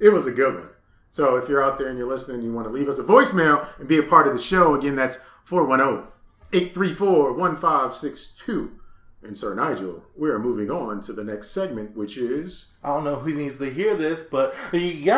it 0.00 0.08
was 0.08 0.26
a 0.26 0.32
good 0.32 0.54
one. 0.54 0.70
So 1.10 1.36
if 1.36 1.48
you're 1.48 1.62
out 1.62 1.78
there 1.78 1.88
and 1.88 1.98
you're 1.98 2.08
listening 2.08 2.38
and 2.38 2.44
you 2.44 2.52
want 2.52 2.66
to 2.66 2.72
leave 2.72 2.88
us 2.88 2.98
a 2.98 3.04
voicemail 3.04 3.68
and 3.78 3.86
be 3.86 3.98
a 3.98 4.02
part 4.02 4.26
of 4.26 4.32
the 4.32 4.42
show, 4.42 4.74
again, 4.74 4.96
that's 4.96 5.18
410 5.44 6.10
834 6.52 7.32
1562. 7.32 8.80
And 9.22 9.36
Sir 9.36 9.54
Nigel, 9.54 10.04
we 10.16 10.30
are 10.30 10.38
moving 10.38 10.70
on 10.70 11.00
to 11.02 11.12
the 11.12 11.22
next 11.22 11.50
segment, 11.50 11.94
which 11.94 12.16
is. 12.16 12.72
I 12.82 12.88
don't 12.88 13.04
know 13.04 13.16
who 13.16 13.34
needs 13.34 13.58
to 13.58 13.70
hear 13.70 13.94
this, 13.94 14.24
but 14.24 14.54
yes, 14.72 15.16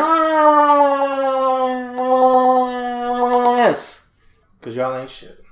because 4.58 4.74
y'all 4.74 4.96
ain't 4.96 5.08
shit. 5.08 5.44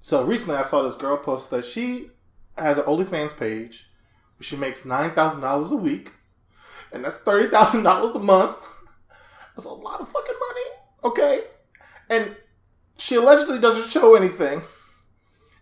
So 0.00 0.24
recently, 0.24 0.56
I 0.56 0.62
saw 0.62 0.82
this 0.82 0.94
girl 0.94 1.18
post 1.18 1.50
that 1.50 1.66
she 1.66 2.08
has 2.56 2.78
an 2.78 2.84
OnlyFans 2.84 3.36
page. 3.36 3.90
She 4.40 4.56
makes 4.56 4.86
nine 4.86 5.10
thousand 5.10 5.40
dollars 5.40 5.70
a 5.70 5.76
week, 5.76 6.12
and 6.90 7.04
that's 7.04 7.18
thirty 7.18 7.48
thousand 7.50 7.82
dollars 7.82 8.14
a 8.14 8.20
month. 8.20 8.56
That's 9.54 9.66
a 9.66 9.72
lot 9.72 10.00
of 10.00 10.08
fucking 10.08 10.34
money. 10.40 10.70
Okay, 11.04 11.42
and 12.08 12.34
she 12.96 13.16
allegedly 13.16 13.58
doesn't 13.58 13.90
show 13.90 14.14
anything. 14.14 14.62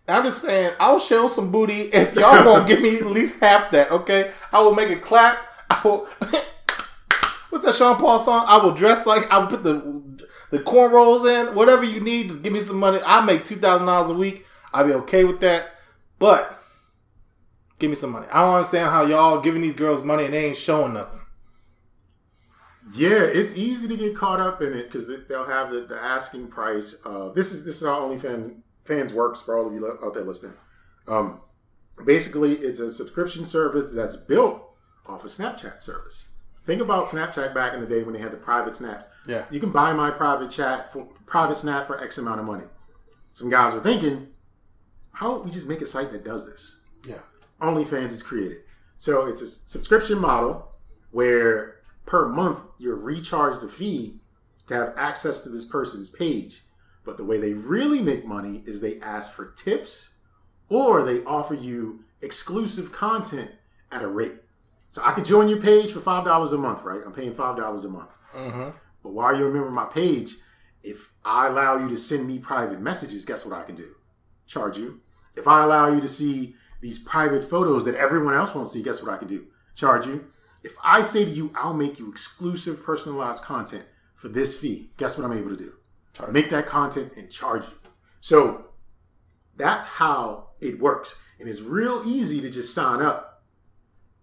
I'm 0.07 0.23
just 0.23 0.41
saying, 0.41 0.73
I'll 0.79 0.99
show 0.99 1.27
some 1.27 1.51
booty 1.51 1.81
if 1.93 2.15
y'all 2.15 2.45
won't 2.45 2.67
give 2.67 2.81
me 2.81 2.97
at 2.97 3.07
least 3.07 3.39
half 3.41 3.71
that. 3.71 3.91
Okay, 3.91 4.31
I 4.53 4.61
will 4.61 4.73
make 4.73 4.89
it 4.89 5.01
clap. 5.01 5.37
I 5.69 5.81
will. 5.83 6.07
What's 7.49 7.65
that 7.65 7.75
Sean 7.75 7.97
Paul 7.97 8.19
song? 8.19 8.45
I 8.47 8.57
will 8.57 8.73
dress 8.73 9.05
like 9.05 9.29
I 9.31 9.39
will 9.39 9.47
put 9.47 9.63
the 9.63 10.27
the 10.51 10.59
cornrows 10.59 11.25
in. 11.25 11.55
Whatever 11.55 11.83
you 11.83 11.99
need, 11.99 12.29
just 12.29 12.41
give 12.41 12.53
me 12.53 12.61
some 12.61 12.79
money. 12.79 12.99
I 13.05 13.21
make 13.21 13.43
two 13.43 13.57
thousand 13.57 13.87
dollars 13.87 14.09
a 14.09 14.13
week. 14.13 14.45
I'll 14.73 14.85
be 14.85 14.93
okay 14.93 15.23
with 15.25 15.41
that. 15.41 15.71
But 16.19 16.61
give 17.79 17.89
me 17.89 17.95
some 17.95 18.11
money. 18.11 18.27
I 18.31 18.41
don't 18.41 18.55
understand 18.55 18.89
how 18.89 19.05
y'all 19.05 19.41
giving 19.41 19.61
these 19.61 19.75
girls 19.75 20.03
money 20.03 20.25
and 20.25 20.33
they 20.33 20.45
ain't 20.45 20.57
showing 20.57 20.93
nothing. 20.93 21.21
Yeah, 22.93 23.19
it's 23.19 23.57
easy 23.57 23.87
to 23.89 23.97
get 23.97 24.15
caught 24.15 24.39
up 24.39 24.61
in 24.61 24.73
it 24.73 24.85
because 24.85 25.09
they'll 25.27 25.45
have 25.45 25.71
the, 25.71 25.81
the 25.81 26.01
asking 26.01 26.47
price 26.47 26.93
of 27.03 27.35
this 27.35 27.51
is 27.51 27.65
this 27.65 27.81
is 27.81 27.87
how 27.87 27.99
OnlyFans 28.01 28.55
fans 28.87 29.13
works 29.13 29.41
for 29.41 29.57
all 29.57 29.67
of 29.67 29.73
you 29.73 29.87
out 29.87 30.13
there 30.13 30.23
listening. 30.23 30.53
Um, 31.07 31.41
basically, 32.05 32.53
it's 32.53 32.79
a 32.79 32.89
subscription 32.89 33.45
service 33.45 33.91
that's 33.91 34.15
built 34.15 34.61
off 35.05 35.23
a 35.23 35.27
Snapchat 35.27 35.81
service. 35.81 36.29
Think 36.65 36.81
about 36.81 37.07
Snapchat 37.07 37.53
back 37.53 37.73
in 37.73 37.79
the 37.79 37.87
day 37.87 38.03
when 38.03 38.13
they 38.13 38.19
had 38.19 38.31
the 38.31 38.37
private 38.37 38.75
snaps. 38.75 39.07
Yeah. 39.25 39.45
you 39.49 39.59
can 39.59 39.71
buy 39.71 39.93
my 39.93 40.11
private 40.11 40.49
chat 40.49 40.91
for 40.91 41.07
private 41.25 41.57
snap 41.57 41.87
for 41.87 42.01
X 42.03 42.17
amount 42.17 42.41
of 42.41 42.45
money. 42.45 42.65
Some 43.31 43.49
guys 43.49 43.73
were 43.73 43.79
thinking, 43.79 44.27
how 45.11 45.31
don't 45.31 45.45
we 45.45 45.51
just 45.51 45.69
make 45.69 45.81
a 45.81 45.85
site 45.85 46.11
that 46.11 46.25
does 46.25 46.45
this? 46.45 46.81
Yeah. 47.07 47.19
OnlyFans 47.61 48.11
is 48.11 48.21
created. 48.21 48.57
So 48.97 49.27
it's 49.27 49.41
a 49.41 49.47
subscription 49.47 50.19
model 50.19 50.75
where 51.11 51.75
per 52.05 52.27
month 52.27 52.59
you're 52.79 52.97
recharged 52.97 53.63
a 53.63 53.67
fee 53.67 54.19
to 54.67 54.73
have 54.73 54.93
access 54.97 55.43
to 55.43 55.49
this 55.49 55.65
person's 55.65 56.09
page. 56.09 56.63
But 57.07 57.15
the 57.15 57.23
way 57.23 57.37
they 57.37 57.53
really 57.53 58.01
make 58.01 58.25
money 58.25 58.63
is 58.65 58.81
they 58.81 58.99
ask 58.99 59.31
for 59.31 59.51
tips 59.51 60.15
or 60.67 61.03
they 61.03 61.23
offer 61.23 61.53
you 61.53 62.03
exclusive 62.21 62.91
content 62.91 63.49
at 63.93 64.03
a 64.03 64.07
rate. 64.09 64.35
So 64.91 65.01
I 65.01 65.13
could 65.13 65.23
join 65.23 65.47
your 65.47 65.61
page 65.61 65.93
for 65.93 66.01
$5 66.01 66.53
a 66.53 66.57
month, 66.57 66.83
right? 66.83 66.99
I'm 67.05 67.13
paying 67.13 67.33
$5 67.33 67.85
a 67.85 67.87
month. 67.87 68.09
Mm-hmm. 68.35 68.69
But 69.03 69.13
while 69.13 69.37
you're 69.37 69.49
a 69.49 69.53
member 69.53 69.69
of 69.69 69.73
my 69.73 69.85
page, 69.85 70.31
if 70.83 71.09
I 71.23 71.47
allow 71.47 71.77
you 71.77 71.87
to 71.87 71.95
send 71.95 72.27
me 72.27 72.39
private 72.39 72.81
messages, 72.81 73.23
guess 73.23 73.45
what 73.45 73.57
I 73.57 73.63
can 73.63 73.77
do? 73.77 73.95
Charge 74.45 74.77
you. 74.77 74.99
If 75.37 75.47
I 75.47 75.63
allow 75.63 75.87
you 75.87 76.01
to 76.01 76.09
see 76.09 76.55
these 76.81 76.99
private 76.99 77.45
photos 77.45 77.85
that 77.85 77.95
everyone 77.95 78.33
else 78.33 78.53
won't 78.53 78.69
see, 78.69 78.83
guess 78.83 79.01
what 79.01 79.13
I 79.13 79.17
can 79.17 79.29
do? 79.29 79.45
Charge 79.75 80.07
you. 80.07 80.25
If 80.61 80.73
I 80.83 81.01
say 81.03 81.23
to 81.23 81.31
you, 81.31 81.53
I'll 81.55 81.73
make 81.73 81.99
you 81.99 82.11
exclusive 82.11 82.83
personalized 82.83 83.43
content 83.43 83.85
for 84.15 84.27
this 84.27 84.59
fee, 84.59 84.89
guess 84.97 85.17
what 85.17 85.23
I'm 85.23 85.37
able 85.37 85.51
to 85.51 85.55
do? 85.55 85.71
Charge. 86.17 86.31
Make 86.33 86.49
that 86.49 86.65
content 86.65 87.13
and 87.15 87.29
charge 87.29 87.63
you. 87.63 87.89
So 88.21 88.65
that's 89.55 89.85
how 89.85 90.49
it 90.59 90.79
works. 90.79 91.15
And 91.39 91.47
it's 91.47 91.61
real 91.61 92.01
easy 92.05 92.41
to 92.41 92.49
just 92.49 92.73
sign 92.73 93.01
up. 93.01 93.43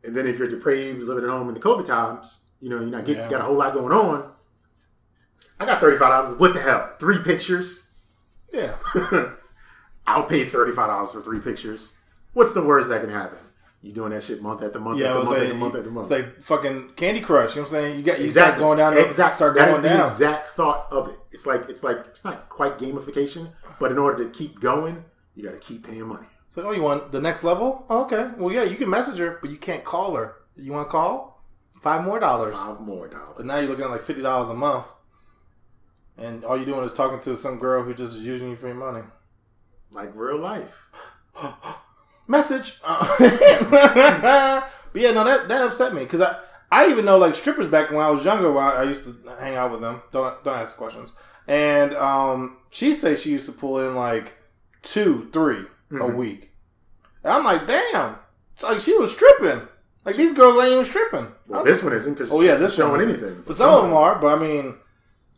And 0.02 0.14
then 0.16 0.26
if 0.26 0.38
you're 0.38 0.48
depraved, 0.48 1.00
living 1.02 1.24
at 1.24 1.30
home 1.30 1.48
in 1.48 1.54
the 1.54 1.60
COVID 1.60 1.84
times, 1.86 2.42
you 2.60 2.68
know, 2.68 2.76
you're 2.76 2.86
not 2.86 3.06
getting 3.06 3.22
Yeah. 3.22 3.30
got 3.30 3.40
a 3.40 3.44
whole 3.44 3.56
lot 3.56 3.72
going 3.74 3.92
on. 3.92 4.30
I 5.60 5.66
got 5.66 5.80
thirty 5.80 5.96
five 5.96 6.10
dollars. 6.10 6.38
What 6.38 6.52
the 6.52 6.60
hell? 6.60 6.94
Three 6.98 7.18
pictures. 7.22 7.86
Yeah. 8.52 8.74
I'll 10.06 10.24
pay 10.24 10.44
thirty 10.44 10.72
five 10.72 10.88
dollars 10.88 11.12
for 11.12 11.22
three 11.22 11.38
pictures. 11.40 11.92
What's 12.32 12.52
the 12.52 12.64
worst 12.64 12.88
that 12.90 13.00
can 13.02 13.10
happen? 13.10 13.38
You 13.84 13.92
doing 13.92 14.12
that 14.12 14.22
shit 14.22 14.40
month 14.40 14.62
after 14.62 14.80
month 14.80 14.98
Yeah, 14.98 15.08
after 15.08 15.24
month 15.24 15.36
saying, 15.36 15.42
after 15.44 15.58
month 15.58 15.76
after 15.76 15.90
month. 15.90 16.10
it's 16.10 16.10
like 16.10 16.42
fucking 16.42 16.92
Candy 16.96 17.20
Crush. 17.20 17.54
You 17.54 17.60
know 17.60 17.68
what 17.68 17.76
I'm 17.76 17.82
saying? 17.82 17.96
You 17.98 18.02
got 18.02 18.18
you 18.18 18.24
exactly 18.24 18.52
start 18.52 18.58
going 18.58 18.78
down. 18.78 18.96
Exactly. 18.96 19.36
Start 19.36 19.54
That 19.56 19.64
going 19.66 19.76
is 19.76 19.82
the 19.82 19.88
down. 19.90 20.06
exact 20.06 20.46
thought 20.48 20.86
of 20.90 21.08
it. 21.08 21.18
It's 21.32 21.44
like 21.44 21.68
it's 21.68 21.84
like 21.84 21.98
it's 22.06 22.24
not 22.24 22.48
quite 22.48 22.78
gamification, 22.78 23.50
but 23.78 23.92
in 23.92 23.98
order 23.98 24.24
to 24.24 24.30
keep 24.30 24.58
going, 24.58 25.04
You 25.34 25.44
got 25.44 25.50
to 25.52 25.58
keep 25.58 25.86
paying 25.86 26.06
money. 26.06 26.26
It's 26.48 26.56
like, 26.56 26.64
oh, 26.64 26.72
you 26.72 26.80
want 26.80 27.12
the 27.12 27.20
next 27.20 27.44
level? 27.44 27.84
Oh, 27.90 28.04
okay. 28.04 28.30
Well, 28.38 28.54
yeah, 28.54 28.62
you 28.62 28.76
can 28.76 28.88
message 28.88 29.18
her, 29.18 29.38
but 29.42 29.50
you 29.50 29.58
can't 29.58 29.84
call 29.84 30.14
her. 30.16 30.36
You 30.56 30.72
want 30.72 30.88
to 30.88 30.90
call? 30.90 31.44
Five 31.82 32.04
more 32.04 32.18
dollars. 32.18 32.54
Five 32.54 32.80
more 32.80 33.06
dollars. 33.08 33.34
But 33.36 33.44
now 33.44 33.58
you're 33.58 33.68
looking 33.68 33.84
at 33.84 33.90
like 33.90 34.00
fifty 34.00 34.22
dollars 34.22 34.48
a 34.48 34.54
month, 34.54 34.86
and 36.16 36.42
all 36.42 36.56
you're 36.56 36.64
doing 36.64 36.86
is 36.86 36.94
talking 36.94 37.20
to 37.20 37.36
some 37.36 37.58
girl 37.58 37.82
who 37.82 37.92
just 37.92 38.16
is 38.16 38.24
using 38.24 38.48
you 38.48 38.56
for 38.56 38.68
your 38.68 38.76
money. 38.76 39.02
Like 39.90 40.12
real 40.14 40.38
life. 40.38 40.88
Message. 42.26 42.78
Uh, 42.84 43.06
but 44.92 45.02
yeah, 45.02 45.10
no, 45.10 45.24
that 45.24 45.48
that 45.48 45.66
upset 45.66 45.94
me 45.94 46.00
because 46.00 46.20
I 46.20 46.36
I 46.70 46.88
even 46.88 47.04
know 47.04 47.18
like 47.18 47.34
strippers 47.34 47.68
back 47.68 47.90
when 47.90 48.00
I 48.00 48.10
was 48.10 48.24
younger. 48.24 48.50
When 48.52 48.64
I, 48.64 48.70
I 48.70 48.82
used 48.84 49.04
to 49.04 49.16
hang 49.38 49.56
out 49.56 49.70
with 49.70 49.80
them. 49.80 50.02
Don't 50.12 50.42
don't 50.44 50.56
ask 50.58 50.76
questions. 50.76 51.12
And 51.46 51.94
um, 51.96 52.56
she 52.70 52.92
say 52.94 53.14
she 53.16 53.30
used 53.30 53.46
to 53.46 53.52
pull 53.52 53.78
in 53.86 53.94
like 53.94 54.32
two, 54.82 55.28
3 55.32 55.56
a 55.56 55.94
Mhm. 55.94 56.14
week, 56.16 56.50
and 57.22 57.32
I'm 57.32 57.44
like, 57.44 57.66
damn, 57.66 58.16
it's 58.54 58.62
like 58.64 58.80
she 58.80 58.96
was 58.96 59.12
stripping. 59.12 59.68
Like 60.06 60.16
these 60.16 60.32
girls 60.32 60.56
ain't 60.58 60.72
even 60.72 60.84
stripping. 60.84 61.28
Well, 61.46 61.64
this 61.64 61.82
one 61.82 61.92
isn't 61.92 62.14
because 62.14 62.30
Oh 62.32 62.40
yeah, 62.40 62.54
this 62.56 62.74
showing 62.74 62.92
one 62.92 63.00
anything. 63.02 63.42
But 63.46 63.56
some 63.56 63.72
of 63.74 63.82
them 63.82 63.92
are. 63.94 64.16
But 64.18 64.38
I 64.38 64.40
mean, 64.40 64.74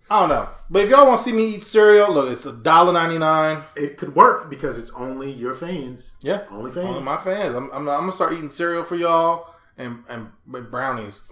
I 0.09 0.21
don't 0.21 0.29
know. 0.29 0.49
But 0.71 0.85
if 0.85 0.91
y'all 0.91 1.07
want 1.07 1.19
to 1.19 1.25
see 1.25 1.33
me 1.33 1.57
eat 1.57 1.65
cereal, 1.65 2.13
look, 2.13 2.31
it's 2.31 2.47
a 2.47 2.53
dollar 2.53 2.93
ninety 2.93 3.19
nine. 3.19 3.65
It 3.75 3.97
could 3.97 4.15
work 4.15 4.49
because 4.49 4.79
it's 4.79 4.93
only 4.93 5.33
your 5.33 5.55
fans. 5.55 6.17
Yeah, 6.23 6.45
Only 6.51 6.71
Only 6.79 6.93
fans. 6.95 7.05
my 7.05 7.17
fans. 7.17 7.55
I'm, 7.57 7.65
I'm, 7.73 7.89
I'm 7.89 8.01
gonna 8.01 8.13
start 8.13 8.33
eating 8.33 8.49
cereal 8.49 8.85
for 8.85 8.95
y'all 8.97 9.53
and 9.77 10.05
and 10.09 10.29
with 10.49 10.71
brownies. 10.71 11.23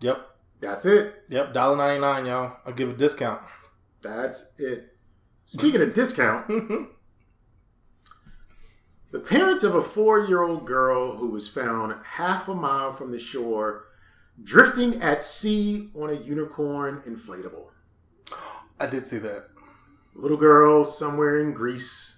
Yep, 0.00 0.26
That's 0.60 0.86
it. 0.86 1.24
yep, 1.28 1.52
dollar 1.52 1.76
ninety 1.76 2.00
nine, 2.00 2.24
y'all. 2.26 2.56
I'll 2.64 2.72
give 2.72 2.88
a 2.88 2.94
discount. 2.94 3.42
That's 4.02 4.52
it. 4.58 4.96
Speaking 5.44 5.80
of 5.82 5.92
discount, 5.94 6.48
the 9.10 9.20
parents 9.20 9.62
of 9.62 9.74
a 9.74 9.82
four 9.82 10.26
year 10.26 10.42
old 10.42 10.66
girl 10.66 11.16
who 11.16 11.28
was 11.28 11.48
found 11.48 11.94
half 12.04 12.48
a 12.48 12.54
mile 12.54 12.92
from 12.92 13.10
the 13.12 13.18
shore 13.18 13.84
drifting 14.42 15.00
at 15.02 15.22
sea 15.22 15.88
on 15.94 16.10
a 16.10 16.14
unicorn 16.14 17.02
inflatable. 17.06 17.66
I 18.78 18.86
did 18.86 19.06
see 19.06 19.18
that. 19.18 19.48
Little 20.14 20.36
girl 20.36 20.84
somewhere 20.84 21.40
in 21.40 21.52
Greece 21.52 22.16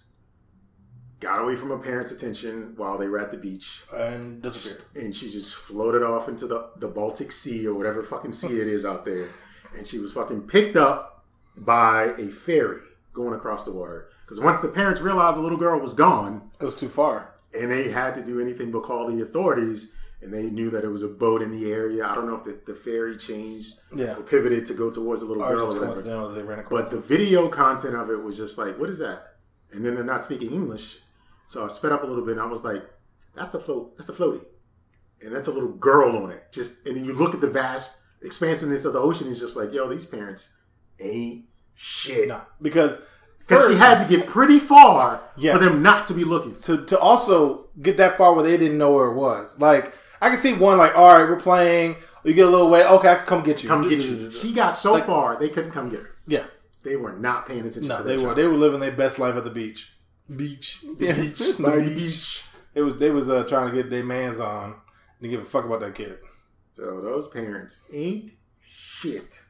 got 1.21 1.41
away 1.43 1.57
from 1.57 1.71
her 1.71 1.79
parents' 1.79 2.13
attention 2.13 2.75
while 2.77 2.97
they 2.97 3.09
were 3.09 3.19
at 3.19 3.31
the 3.33 3.37
beach. 3.37 3.83
And 3.95 4.41
disappeared. 4.41 4.83
and 4.95 5.15
she 5.15 5.31
just 5.31 5.55
floated 5.55 6.03
off 6.03 6.29
into 6.29 6.47
the, 6.47 6.71
the 6.77 6.89
Baltic 6.89 7.33
Sea 7.33 7.67
or 7.67 7.75
whatever 7.75 8.03
fucking 8.03 8.33
sea 8.33 8.61
it 8.61 8.69
is 8.69 8.85
out 8.85 9.05
there. 9.05 9.29
And 9.77 9.87
she 9.87 9.99
was 9.99 10.13
fucking 10.13 10.43
picked 10.43 10.77
up 10.77 11.25
by 11.57 12.15
a 12.19 12.29
ferry 12.29 12.79
going 13.13 13.35
across 13.35 13.65
the 13.65 13.73
water. 13.73 14.11
Because 14.25 14.41
once 14.41 14.61
the 14.61 14.69
parents 14.69 15.01
realized 15.01 15.39
the 15.39 15.43
little 15.43 15.59
girl 15.59 15.81
was 15.81 15.95
gone 15.95 16.51
It 16.61 16.65
was 16.65 16.75
too 16.75 16.89
far. 16.89 17.35
and 17.59 17.71
they 17.71 17.91
had 17.91 18.15
to 18.15 18.23
do 18.23 18.41
anything 18.41 18.71
but 18.71 18.83
call 18.85 19.09
the 19.09 19.23
authorities, 19.23 19.91
and 20.21 20.33
they 20.33 20.43
knew 20.45 20.71
that 20.71 20.83
it 20.85 20.89
was 20.89 21.03
a 21.03 21.09
boat 21.09 21.43
in 21.43 21.51
the 21.51 21.71
area. 21.73 22.05
I 22.07 22.15
don't 22.15 22.27
know 22.27 22.35
if 22.37 22.45
the, 22.45 22.59
the 22.67 22.75
ferry 22.75 23.17
changed 23.17 23.75
Yeah. 23.95 24.17
or 24.17 24.23
pivoted 24.23 24.67
to 24.67 24.75
go 24.75 24.91
towards 24.91 25.21
the 25.21 25.27
little 25.29 25.43
Or 25.45 25.55
girl 25.55 25.77
or 25.77 25.89
whatever. 25.89 26.33
they 26.35 26.43
ran 26.43 26.59
across. 26.59 26.83
But 26.83 26.91
the 26.91 26.99
video 27.01 27.49
content 27.49 27.95
of 27.95 28.11
it 28.11 28.23
was 28.23 28.37
just 28.37 28.59
like, 28.59 28.79
what 28.79 28.91
is 28.91 28.99
that? 28.99 29.37
And 29.73 29.85
then 29.85 29.95
they're 29.95 30.03
not 30.05 30.25
speaking 30.25 30.51
English. 30.53 30.99
So 31.47 31.65
I 31.65 31.69
sped 31.69 31.93
up 31.93 32.03
a 32.03 32.07
little 32.07 32.25
bit 32.25 32.33
and 32.33 32.41
I 32.41 32.47
was 32.47 32.65
like, 32.65 32.83
that's 33.35 33.55
a 33.55 33.61
float, 33.61 33.97
that's 33.97 34.09
a 34.09 34.13
floaty. 34.13 34.41
And 35.23 35.35
that's 35.35 35.47
a 35.49 35.53
little 35.53 35.71
girl 35.73 36.17
on 36.25 36.31
it. 36.31 36.51
Just 36.53 36.87
and 36.87 36.97
then 36.97 37.05
you 37.05 37.13
look 37.13 37.35
at 37.35 37.41
the 37.41 37.51
vast 37.51 37.99
expansiveness 38.23 38.85
of 38.85 38.93
the 38.95 38.99
ocean, 38.99 39.31
it's 39.31 39.41
just 39.41 39.57
like, 39.57 39.73
yo, 39.73 39.89
these 39.89 40.07
parents 40.07 40.53
ain't 41.01 41.45
shit. 41.75 42.27
no, 42.29 42.41
because 42.61 42.99
Because 43.39 43.69
she 43.69 43.77
had 43.77 44.03
to 44.07 44.17
get 44.17 44.27
pretty 44.27 44.59
far 44.59 45.23
Yeah. 45.37 45.53
for 45.55 45.59
them 45.65 45.81
not 45.83 46.07
to 46.09 46.15
be 46.15 46.25
looking. 46.25 46.57
to 46.63 46.85
to 46.87 46.99
also 46.99 47.67
get 47.81 47.97
that 47.99 48.17
far 48.19 48.35
where 48.35 48.43
they 48.43 48.57
didn't 48.57 48.79
know 48.79 48.93
where 48.93 49.07
it 49.07 49.15
was. 49.15 49.57
Like 49.61 49.95
I 50.21 50.29
can 50.31 50.39
see 50.39 50.53
one 50.53 50.79
like, 50.79 50.97
all 50.97 51.13
right, 51.15 51.29
we're 51.29 51.39
playing. 51.41 51.97
You 52.25 52.35
get 52.35 52.47
a 52.47 52.51
little 52.51 52.69
way. 52.71 52.85
Okay, 52.85 53.11
I 53.13 53.15
can 53.17 53.27
come 53.27 53.43
get 53.43 53.63
you. 53.63 53.69
Come 53.69 53.89
get 53.89 54.01
you. 54.01 54.29
She 54.31 54.53
got 54.53 54.77
so 54.77 54.93
Like- 54.95 55.07
far 55.07 55.39
they 55.39 55.49
couldn't 55.49 55.71
come 55.73 55.89
get 55.91 56.01
her. 56.01 56.11
Yeah. 56.27 56.45
They 56.85 56.97
were 56.97 57.13
not 57.13 57.47
paying 57.47 57.61
attention 57.61 57.89
No, 57.89 57.99
to 57.99 58.03
they 58.03 58.17
were 58.17 58.23
child. 58.25 58.37
they 58.39 58.47
were 58.47 58.57
living 58.57 58.81
their 58.81 58.93
best 58.93 59.19
life 59.19 59.35
at 59.37 59.45
the 59.45 59.51
beach. 59.51 59.93
Beach. 60.35 60.81
The 60.99 61.13
beach, 61.13 61.59
by 61.63 61.77
the 61.77 61.95
beach. 61.95 62.45
It 62.75 62.83
was 62.83 62.97
they 62.99 63.11
was 63.11 63.29
uh, 63.29 63.45
trying 63.45 63.71
to 63.71 63.75
get 63.75 63.91
their 63.91 64.05
man's 64.05 64.41
on 64.41 64.77
and 65.21 65.31
give 65.31 65.41
a 65.41 65.45
fuck 65.45 65.65
about 65.65 65.81
that 65.81 65.95
kid. 65.95 66.19
So 66.75 67.01
those 67.01 67.29
parents 67.29 67.77
ain't 67.93 68.33
shit. 68.63 69.43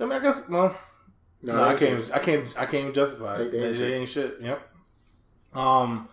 I 0.00 0.04
mean, 0.04 0.12
I 0.12 0.18
guess 0.18 0.48
no, 0.48 0.74
no, 1.42 1.62
I 1.64 1.74
can't, 1.74 2.10
I 2.12 2.18
can't, 2.18 2.46
I 2.56 2.66
can't 2.66 2.74
even 2.82 2.94
justify 2.94 3.38
They- 3.38 3.44
it. 3.44 3.52
they 3.52 3.58
They, 3.60 3.66
ain't 3.68 3.76
they 3.78 3.78
shit. 3.84 3.92
ain't 3.92 4.08
shit. 4.08 4.36
Yep. 4.42 4.68
Um. 5.54 6.08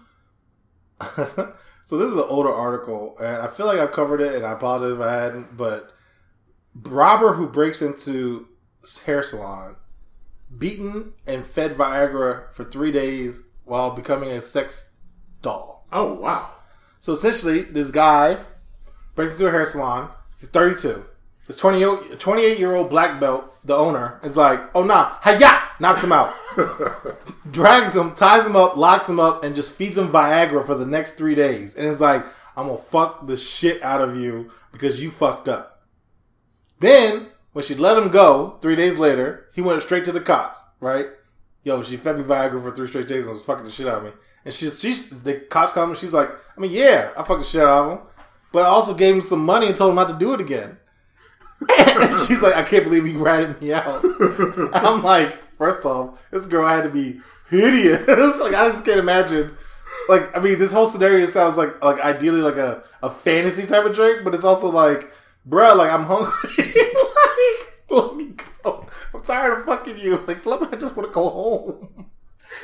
so 1.86 1.98
this 1.98 2.10
is 2.12 2.18
an 2.18 2.26
older 2.28 2.52
article, 2.52 3.18
and 3.20 3.42
I 3.42 3.48
feel 3.48 3.66
like 3.66 3.80
I've 3.80 3.92
covered 3.92 4.22
it, 4.22 4.36
and 4.36 4.46
I 4.46 4.54
apologize 4.54 4.94
if 4.94 5.02
I 5.02 5.12
hadn't. 5.12 5.58
But 5.58 5.92
robber 6.74 7.34
who 7.34 7.48
breaks 7.48 7.82
into 7.82 8.48
hair 9.06 9.24
salon, 9.24 9.76
beaten 10.58 11.14
and 11.28 11.46
fed 11.46 11.76
Viagra 11.76 12.52
for 12.54 12.64
three 12.64 12.92
days 12.92 13.44
while 13.66 13.92
becoming 13.92 14.32
a 14.32 14.42
sex 14.42 14.92
doll. 15.42 15.88
Oh 15.92 16.14
wow. 16.14 16.50
So 17.00 17.14
essentially, 17.14 17.64
this 17.64 17.92
guy 17.92 18.38
breaks 19.16 19.34
into 19.34 19.48
a 19.48 19.52
hair 19.52 19.66
salon. 19.66 20.10
He's 20.40 20.50
32. 20.50 21.06
This 21.48 21.58
28 21.58 22.60
year 22.60 22.76
old 22.76 22.90
black 22.90 23.20
belt, 23.20 23.54
the 23.66 23.76
owner, 23.76 24.20
is 24.24 24.38
like, 24.38 24.62
oh 24.76 24.84
nah, 24.84 25.18
hiya! 25.24 25.61
Knocks 25.82 26.04
him 26.04 26.12
out. 26.12 26.32
Drags 27.52 27.96
him, 27.96 28.14
ties 28.14 28.46
him 28.46 28.56
up, 28.56 28.78
locks 28.78 29.10
him 29.10 29.20
up, 29.20 29.44
and 29.44 29.56
just 29.56 29.74
feeds 29.74 29.98
him 29.98 30.10
Viagra 30.10 30.64
for 30.64 30.76
the 30.76 30.86
next 30.86 31.16
three 31.16 31.34
days. 31.34 31.74
And 31.74 31.88
it's 31.88 32.00
like, 32.00 32.24
I'm 32.56 32.68
gonna 32.68 32.78
fuck 32.78 33.26
the 33.26 33.36
shit 33.36 33.82
out 33.82 34.00
of 34.00 34.16
you 34.16 34.52
because 34.72 35.02
you 35.02 35.10
fucked 35.10 35.50
up. 35.50 35.88
Then, 36.80 37.30
when 37.54 37.66
she 37.66 37.74
let 37.74 37.98
him 37.98 38.10
go, 38.10 38.60
three 38.62 38.76
days 38.76 39.00
later, 39.00 39.48
he 39.56 39.62
went 39.62 39.82
straight 39.82 40.06
to 40.06 40.12
the 40.12 40.22
cops, 40.22 40.60
right? 40.80 41.08
Yo, 41.64 41.82
she 41.82 41.98
fed 41.98 42.16
me 42.16 42.24
Viagra 42.24 42.62
for 42.62 42.70
three 42.70 42.88
straight 42.88 43.08
days 43.08 43.26
and 43.26 43.34
was 43.34 43.44
fucking 43.44 43.66
the 43.66 43.72
shit 43.72 43.88
out 43.88 43.98
of 43.98 44.04
me. 44.04 44.12
And 44.46 44.54
she, 44.54 44.70
she's, 44.70 45.10
the 45.24 45.34
cops 45.34 45.74
come 45.74 45.90
and 45.90 45.98
she's 45.98 46.14
like, 46.14 46.30
I 46.56 46.62
mean, 46.62 46.72
yeah, 46.72 47.10
I 47.18 47.24
fucked 47.24 47.42
the 47.42 47.48
shit 47.48 47.64
out 47.64 47.86
of 47.86 47.98
him. 47.98 48.06
But 48.52 48.66
I 48.66 48.68
also 48.68 48.94
gave 48.94 49.16
him 49.16 49.22
some 49.22 49.44
money 49.44 49.66
and 49.66 49.76
told 49.76 49.90
him 49.90 49.96
not 49.96 50.10
to 50.10 50.16
do 50.20 50.36
it 50.36 50.42
again. 50.42 50.78
and 51.80 52.20
she's 52.28 52.44
like, 52.44 52.56
I 52.56 52.62
can't 52.62 52.84
believe 52.84 53.06
he 53.06 53.16
ratted 53.16 53.60
me 53.60 53.74
out. 53.74 54.04
And 54.04 54.70
I'm 54.76 55.02
like, 55.02 55.40
first 55.62 55.86
off, 55.86 56.20
this 56.32 56.48
girl 56.48 56.68
had 56.68 56.82
to 56.82 56.90
be 56.90 57.20
hideous. 57.48 58.08
like, 58.40 58.56
I 58.56 58.68
just 58.70 58.84
can't 58.84 59.00
imagine. 59.00 59.56
Like, 60.10 60.36
I 60.36 60.40
mean, 60.40 60.58
this 60.58 60.72
whole 60.72 60.88
scenario 60.88 61.28
sounds 61.28 61.56
like, 61.56 61.84
like 61.84 62.04
ideally 62.04 62.42
like 62.42 62.56
a, 62.56 62.84
a 63.04 63.12
fantasy 63.12 63.68
type 63.68 63.86
of 63.86 63.94
drink, 63.94 64.24
but 64.24 64.34
it's 64.34 64.44
also 64.44 64.70
like, 64.70 65.12
bruh, 65.48 65.78
like, 65.78 65.92
I'm 65.92 66.06
hungry. 66.06 66.34
like, 66.58 67.92
let 67.92 68.16
me 68.16 68.34
go. 68.64 68.88
I'm 69.14 69.22
tired 69.22 69.60
of 69.60 69.66
fucking 69.66 70.00
you. 70.00 70.18
Like, 70.26 70.44
let 70.48 70.62
me, 70.62 70.68
I 70.72 70.78
just 70.78 70.98
want 70.98 71.08
to 71.08 71.14
go 71.14 71.30
home. 71.30 72.08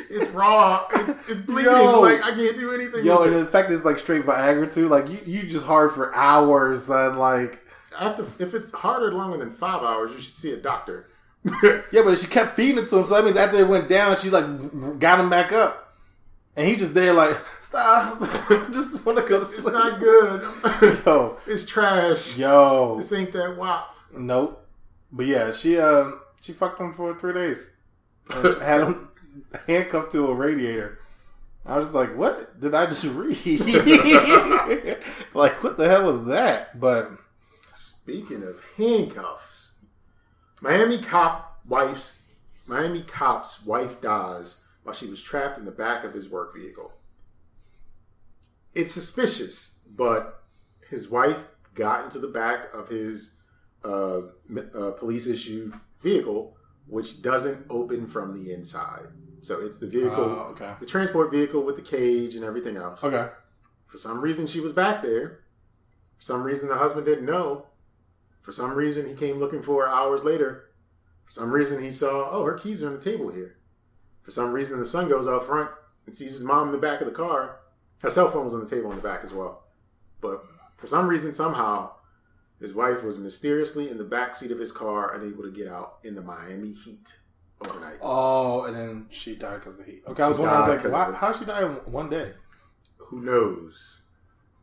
It's 0.10 0.30
raw. 0.32 0.88
It's, 0.96 1.12
it's 1.30 1.42
bleeding. 1.42 1.72
Yo. 1.72 2.02
like 2.02 2.24
I 2.24 2.32
can't 2.32 2.58
do 2.58 2.74
anything. 2.74 3.06
Yo, 3.06 3.22
and 3.22 3.36
it. 3.36 3.40
the 3.40 3.46
fact 3.46 3.70
it's 3.72 3.86
like 3.86 4.00
straight 4.00 4.26
Viagra 4.26 4.72
too. 4.72 4.90
Like 4.90 5.08
you, 5.10 5.20
you 5.26 5.44
just 5.44 5.66
hard 5.66 5.94
for 5.94 6.14
hours, 6.14 6.90
and 6.90 7.18
Like 7.18 7.66
After, 7.98 8.24
if 8.38 8.54
it's 8.54 8.72
harder 8.74 9.14
longer 9.14 9.38
than 9.38 9.50
five 9.50 9.84
hours, 9.84 10.12
you 10.12 10.20
should 10.20 10.36
see 10.36 10.52
a 10.52 10.58
doctor. 10.58 11.08
yeah, 11.92 12.02
but 12.04 12.18
she 12.18 12.28
kept 12.28 12.56
feeding 12.56 12.84
it 12.84 12.88
to 12.90 12.98
him. 13.00 13.06
So 13.06 13.16
that 13.16 13.24
means 13.26 13.38
after 13.38 13.58
it 13.58 13.68
went 13.68 13.88
down, 13.90 14.18
she 14.18 14.30
like 14.30 15.00
got 15.00 15.20
him 15.20 15.30
back 15.30 15.52
up, 15.52 15.96
and 16.56 16.68
he 16.68 16.76
just 16.76 16.94
there 16.94 17.14
like 17.14 17.36
stop. 17.60 18.18
I 18.22 18.68
just 18.72 19.06
want 19.06 19.18
to 19.20 19.24
go 19.26 19.40
to 19.40 19.46
sleep. 19.46 19.60
It's 19.60 19.68
not 19.68 20.00
good. 20.00 21.00
Yo, 21.06 21.38
it's 21.48 21.66
trash. 21.66 22.38
yo, 22.38 22.98
This 22.98 23.12
ain't 23.14 23.32
that 23.34 23.56
wow. 23.58 23.86
nope. 24.16 24.66
But 25.12 25.26
yeah, 25.28 25.52
she 25.52 25.78
uh 25.78 26.12
she 26.42 26.54
fucked 26.54 26.80
him 26.82 26.94
for 26.94 27.18
three 27.18 27.34
days. 27.34 27.72
Had 28.30 28.82
him 28.84 29.10
handcuffed 29.68 30.12
to 30.14 30.28
a 30.28 30.34
radiator. 30.34 31.00
I 31.66 31.78
was 31.78 31.88
just 31.88 31.96
like, 31.96 32.16
what 32.16 32.60
did 32.62 32.74
I 32.74 32.86
just 32.86 33.04
read? 33.06 33.38
like, 35.34 35.62
what 35.64 35.78
the 35.78 35.88
hell 35.90 36.06
was 36.06 36.26
that? 36.26 36.80
But 36.80 37.12
Speaking 37.72 38.44
of 38.44 38.62
handcuffs, 38.78 39.47
Miami 40.62 41.00
cop 41.02 41.60
wife's 41.68 42.24
Miami 42.66 43.02
cop's 43.04 43.66
wife 43.66 44.02
dies 44.02 44.60
while 44.84 44.96
she 44.96 45.08
was 45.08 45.22
trapped 45.22 45.58
in 45.58 45.66
the 45.66 45.72
back 45.72 46.04
of 46.04 46.14
his 46.14 46.30
work 46.30 46.54
vehicle. 46.56 46.94
It's 48.74 48.92
suspicious, 48.92 49.80
but 49.90 50.44
his 50.90 51.10
wife 51.10 51.44
got 51.74 52.04
into 52.04 52.20
the 52.20 52.28
back 52.28 52.74
of 52.74 52.90
his 52.90 53.36
uh, 53.84 54.20
uh, 54.20 54.92
police 54.98 55.28
issued 55.28 55.74
vehicle, 56.02 56.58
which 56.88 57.22
doesn't 57.22 57.66
open 57.70 58.08
from 58.08 58.34
the 58.34 58.52
inside. 58.54 59.08
So 59.42 59.62
it's 59.62 59.78
the 59.80 59.88
vehicle, 59.88 60.16
Oh, 60.24 60.48
okay. 60.52 60.74
the 60.80 60.86
transport 60.86 61.32
vehicle 61.32 61.64
with 61.64 61.76
the 61.76 61.82
cage 61.82 62.36
and 62.36 62.44
everything 62.44 62.76
else. 62.76 63.04
okay, 63.04 63.30
For 63.88 63.98
some 63.98 64.20
reason, 64.22 64.46
she 64.48 64.60
was 64.60 64.74
back 64.74 65.02
there. 65.02 65.42
For 66.18 66.24
some 66.24 66.44
reason, 66.44 66.70
the 66.70 66.76
husband 66.78 67.06
didn't 67.06 67.26
know. 67.26 67.68
For 68.48 68.54
some 68.54 68.76
reason, 68.76 69.10
he 69.10 69.14
came 69.14 69.40
looking 69.40 69.62
for 69.62 69.84
her 69.84 69.90
hours 69.90 70.24
later. 70.24 70.70
For 71.26 71.32
some 71.32 71.52
reason, 71.52 71.84
he 71.84 71.92
saw, 71.92 72.30
oh, 72.32 72.46
her 72.46 72.54
keys 72.54 72.82
are 72.82 72.88
on 72.88 72.94
the 72.94 73.02
table 73.02 73.28
here. 73.28 73.58
For 74.24 74.32
some 74.32 74.54
reason, 74.54 74.80
the 74.80 74.86
son 74.86 75.10
goes 75.10 75.28
out 75.28 75.46
front 75.46 75.70
and 76.06 76.16
sees 76.16 76.32
his 76.32 76.46
mom 76.46 76.68
in 76.68 76.72
the 76.72 76.78
back 76.78 77.02
of 77.02 77.08
the 77.08 77.14
car. 77.14 77.60
Her 77.98 78.10
cell 78.10 78.30
phone 78.30 78.46
was 78.46 78.54
on 78.54 78.62
the 78.62 78.66
table 78.66 78.90
in 78.92 78.96
the 78.96 79.04
back 79.04 79.20
as 79.26 79.34
well. 79.34 79.66
But 80.22 80.46
for 80.78 80.88
some 80.88 81.10
reason, 81.10 81.34
somehow, 81.34 81.92
his 82.62 82.74
wife 82.74 83.04
was 83.04 83.20
mysteriously 83.20 83.90
in 83.90 83.98
the 83.98 84.06
back 84.06 84.38
seat 84.38 84.52
of 84.52 84.60
his 84.60 84.72
car, 84.72 85.14
unable 85.14 85.44
to 85.44 85.52
get 85.52 85.68
out 85.68 85.98
in 86.06 86.16
the 86.16 86.22
Miami 86.22 86.72
heat 86.72 87.18
overnight. 87.68 87.98
Oh, 88.02 88.64
and 88.64 88.74
then 88.74 89.08
she 89.10 89.36
died 89.36 89.56
because 89.56 89.74
of 89.74 89.80
the 89.86 89.92
heat. 89.92 90.04
Okay, 90.08 90.24
I 90.24 90.30
was 90.30 90.38
wondering, 90.38 90.64
I 90.64 90.70
was 90.70 90.86
like, 90.86 90.94
why, 90.94 91.18
how 91.18 91.34
did 91.34 91.40
she 91.40 91.44
die 91.44 91.66
in 91.66 91.72
one 91.92 92.10
day? 92.10 92.32
Who 92.96 93.20
knows? 93.20 93.97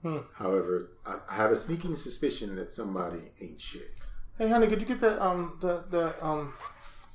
Hmm. 0.05 0.18
However, 0.34 0.90
I, 1.07 1.16
I 1.30 1.34
have 1.36 1.50
a 1.50 1.57
sneaking 1.57 1.96
suspicion 1.96 2.57
that 2.57 2.70
somebody 2.70 3.20
ain't 3.40 3.59
shit. 3.59 3.90
Hey, 4.36 4.50
honey, 4.50 4.66
could 4.66 4.82
you 4.82 4.86
get 4.86 5.00
that 5.00 5.18
um 5.24 5.57
the 5.62 5.84
the 5.88 6.14
um 6.24 6.52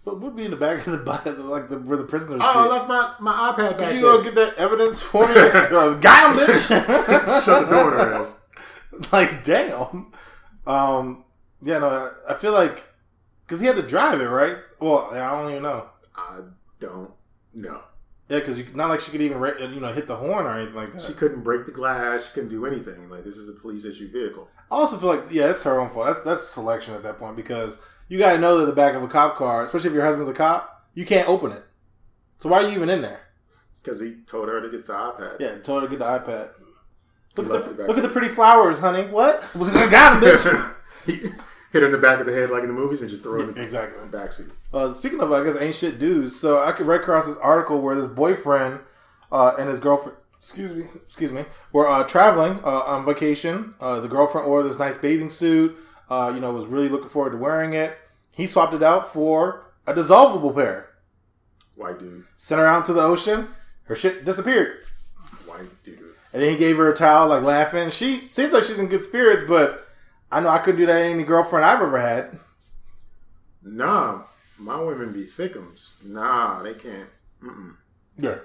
what 0.04 0.20
would 0.22 0.36
be 0.36 0.46
in 0.46 0.52
the 0.52 0.58
back 0.58 0.88
of 0.88 0.94
the 0.94 0.98
body 1.06 1.30
like 1.30 1.70
the 1.70 1.78
where 1.80 1.98
the 1.98 2.04
prisoners? 2.04 2.42
Oh, 2.44 2.68
I 2.68 2.68
left 2.68 2.88
my, 2.88 3.14
my 3.20 3.52
iPad 3.52 3.78
back 3.78 3.90
Could 3.90 3.96
you 3.98 4.02
there. 4.02 4.18
go 4.18 4.24
get 4.24 4.34
that 4.36 4.56
evidence 4.56 5.04
for 5.04 5.28
me? 5.28 5.34
Got 6.02 6.36
him, 6.36 6.48
bitch. 6.48 6.68
Shut 7.46 7.70
the 7.70 7.76
door 7.76 7.94
in 7.94 8.00
her 8.00 8.14
ass. 8.16 8.36
like, 9.12 9.44
damn. 9.44 10.12
Um, 10.66 11.26
yeah, 11.62 11.78
no, 11.78 11.90
I 12.28 12.34
I 12.34 12.36
feel 12.38 12.54
like 12.54 12.88
because 13.46 13.62
he 13.62 13.68
had 13.68 13.76
to 13.76 13.84
drive 13.84 14.20
it, 14.20 14.26
right? 14.26 14.58
Well, 14.80 15.12
I 15.12 15.30
don't 15.32 15.52
even 15.52 15.64
know. 15.64 15.90
I 16.16 16.40
don't 16.80 17.12
know. 17.54 17.82
Yeah, 18.30 18.40
because 18.40 18.60
not 18.76 18.90
like 18.90 19.00
she 19.00 19.10
could 19.10 19.22
even 19.22 19.42
you 19.74 19.80
know 19.80 19.92
hit 19.92 20.06
the 20.06 20.16
horn 20.16 20.46
or 20.46 20.56
anything 20.56 20.76
like 20.76 20.94
that. 20.94 21.02
She 21.02 21.14
couldn't 21.14 21.44
break 21.44 21.66
the 21.66 21.72
glass. 21.72 22.28
She 22.28 22.34
couldn't 22.34 22.50
do 22.50 22.68
anything. 22.68 23.10
Like 23.10 23.24
this 23.24 23.38
is 23.38 23.50
a 23.50 23.54
police 23.54 23.86
issue 23.86 24.12
vehicle. 24.12 24.48
I 24.70 24.76
also 24.76 24.98
feel 24.98 25.10
like 25.10 25.24
yeah, 25.32 25.50
it's 25.50 25.64
her 25.64 25.80
own 25.80 25.90
fault. 25.90 26.06
That's 26.06 26.24
that's 26.24 26.48
selection 26.48 26.94
at 26.94 27.02
that 27.02 27.18
point 27.18 27.36
because 27.36 27.80
you 28.08 28.20
got 28.20 28.34
to 28.34 28.38
know 28.38 28.60
that 28.60 28.66
the 28.66 28.74
back 28.74 28.94
of 28.94 29.02
a 29.02 29.08
cop 29.08 29.36
car, 29.36 29.64
especially 29.64 29.90
if 29.90 29.96
your 29.96 30.06
husband's 30.06 30.30
a 30.30 30.34
cop, 30.34 30.86
you 30.94 31.08
can't 31.08 31.28
open 31.28 31.52
it. 31.52 31.64
So 32.38 32.50
why 32.50 32.64
are 32.64 32.68
you 32.68 32.76
even 32.76 32.90
in 32.90 33.02
there? 33.02 33.22
Because 33.82 34.00
he 34.00 34.18
told 34.28 34.48
her 34.48 34.62
to 34.62 34.70
get 34.70 34.86
the 34.86 34.94
iPad. 34.94 35.40
Yeah, 35.40 35.58
told 35.58 35.82
her 35.82 35.90
to 35.90 35.98
get 35.98 36.00
the 36.00 36.06
iPad. 36.06 36.50
Look, 37.36 37.68
at 37.68 37.78
the, 37.78 37.88
look 37.88 37.98
at 37.98 38.04
the 38.04 38.10
pretty 38.10 38.28
flowers, 38.28 38.78
honey. 38.78 39.10
What? 39.10 39.56
Was 39.56 39.70
it 39.70 39.74
gonna 39.74 39.90
got 39.90 40.22
him, 40.22 40.30
bitch. 40.30 41.34
hit 41.72 41.82
her 41.82 41.86
in 41.86 41.92
the 41.92 41.98
back 41.98 42.20
of 42.20 42.26
the 42.26 42.34
head 42.34 42.50
like 42.50 42.64
in 42.64 42.68
the 42.68 42.74
movies 42.74 43.02
and 43.02 43.10
just 43.10 43.24
throw 43.24 43.34
her 43.34 43.40
in 43.42 43.54
the 43.54 43.62
exactly. 43.62 44.00
backseat. 44.08 44.52
Uh, 44.74 44.94
speaking 44.94 45.20
of, 45.22 45.32
I 45.32 45.44
guess, 45.44 45.56
ain't 45.60 45.76
shit 45.76 46.00
dudes. 46.00 46.40
So 46.40 46.64
I 46.64 46.72
could 46.72 46.88
read 46.88 47.02
across 47.02 47.26
this 47.26 47.38
article 47.38 47.82
where 47.82 47.96
this 47.96 48.08
boyfriend 48.08 48.80
uh, 49.32 49.56
and 49.60 49.70
his 49.70 49.80
girlfriend, 49.80 50.18
excuse 50.38 50.72
me, 50.74 50.90
excuse 51.06 51.32
me, 51.32 51.46
were 51.72 51.88
uh, 51.88 52.04
traveling 52.04 52.60
uh, 52.64 52.82
on 52.82 53.06
vacation. 53.06 53.74
Uh, 53.80 54.00
the 54.00 54.08
girlfriend 54.08 54.48
wore 54.48 54.64
this 54.64 54.80
nice 54.80 54.98
bathing 54.98 55.30
suit. 55.30 55.78
Uh, 56.10 56.32
you 56.34 56.40
know, 56.40 56.52
was 56.52 56.66
really 56.66 56.90
looking 56.90 57.10
forward 57.10 57.32
to 57.32 57.38
wearing 57.38 57.74
it. 57.74 57.96
He 58.36 58.48
swapped 58.48 58.74
it 58.74 58.82
out 58.82 59.12
for 59.14 59.72
a 59.86 59.94
dissolvable 59.94 60.56
pair. 60.56 60.90
White 61.76 62.00
dude. 62.00 62.26
Sent 62.36 62.60
her 62.60 62.66
out 62.66 62.86
to 62.88 62.94
the 62.94 63.02
ocean. 63.02 63.48
Her 63.84 63.96
shit 63.96 64.26
disappeared. 64.26 64.80
White 65.46 65.84
dude. 65.84 66.00
And 66.34 66.42
then 66.42 66.52
he 66.52 66.58
gave 66.58 66.78
her 66.78 66.92
a 66.92 66.96
towel, 66.96 67.30
like 67.30 67.44
laughing. 67.44 67.90
She 67.90 68.28
seems 68.28 68.54
like 68.54 68.64
she's 68.64 68.80
in 68.80 68.88
good 68.88 69.04
spirits, 69.04 69.44
but 69.48 69.88
I 70.32 70.40
know 70.40 70.50
I 70.50 70.60
couldn't 70.60 70.78
do 70.78 70.86
that 70.86 71.00
to 71.00 71.06
any 71.06 71.24
girlfriend 71.24 71.66
I've 71.66 71.82
ever 71.82 72.00
had. 72.00 72.40
Nah, 73.64 74.24
my 74.60 74.80
women 74.80 75.12
be 75.12 75.26
thickums. 75.26 76.04
Nah, 76.06 76.62
they 76.64 76.74
can't. 76.74 77.10
Mm-mm. 77.44 77.76
Yeah. 78.18 78.38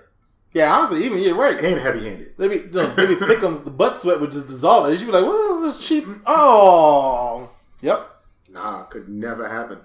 Yeah, 0.53 0.73
honestly, 0.73 1.05
even 1.05 1.19
you're 1.19 1.35
right. 1.35 1.59
And 1.59 1.81
heavy-handed. 1.81 2.39
Maybe 2.39 2.63
no, 2.71 2.95
maybe 2.97 3.17
Thickums 3.17 3.65
the 3.65 3.71
butt 3.73 3.99
sweat 3.99 4.21
would 4.21 4.31
just 4.31 4.47
dissolve 4.47 4.89
it. 4.89 4.97
She'd 4.99 5.07
be 5.07 5.11
like, 5.11 5.25
"What 5.25 5.57
is 5.57 5.77
this 5.77 5.87
cheap?" 5.87 6.07
Oh, 6.27 7.51
yep. 7.81 8.09
Nah, 8.49 8.85
could 8.85 9.09
never 9.09 9.49
happen. 9.49 9.79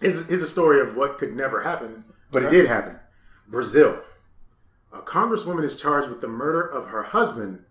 Here's, 0.00 0.26
here's 0.26 0.42
a 0.42 0.48
story 0.48 0.80
of 0.80 0.96
what 0.96 1.18
could 1.18 1.36
never 1.36 1.62
happen, 1.62 2.02
but 2.30 2.44
it 2.44 2.50
did 2.50 2.66
happen. 2.66 2.98
Brazil. 3.46 4.02
A 4.90 5.00
congresswoman 5.00 5.64
is 5.64 5.80
charged 5.80 6.08
with 6.08 6.22
the 6.22 6.28
murder 6.28 6.66
of 6.66 6.86
her 6.86 7.02
husband, 7.02 7.62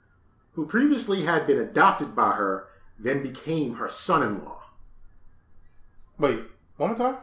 who 0.53 0.68
previously 0.68 1.24
had 1.24 1.47
been 1.47 1.59
adopted 1.59 2.16
by 2.16 2.34
her, 2.34 2.68
then 3.04 3.24
became 3.24 3.76
her 3.76 3.89
son 3.89 4.24
in 4.24 4.43
law. 4.43 4.64
Wait, 6.18 6.39
one 6.78 6.89
more 6.89 6.97
time. 6.97 7.18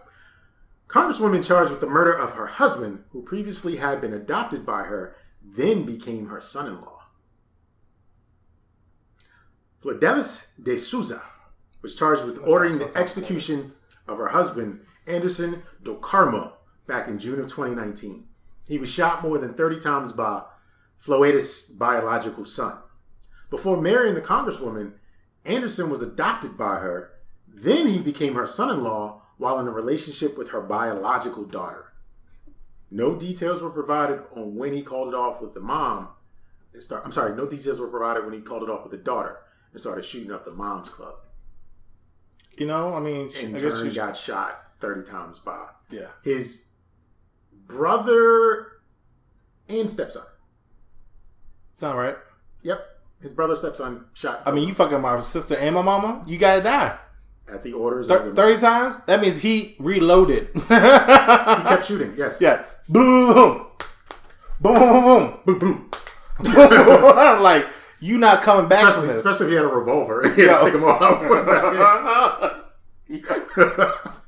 Congresswoman 0.89 1.47
charged 1.47 1.71
with 1.71 1.81
the 1.81 1.87
murder 1.87 2.13
of 2.13 2.33
her 2.33 2.47
husband, 2.47 3.05
who 3.11 3.23
previously 3.23 3.77
had 3.77 4.01
been 4.01 4.13
adopted 4.13 4.65
by 4.65 4.85
her, 4.85 5.15
then 5.43 5.85
became 5.85 6.27
her 6.29 6.41
son 6.41 6.67
in 6.67 6.81
law. 6.81 7.03
Flordelis 9.81 10.49
de 10.61 10.77
Souza 10.77 11.23
was 11.83 11.97
charged 11.97 12.25
with 12.25 12.39
ordering 12.39 12.79
the 12.79 12.97
execution 12.97 13.73
of 14.09 14.19
her 14.19 14.29
husband, 14.29 14.81
Anderson 15.07 15.63
do 15.83 15.97
Carmo, 15.97 16.53
back 16.87 17.07
in 17.07 17.19
June 17.19 17.39
of 17.39 17.47
2019. 17.47 18.27
He 18.67 18.79
was 18.79 18.91
shot 18.91 19.23
more 19.23 19.39
than 19.39 19.55
30 19.55 19.79
times 19.79 20.13
by 20.13 20.43
Flordelis' 20.99 21.67
biological 21.67 22.45
son. 22.45 22.79
Before 23.51 23.81
marrying 23.81 24.15
the 24.15 24.21
Congresswoman, 24.21 24.95
Anderson 25.45 25.91
was 25.91 26.03
adopted 26.03 26.57
by 26.59 26.77
her, 26.77 27.13
then 27.47 27.87
he 27.87 27.99
became 27.99 28.35
her 28.35 28.47
son 28.47 28.71
in 28.71 28.83
law 28.83 29.23
while 29.37 29.59
in 29.59 29.67
a 29.69 29.71
relationship 29.73 30.37
with 30.37 30.51
her 30.51 30.61
biological 30.61 31.45
daughter. 31.45 31.93
No 32.91 33.15
details 33.17 33.61
were 33.63 33.71
provided 33.71 34.23
on 34.35 34.57
when 34.57 34.73
he 34.73 34.83
called 34.83 35.09
it 35.09 35.15
off 35.15 35.41
with 35.41 35.55
the 35.55 35.61
mom. 35.61 36.11
and 36.75 36.83
start- 36.83 37.03
I'm 37.05 37.13
sorry, 37.13 37.35
no 37.35 37.47
details 37.47 37.81
were 37.81 37.89
provided 37.89 38.25
when 38.25 38.35
he 38.35 38.41
called 38.41 38.63
it 38.63 38.69
off 38.71 38.83
with 38.83 38.93
the 38.93 38.99
daughter 38.99 39.39
and 39.73 39.81
started 39.81 40.05
shooting 40.05 40.31
up 40.31 40.45
the 40.45 40.51
mom's 40.51 40.89
club. 40.91 41.15
You 42.59 42.67
know, 42.67 42.95
I 42.95 43.01
mean, 43.01 43.31
In 43.41 43.55
I 43.55 43.59
turn, 43.59 43.89
she 43.89 43.97
got 43.97 44.17
shot 44.17 44.73
30 44.81 45.11
times 45.11 45.39
by 45.39 45.67
yeah. 45.91 46.09
his 46.23 46.67
brother 47.53 48.81
and 49.69 49.91
stepson. 49.91 50.23
Sound 51.75 51.99
right? 51.99 52.17
Yep, 52.63 52.81
his 53.21 53.33
brother 53.33 53.57
stepson 53.57 54.05
shot. 54.15 54.43
I 54.47 54.51
mean, 54.51 54.69
you 54.69 54.75
fucking 54.75 55.01
my 55.01 55.21
sister 55.23 55.57
and 55.57 55.75
my 55.75 55.83
mama. 55.83 56.25
You 56.27 56.39
gotta 56.39 56.63
die 56.63 56.97
at 57.53 57.63
the 57.63 57.73
orders 57.73 58.09
the 58.09 58.33
thirty 58.35 58.61
times. 58.61 59.01
That 59.07 59.21
means 59.21 59.41
he 59.41 59.77
reloaded. 59.79 60.49
He 60.55 60.61
kept 60.69 61.87
shooting. 61.87 62.15
Yes. 62.17 62.41
yeah. 62.41 62.65
Boom. 62.89 63.67
Boom. 64.61 64.75
Boom. 64.75 65.41
Boom. 65.45 65.59
Boom. 65.59 65.91
Boom. 66.41 67.43
like 67.43 67.67
you 68.01 68.17
not 68.19 68.43
coming 68.43 68.69
back 68.69 68.85
Especially, 68.85 69.09
from 69.09 69.17
this. 69.17 69.27
especially 69.27 69.47
if 69.47 69.51
he 69.51 69.57
had 69.57 69.65
a 69.65 69.69
revolver. 69.69 70.33
He 70.35 70.43
had 70.43 70.59
to 70.59 70.65
take 70.65 70.75
him 70.75 70.85
out. 70.85 72.65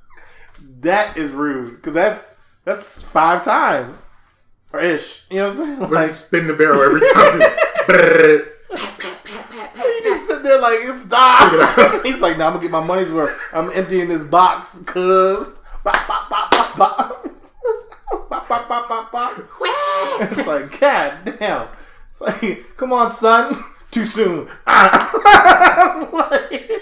that 0.80 1.16
is 1.16 1.30
rude 1.30 1.76
because 1.76 1.94
that's 1.94 2.34
that's 2.64 3.02
five 3.02 3.44
times 3.44 4.06
or 4.72 4.80
ish. 4.80 5.24
You 5.30 5.36
know 5.38 5.48
what 5.48 5.58
I'm 5.60 5.76
saying? 5.78 5.90
Like 5.90 6.10
spin 6.10 6.46
the 6.46 6.54
barrel 6.54 6.80
every 6.82 7.00
time. 7.00 8.46
Too. 9.00 9.08
you 9.78 10.00
just 10.04 10.26
sit 10.26 10.42
there 10.42 10.60
like 10.60 10.78
it's 10.82 11.02
stop. 11.02 12.02
He's 12.04 12.20
like, 12.20 12.36
"No, 12.38 12.46
I'm 12.46 12.52
gonna 12.52 12.62
get 12.62 12.70
my 12.70 12.84
money's 12.84 13.12
worth. 13.12 13.38
I'm 13.52 13.70
emptying 13.72 14.08
this 14.08 14.24
box, 14.24 14.80
cuz." 14.86 15.56
Bop, 15.82 16.06
bop, 16.06 16.28
bop, 16.28 16.50
bop, 16.50 16.76
bop. 16.76 17.26
Bop, 18.28 18.48
bop, 18.48 18.68
bop, 18.68 18.88
bop, 18.88 19.12
bop. 19.12 19.32
It's 20.20 20.46
like, 20.46 20.78
God 20.80 21.36
damn. 21.38 21.68
It's 22.10 22.20
like, 22.20 22.64
come 22.76 22.92
on, 22.92 23.10
son. 23.10 23.54
Too 23.90 24.04
soon. 24.04 24.48
Like- 24.66 25.10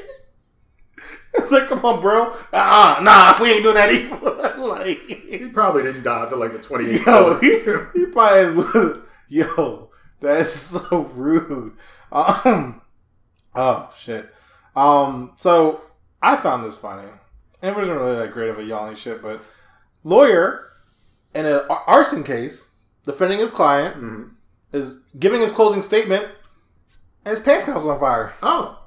it's 1.35 1.51
like, 1.51 1.69
come 1.69 1.85
on, 1.85 2.01
bro. 2.01 2.33
Uh, 2.53 3.01
nah, 3.03 3.35
we 3.41 3.53
ain't 3.53 3.62
doing 3.62 3.75
that 3.75 3.93
either. 3.93 4.57
like, 4.59 5.01
he 5.07 5.49
probably 5.49 5.83
didn't 5.83 6.03
die 6.03 6.23
until 6.25 6.39
like 6.39 6.53
the 6.53 6.59
28th. 6.59 7.07
Yo, 7.07 7.39
he, 7.39 8.01
he 8.01 8.07
probably 8.07 8.55
was. 8.55 8.99
Yo, 9.29 9.91
that's 10.21 10.53
so 10.53 11.11
rude. 11.14 11.73
Um, 12.13 12.81
oh 13.55 13.91
shit. 13.97 14.33
Um, 14.77 15.33
so 15.37 15.81
I 16.23 16.37
found 16.37 16.65
this 16.65 16.77
funny. 16.77 17.09
It 17.63 17.75
wasn't 17.75 17.99
really 18.01 18.17
that 18.17 18.33
great 18.33 18.51
of 18.51 18.59
a 18.59 18.63
yelling 18.65 18.95
shit, 18.95 19.21
but 19.23 19.43
lawyer 20.05 20.69
in 21.35 21.45
an 21.47 21.63
arson 21.87 22.23
case 22.23 22.69
defending 23.05 23.39
his 23.41 23.51
client 23.51 23.97
Mhm. 24.01 24.31
is 24.73 24.99
giving 25.19 25.41
his 25.41 25.51
closing 25.53 25.83
statement, 25.83 26.25
and 27.25 27.31
his 27.37 27.41
pants 27.41 27.67
was 27.67 27.85
on 27.87 27.99
fire. 27.99 28.33
Oh, 28.43 28.79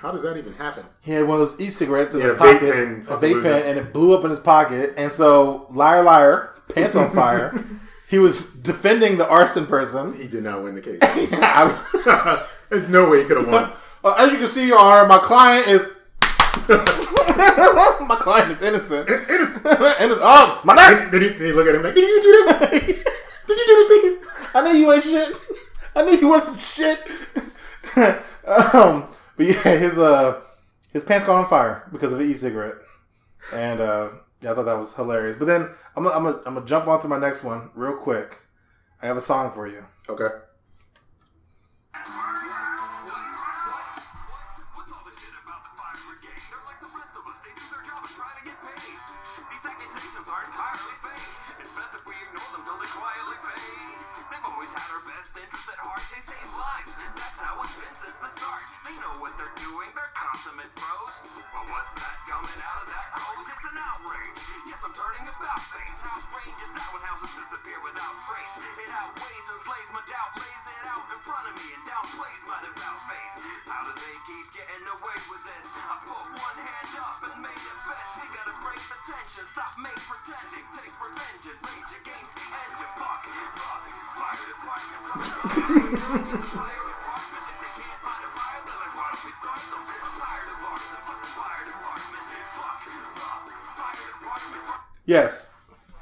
how 0.00 0.10
does 0.12 0.22
that 0.22 0.36
even 0.36 0.54
happen? 0.54 0.84
He 1.00 1.12
had 1.12 1.26
one 1.26 1.40
of 1.40 1.48
those 1.50 1.60
e-cigarettes 1.60 2.14
in 2.14 2.20
Yeah, 2.20 2.26
his 2.28 2.32
a 2.34 2.36
vape 2.36 2.52
pocket, 2.54 2.72
pen 2.72 3.06
a 3.08 3.16
vape 3.18 3.42
pen, 3.42 3.62
and 3.64 3.78
it 3.78 3.92
blew 3.92 4.16
up 4.16 4.24
in 4.24 4.30
his 4.30 4.40
pocket. 4.40 4.94
And 4.96 5.12
so, 5.12 5.66
liar, 5.70 6.02
liar, 6.02 6.54
pants 6.74 6.96
on 6.96 7.10
fire. 7.10 7.52
he 8.08 8.18
was 8.18 8.46
defending 8.54 9.18
the 9.18 9.28
arson 9.28 9.66
person. 9.66 10.14
He 10.14 10.26
did 10.28 10.44
not 10.44 10.62
win 10.62 10.74
the 10.74 10.80
case. 10.80 10.98
I- 11.02 12.46
There's 12.70 12.88
no 12.88 13.08
way 13.08 13.20
he 13.22 13.24
could 13.24 13.38
have 13.38 13.48
won. 13.48 13.72
uh, 14.04 14.14
as 14.18 14.30
you 14.32 14.38
can 14.38 14.46
see, 14.48 14.66
Your 14.66 14.78
Honor, 14.78 15.06
my 15.08 15.18
client 15.18 15.66
is 15.68 15.82
my 16.68 18.16
client 18.20 18.52
is 18.52 18.62
innocent. 18.62 19.08
It 19.08 19.30
is. 19.30 19.56
Innocent. 19.64 20.20
Oh, 20.22 20.60
my 20.64 20.74
neck. 20.74 21.10
Then 21.10 21.22
he, 21.22 21.28
then 21.28 21.40
he 21.46 21.52
look 21.52 21.66
at 21.66 21.74
him 21.74 21.82
like, 21.82 21.94
"Did 21.94 22.06
you 22.08 22.22
do 22.22 22.30
this? 22.32 22.58
Did 23.46 23.58
you 23.58 23.66
do 23.66 23.76
this, 23.76 23.90
nigga?" 23.90 24.30
I 24.54 24.62
knew 24.72 24.78
you 24.78 24.92
ain't 24.92 25.02
shit. 25.04 25.34
I 25.96 26.02
knew 26.02 26.18
you 26.18 26.28
wasn't 26.28 26.60
shit. 26.60 27.00
um, 27.96 29.06
but 29.36 29.46
yeah, 29.46 29.76
his 29.76 29.96
uh, 29.98 30.40
his 30.92 31.04
pants 31.04 31.24
caught 31.24 31.36
on 31.42 31.48
fire 31.48 31.88
because 31.92 32.12
of 32.12 32.20
an 32.20 32.26
e-cigarette, 32.30 32.76
and 33.52 33.80
uh, 33.80 34.08
yeah, 34.40 34.52
I 34.52 34.54
thought 34.54 34.64
that 34.64 34.78
was 34.78 34.94
hilarious. 34.94 35.36
But 35.36 35.46
then 35.46 35.68
I'm 35.96 36.04
gonna, 36.04 36.16
I'm 36.16 36.24
gonna, 36.24 36.38
I'm 36.46 36.54
gonna 36.54 36.66
jump 36.66 36.86
onto 36.86 37.08
my 37.08 37.18
next 37.18 37.44
one 37.44 37.70
real 37.74 37.96
quick. 37.96 38.38
I 39.02 39.06
have 39.06 39.16
a 39.16 39.20
song 39.20 39.52
for 39.52 39.66
you. 39.66 39.84
Okay. 40.08 40.28
Getting 74.78 74.94
away 74.94 75.18
with 75.26 75.42
this? 75.42 75.66
I 75.82 75.94
put 76.06 76.22
one 76.38 76.58
hand 76.62 76.90
up 77.02 77.18
and 77.26 77.34
made 77.42 77.58
it 77.58 77.78
best. 77.82 78.22
We 78.22 78.26
gotta 78.30 78.54
break 78.62 78.78
the 78.78 78.98
tension. 79.10 79.42
Stop 79.50 79.74
make 79.82 79.98
pretending. 80.06 80.66
Take 80.70 80.94
revenge 81.02 81.44
and 81.50 81.58
rage 81.66 81.92
against 81.98 82.30
the 82.38 82.46
engine. 82.46 82.92
Fuck, 82.94 83.22
fuck, 83.58 83.82
fire 84.14 84.44
department. 84.46 85.02
The 86.30 86.38
fire 86.46 86.84
department. 86.94 87.42
If 87.42 87.58
they 87.58 87.72
can't 87.74 87.98
find 88.06 88.22
a 88.22 88.30
fire, 88.38 88.60
then 88.62 88.78
like, 88.78 88.94
why 88.94 89.06
don't 89.10 89.24
we 89.26 89.32
start 89.34 89.62
them? 89.66 89.82
Fire 89.82 90.46
department. 90.46 91.00
Fuck 91.02 91.18
the 91.18 91.30
fire 91.34 91.64
department. 91.66 92.22
Fuck, 92.54 92.78
fuck, 93.18 93.42
fire 93.82 93.98
department. 93.98 94.62
Fuck. 94.62 94.82
Yes. 95.10 95.50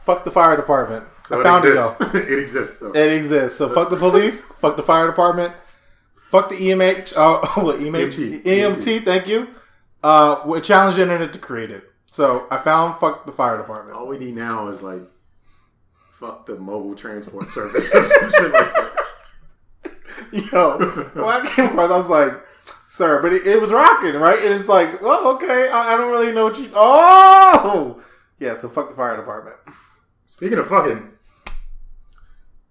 Fuck 0.04 0.20
the 0.28 0.34
fire 0.36 0.56
department. 0.56 1.04
So 1.28 1.40
I 1.40 1.42
found 1.42 1.64
it, 1.64 1.72
exists. 1.72 1.96
though. 1.98 2.18
it 2.28 2.38
exists 2.38 2.76
though. 2.78 2.92
It 2.92 3.12
exists. 3.12 3.56
So 3.58 3.72
fuck 3.72 3.88
the 3.88 3.96
police. 3.96 4.42
fuck 4.60 4.76
the 4.76 4.84
fire 4.84 5.06
department. 5.06 5.54
Fuck 6.26 6.48
the 6.50 6.56
EMH. 6.56 7.12
Oh, 7.16 7.40
what 7.62 7.78
EMH? 7.78 8.42
EMT. 8.42 8.42
EMT. 8.42 9.04
Thank 9.04 9.28
you. 9.28 9.48
Uh, 10.02 10.42
we 10.44 10.60
challenged 10.60 10.98
the 10.98 11.02
internet 11.02 11.32
to 11.32 11.38
create 11.38 11.70
it. 11.70 11.84
So 12.06 12.46
I 12.50 12.58
found 12.58 12.98
fuck 12.98 13.26
the 13.26 13.32
fire 13.32 13.56
department. 13.58 13.96
All 13.96 14.06
we 14.06 14.18
need 14.18 14.34
now 14.34 14.68
is 14.68 14.82
like 14.82 15.02
fuck 16.12 16.46
the 16.46 16.56
mobile 16.56 16.94
transport 16.94 17.50
service 17.50 17.94
or 17.94 18.02
some 18.02 18.30
shit 18.30 18.52
like 18.52 18.74
that. 18.74 18.92
Yo, 20.52 20.78
when 21.14 21.24
I 21.24 21.46
came 21.54 21.66
across, 21.66 21.90
I 21.90 21.96
was 21.96 22.08
like, 22.08 22.32
sir, 22.86 23.20
but 23.20 23.32
it, 23.32 23.46
it 23.46 23.60
was 23.60 23.70
rocking, 23.70 24.14
right? 24.14 24.38
And 24.42 24.54
it's 24.54 24.68
like, 24.68 25.02
well, 25.02 25.28
okay, 25.34 25.68
I, 25.68 25.94
I 25.94 25.96
don't 25.96 26.10
really 26.10 26.32
know 26.32 26.44
what 26.44 26.58
you. 26.58 26.70
Oh, 26.74 28.02
yeah. 28.40 28.54
So 28.54 28.68
fuck 28.68 28.88
the 28.88 28.96
fire 28.96 29.16
department. 29.16 29.56
Speaking 30.24 30.58
of 30.58 30.66
fucking 30.68 31.10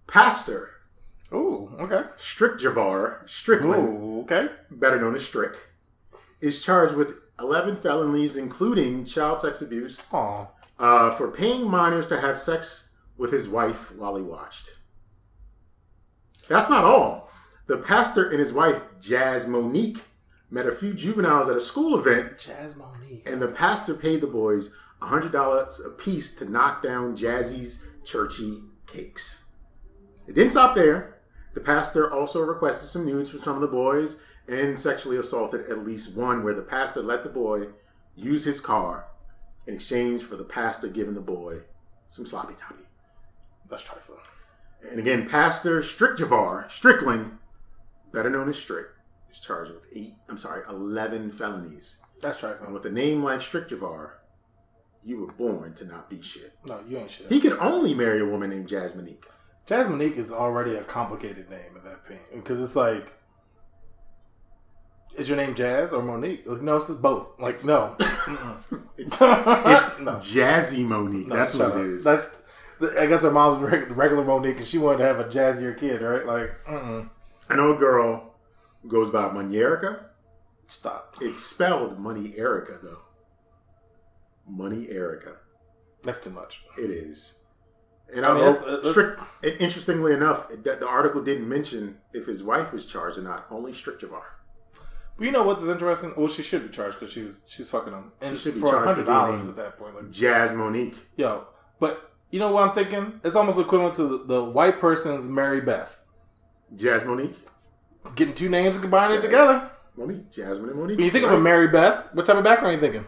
pastor, 0.07 0.71
Ooh, 1.33 1.69
okay. 1.79 2.01
Strick 2.17 2.59
Javar 2.59 3.27
Strickland, 3.27 3.87
Ooh, 4.03 4.21
okay. 4.21 4.47
better 4.71 4.99
known 4.99 5.15
as 5.15 5.25
Strick, 5.25 5.55
is 6.39 6.63
charged 6.63 6.95
with 6.95 7.15
11 7.39 7.75
felonies, 7.77 8.37
including 8.37 9.05
child 9.05 9.39
sex 9.39 9.61
abuse, 9.61 10.01
Oh, 10.13 10.49
uh, 10.79 11.11
for 11.11 11.29
paying 11.31 11.69
minors 11.69 12.07
to 12.07 12.21
have 12.21 12.37
sex 12.37 12.89
with 13.17 13.31
his 13.31 13.49
wife 13.49 13.93
while 13.95 14.15
he 14.15 14.21
watched. 14.21 14.69
That's 16.47 16.69
not 16.69 16.83
all. 16.83 17.31
The 17.67 17.77
pastor 17.77 18.29
and 18.29 18.39
his 18.39 18.53
wife, 18.53 18.81
Jazz 19.01 19.47
Monique, 19.47 20.03
met 20.51 20.67
a 20.67 20.71
few 20.71 20.93
juveniles 20.93 21.49
at 21.49 21.57
a 21.57 21.59
school 21.59 21.97
event, 21.97 22.37
Jazz 22.37 22.75
Monique. 22.75 23.27
and 23.27 23.41
the 23.41 23.47
pastor 23.47 23.95
paid 23.95 24.21
the 24.21 24.27
boys 24.27 24.73
$100 25.01 25.85
apiece 25.85 26.35
to 26.35 26.45
knock 26.49 26.83
down 26.83 27.15
Jazzy's 27.17 27.83
churchy 28.03 28.61
cakes. 28.85 29.43
It 30.27 30.35
didn't 30.35 30.51
stop 30.51 30.75
there. 30.75 31.14
The 31.55 31.61
pastor 31.61 32.13
also 32.13 32.41
requested 32.41 32.89
some 32.89 33.05
nudes 33.05 33.29
from 33.29 33.39
some 33.39 33.55
of 33.55 33.61
the 33.61 33.67
boys 33.67 34.21
and 34.47 34.77
sexually 34.77 35.17
assaulted 35.17 35.69
at 35.69 35.85
least 35.85 36.15
one, 36.15 36.43
where 36.43 36.53
the 36.53 36.61
pastor 36.61 37.01
let 37.01 37.23
the 37.23 37.29
boy 37.29 37.67
use 38.15 38.43
his 38.43 38.61
car 38.61 39.05
in 39.65 39.73
exchange 39.73 40.21
for 40.21 40.35
the 40.35 40.43
pastor 40.43 40.87
giving 40.87 41.15
the 41.15 41.21
boy 41.21 41.61
some 42.09 42.25
sloppy 42.25 42.53
toppy. 42.55 42.83
That's 43.69 43.81
trifling. 43.81 44.19
And 44.91 44.99
again, 44.99 45.27
Pastor 45.27 45.81
Strick 45.81 46.17
Javar, 46.17 46.69
Strickland, 46.69 47.39
better 48.11 48.29
known 48.29 48.49
as 48.49 48.57
Strick, 48.59 48.87
is 49.31 49.39
charged 49.39 49.71
with 49.71 49.83
eight, 49.95 50.13
I'm 50.29 50.37
sorry, 50.37 50.61
11 50.69 51.31
felonies. 51.31 51.97
That's 52.21 52.43
And 52.43 52.73
with 52.73 52.85
a 52.85 52.91
name 52.91 53.23
like 53.23 53.41
Strick 53.41 53.69
Javar, 53.69 54.11
you 55.03 55.21
were 55.21 55.31
born 55.31 55.73
to 55.75 55.85
not 55.85 56.09
be 56.09 56.21
shit. 56.21 56.53
No, 56.67 56.81
you 56.87 56.97
ain't 56.97 57.09
shit. 57.09 57.31
He 57.31 57.39
could 57.39 57.57
only 57.59 57.93
marry 57.93 58.19
a 58.19 58.25
woman 58.25 58.51
named 58.51 58.67
Jasmine. 58.67 59.05
Jazz 59.05 59.34
Monique 59.69 60.17
is 60.17 60.31
already 60.31 60.75
a 60.75 60.83
complicated 60.83 61.49
name 61.49 61.75
at 61.75 61.83
that 61.83 62.05
point 62.05 62.19
because 62.33 62.61
it's 62.61 62.75
like, 62.75 63.13
is 65.15 65.27
your 65.29 65.37
name 65.37 65.55
Jazz 65.55 65.93
or 65.93 66.01
Monique? 66.01 66.43
Like, 66.45 66.61
no, 66.61 66.77
it's 66.77 66.89
both. 66.91 67.39
Like, 67.39 67.63
no, 67.63 67.95
It's, 68.97 69.13
it's 69.15 69.19
no, 69.19 70.15
Jazzy 70.17 70.85
Monique. 70.85 71.27
no, 71.27 71.35
That's 71.35 71.53
what 71.55 71.69
it 71.69 71.73
up. 71.73 71.79
is. 71.81 72.03
That's, 72.03 72.27
I 72.99 73.05
guess 73.05 73.23
her 73.23 73.31
mom 73.31 73.61
was 73.61 73.71
regular 73.89 74.23
Monique, 74.23 74.57
and 74.57 74.67
she 74.67 74.77
wanted 74.77 74.97
to 74.99 75.03
have 75.05 75.19
a 75.19 75.25
jazzier 75.25 75.77
kid, 75.77 76.01
right? 76.01 76.25
Like, 76.25 76.51
mm-mm. 76.65 77.09
I 77.49 77.55
know 77.55 77.73
a 77.73 77.77
girl 77.77 78.35
goes 78.87 79.09
by 79.09 79.31
Money 79.31 79.57
Erica. 79.57 80.07
stop. 80.67 81.15
It's 81.21 81.39
spelled 81.39 81.97
Money 81.99 82.33
Erica, 82.37 82.77
though. 82.83 82.99
Money 84.47 84.89
Erica. 84.89 85.37
That's 86.03 86.19
too 86.19 86.29
much. 86.29 86.63
It 86.77 86.89
is. 86.91 87.35
And 88.13 88.25
I 88.25 88.33
mean, 88.33 88.39
that's- 88.45 88.63
that's- 88.63 88.89
Strick, 88.91 89.17
interestingly 89.59 90.13
enough, 90.13 90.47
that 90.63 90.79
the 90.79 90.87
article 90.87 91.21
didn't 91.21 91.47
mention 91.49 91.97
if 92.13 92.25
his 92.25 92.43
wife 92.43 92.71
was 92.71 92.85
charged 92.85 93.17
or 93.17 93.21
not. 93.21 93.45
Only 93.49 93.73
Strick 93.73 93.99
Javar. 93.99 94.21
But 95.17 95.25
you 95.25 95.31
know 95.31 95.43
what's 95.43 95.63
interesting? 95.63 96.13
Well, 96.17 96.27
she 96.27 96.41
should 96.43 96.63
be 96.63 96.69
charged 96.69 96.99
because 96.99 97.13
she 97.13 97.23
was 97.23 97.37
she's 97.45 97.69
fucking 97.69 97.93
him, 97.93 98.11
and 98.21 98.31
She 98.37 98.43
should 98.43 98.53
be 98.55 98.59
for 98.59 98.71
charged 98.71 98.81
for 98.83 98.87
hundred 98.95 99.05
dollars 99.05 99.47
at 99.47 99.55
that 99.55 99.77
point. 99.77 99.95
Like, 99.95 100.11
Jazz 100.11 100.53
Monique. 100.53 100.95
yo, 101.15 101.45
but 101.79 102.11
you 102.31 102.39
know 102.39 102.51
what 102.51 102.67
I'm 102.67 102.75
thinking? 102.75 103.19
It's 103.23 103.35
almost 103.35 103.57
equivalent 103.59 103.95
to 103.95 104.03
the, 104.07 104.17
the 104.25 104.43
white 104.43 104.79
person's 104.79 105.27
Mary 105.29 105.61
Beth. 105.61 105.99
Jazz 106.75 107.05
Monique. 107.05 107.35
Getting 108.15 108.33
two 108.33 108.49
names 108.49 108.75
and 108.75 108.81
combining 108.83 109.17
it 109.19 109.21
together. 109.21 109.69
Monique. 109.97 110.29
Jasmine 110.31 110.69
and 110.71 110.77
Monique. 110.79 110.97
When 110.97 111.05
you 111.05 111.11
think 111.11 111.25
of 111.25 111.31
a 111.31 111.39
Mary 111.39 111.69
Beth, 111.69 112.03
what 112.13 112.25
type 112.25 112.35
of 112.35 112.43
background 112.43 112.71
are 112.71 112.75
you 112.75 112.81
thinking? 112.81 113.05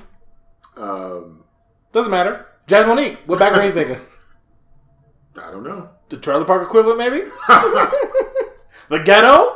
Um, 0.77 1.43
Doesn't 1.91 2.09
matter. 2.11 2.45
Jazz 2.67 2.85
Monique, 2.87 3.17
what 3.25 3.37
background 3.39 3.63
are 3.65 3.67
you 3.67 3.73
thinking? 3.73 4.05
I 5.39 5.51
don't 5.51 5.63
know. 5.63 5.89
The 6.09 6.17
trailer 6.17 6.45
park 6.45 6.63
equivalent, 6.63 6.97
maybe? 6.97 7.19
the 8.89 8.99
ghetto? 9.03 9.53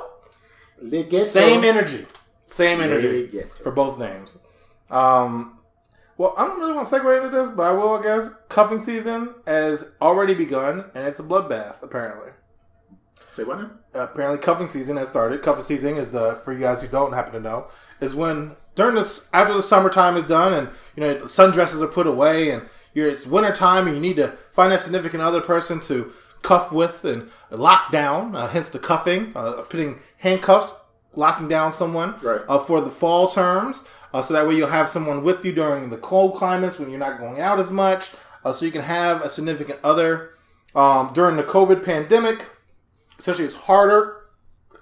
Le 0.82 1.04
Ghetto. 1.04 1.26
Same 1.26 1.64
energy. 1.64 2.06
Same 2.48 2.82
energy 2.82 3.44
for 3.64 3.72
both 3.72 4.00
names. 4.00 4.38
Um, 4.90 5.60
well, 6.18 6.34
I 6.38 6.46
don't 6.46 6.60
really 6.60 6.74
want 6.74 6.88
to 6.88 6.96
segue 6.96 7.24
into 7.24 7.36
this, 7.36 7.50
but 7.50 7.64
I 7.64 7.72
will, 7.72 7.98
I 7.98 8.04
guess. 8.04 8.30
Cuffing 8.50 8.80
season 8.80 9.36
has 9.48 9.90
already 10.02 10.34
begun, 10.34 10.86
and 10.94 11.08
it's 11.08 11.20
a 11.20 11.24
bloodbath, 11.24 11.82
apparently. 11.82 12.32
Say 13.30 13.44
what 13.44 13.60
now? 13.60 13.72
apparently 13.94 14.40
cuffing 14.40 14.68
season 14.68 14.98
has 14.98 15.10
started. 15.10 15.42
Cuffing 15.42 15.64
season 15.64 15.98
is 15.98 16.10
the 16.10 16.42
for 16.44 16.54
you 16.54 16.60
guys 16.60 16.82
who 16.82 16.88
don't 16.88 17.14
happen 17.14 17.34
to 17.34 17.40
know 17.40 17.68
is 18.00 18.16
when 18.16 18.56
during 18.76 18.96
this 18.96 19.30
after 19.34 19.54
the 19.54 19.64
summertime 19.64 20.18
is 20.18 20.24
done 20.24 20.54
and 20.54 20.70
you 20.96 21.02
know 21.02 21.16
sundresses 21.24 21.82
are 21.82 21.88
put 21.88 22.08
away 22.08 22.50
and 22.50 22.64
you're 22.94 23.08
it's 23.10 23.26
winter 23.26 23.52
time 23.52 23.88
and 23.88 23.96
you 23.96 24.02
need 24.02 24.16
to 24.18 24.30
find 24.52 24.72
a 24.74 24.78
significant 24.78 25.22
other 25.24 25.42
person 25.42 25.80
to 25.82 26.12
cuff 26.42 26.72
with 26.72 27.06
and 27.06 27.30
lock 27.50 27.92
down. 27.92 28.36
Uh, 28.36 28.48
hence 28.48 28.70
the 28.70 28.80
cuffing, 28.80 29.32
uh, 29.36 29.64
putting 29.70 30.00
handcuffs, 30.18 30.76
locking 31.16 31.48
down 31.48 31.72
someone 31.74 32.16
Right. 32.22 32.42
uh, 32.48 32.60
for 32.60 32.82
the 32.82 32.92
fall 32.92 33.28
terms. 33.30 33.84
Uh, 34.14 34.22
so 34.22 34.34
that 34.34 34.48
way 34.48 34.56
you'll 34.56 34.68
have 34.70 34.90
someone 34.90 35.24
with 35.24 35.46
you 35.46 35.54
during 35.54 35.90
the 35.90 35.98
cold 35.98 36.36
climates 36.36 36.78
when 36.80 36.90
you're 36.90 37.00
not 37.00 37.18
going 37.20 37.40
out 37.40 37.60
as 37.60 37.70
much. 37.72 38.12
Uh, 38.44 38.52
so 38.52 38.66
you 38.66 38.72
can 38.72 38.82
have 38.82 39.22
a 39.22 39.30
significant 39.30 39.80
other 39.84 40.32
um, 40.76 41.12
during 41.14 41.36
the 41.38 41.44
COVID 41.44 41.84
pandemic 41.86 42.48
essentially 43.22 43.46
it's 43.46 43.56
harder 43.56 44.18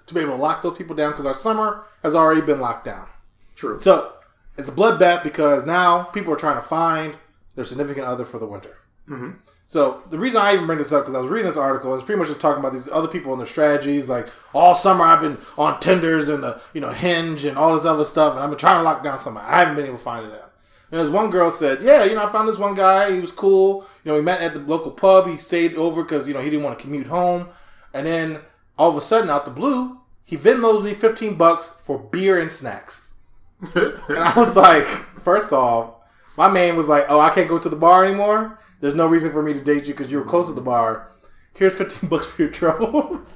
to 0.06 0.14
be 0.14 0.20
able 0.20 0.32
to 0.32 0.38
lock 0.38 0.62
those 0.62 0.76
people 0.76 0.96
down 0.96 1.10
because 1.12 1.26
our 1.26 1.34
summer 1.34 1.84
has 2.02 2.14
already 2.14 2.40
been 2.40 2.58
locked 2.60 2.84
down. 2.86 3.06
True. 3.54 3.78
So 3.80 4.14
it's 4.56 4.68
a 4.68 4.72
bloodbath 4.72 5.22
because 5.22 5.66
now 5.66 6.04
people 6.04 6.32
are 6.32 6.36
trying 6.36 6.56
to 6.56 6.62
find 6.66 7.16
their 7.54 7.64
significant 7.64 8.06
other 8.06 8.24
for 8.24 8.38
the 8.38 8.46
winter. 8.46 8.78
Mm-hmm. 9.08 9.32
So 9.66 10.02
the 10.10 10.18
reason 10.18 10.40
I 10.40 10.54
even 10.54 10.66
bring 10.66 10.78
this 10.78 10.92
up 10.92 11.02
because 11.02 11.14
I 11.14 11.20
was 11.20 11.30
reading 11.30 11.48
this 11.48 11.56
article 11.56 11.94
is 11.94 12.02
pretty 12.02 12.18
much 12.18 12.26
just 12.26 12.40
talking 12.40 12.58
about 12.58 12.72
these 12.72 12.88
other 12.88 13.06
people 13.06 13.32
and 13.32 13.40
their 13.40 13.46
strategies. 13.46 14.08
Like 14.08 14.28
all 14.52 14.74
summer 14.74 15.04
I've 15.04 15.20
been 15.20 15.38
on 15.56 15.78
Tinders 15.78 16.28
and 16.28 16.42
the 16.42 16.60
you 16.74 16.80
know 16.80 16.90
Hinge 16.90 17.44
and 17.44 17.56
all 17.56 17.74
this 17.76 17.84
other 17.84 18.04
stuff, 18.04 18.34
and 18.34 18.42
I've 18.42 18.50
been 18.50 18.58
trying 18.58 18.80
to 18.80 18.82
lock 18.82 19.04
down 19.04 19.18
somebody. 19.18 19.46
I 19.46 19.60
haven't 19.60 19.76
been 19.76 19.86
able 19.86 19.98
to 19.98 20.02
find 20.02 20.26
it 20.26 20.32
out. 20.32 20.52
And 20.90 20.98
there's 20.98 21.10
one 21.10 21.30
girl 21.30 21.52
said, 21.52 21.82
"Yeah, 21.82 22.02
you 22.02 22.16
know, 22.16 22.26
I 22.26 22.32
found 22.32 22.48
this 22.48 22.58
one 22.58 22.74
guy. 22.74 23.12
He 23.12 23.20
was 23.20 23.30
cool. 23.30 23.86
You 24.02 24.10
know, 24.10 24.14
we 24.18 24.22
met 24.22 24.40
at 24.40 24.54
the 24.54 24.60
local 24.60 24.90
pub. 24.90 25.28
He 25.28 25.36
stayed 25.36 25.74
over 25.74 26.02
because 26.02 26.26
you 26.26 26.34
know 26.34 26.40
he 26.40 26.50
didn't 26.50 26.64
want 26.64 26.76
to 26.76 26.82
commute 26.82 27.06
home. 27.06 27.48
And 27.94 28.06
then 28.06 28.40
all 28.76 28.90
of 28.90 28.96
a 28.96 29.00
sudden, 29.00 29.30
out 29.30 29.44
the 29.44 29.50
blue, 29.52 30.00
he 30.24 30.36
Venmos 30.36 30.82
me 30.82 30.94
15 30.94 31.36
bucks 31.36 31.78
for 31.82 31.98
beer 31.98 32.40
and 32.40 32.50
snacks. 32.50 33.12
And 33.74 34.18
I 34.18 34.32
was 34.34 34.56
like, 34.56 34.86
first 35.22 35.52
off, 35.52 35.99
my 36.36 36.48
man 36.48 36.76
was 36.76 36.88
like, 36.88 37.06
"Oh, 37.08 37.20
I 37.20 37.30
can't 37.30 37.48
go 37.48 37.58
to 37.58 37.68
the 37.68 37.76
bar 37.76 38.04
anymore. 38.04 38.58
There's 38.80 38.94
no 38.94 39.06
reason 39.06 39.30
for 39.30 39.42
me 39.42 39.52
to 39.52 39.60
date 39.60 39.86
you 39.86 39.94
because 39.94 40.10
you 40.10 40.18
were 40.18 40.24
close 40.24 40.48
to 40.48 40.54
the 40.54 40.60
bar. 40.60 41.12
here's 41.54 41.74
15 41.74 42.08
bucks 42.08 42.26
for 42.28 42.42
your 42.42 42.50
troubles. 42.50 43.28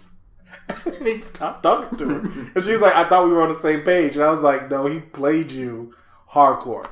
and 0.87 1.07
he 1.07 1.21
stopped 1.21 1.63
talking 1.63 1.99
to 1.99 2.09
her. 2.09 2.19
And 2.55 2.65
she 2.65 2.73
was 2.73 2.81
like, 2.81 2.95
I 2.95 3.07
thought 3.09 3.27
we 3.27 3.33
were 3.33 3.43
on 3.43 3.51
the 3.51 3.59
same 3.59 3.81
page. 3.83 4.15
And 4.15 4.25
I 4.25 4.31
was 4.31 4.43
like, 4.43 4.71
no, 4.71 4.87
he 4.87 5.01
played 5.01 5.53
you 5.53 5.95
hardcore. 6.31 6.89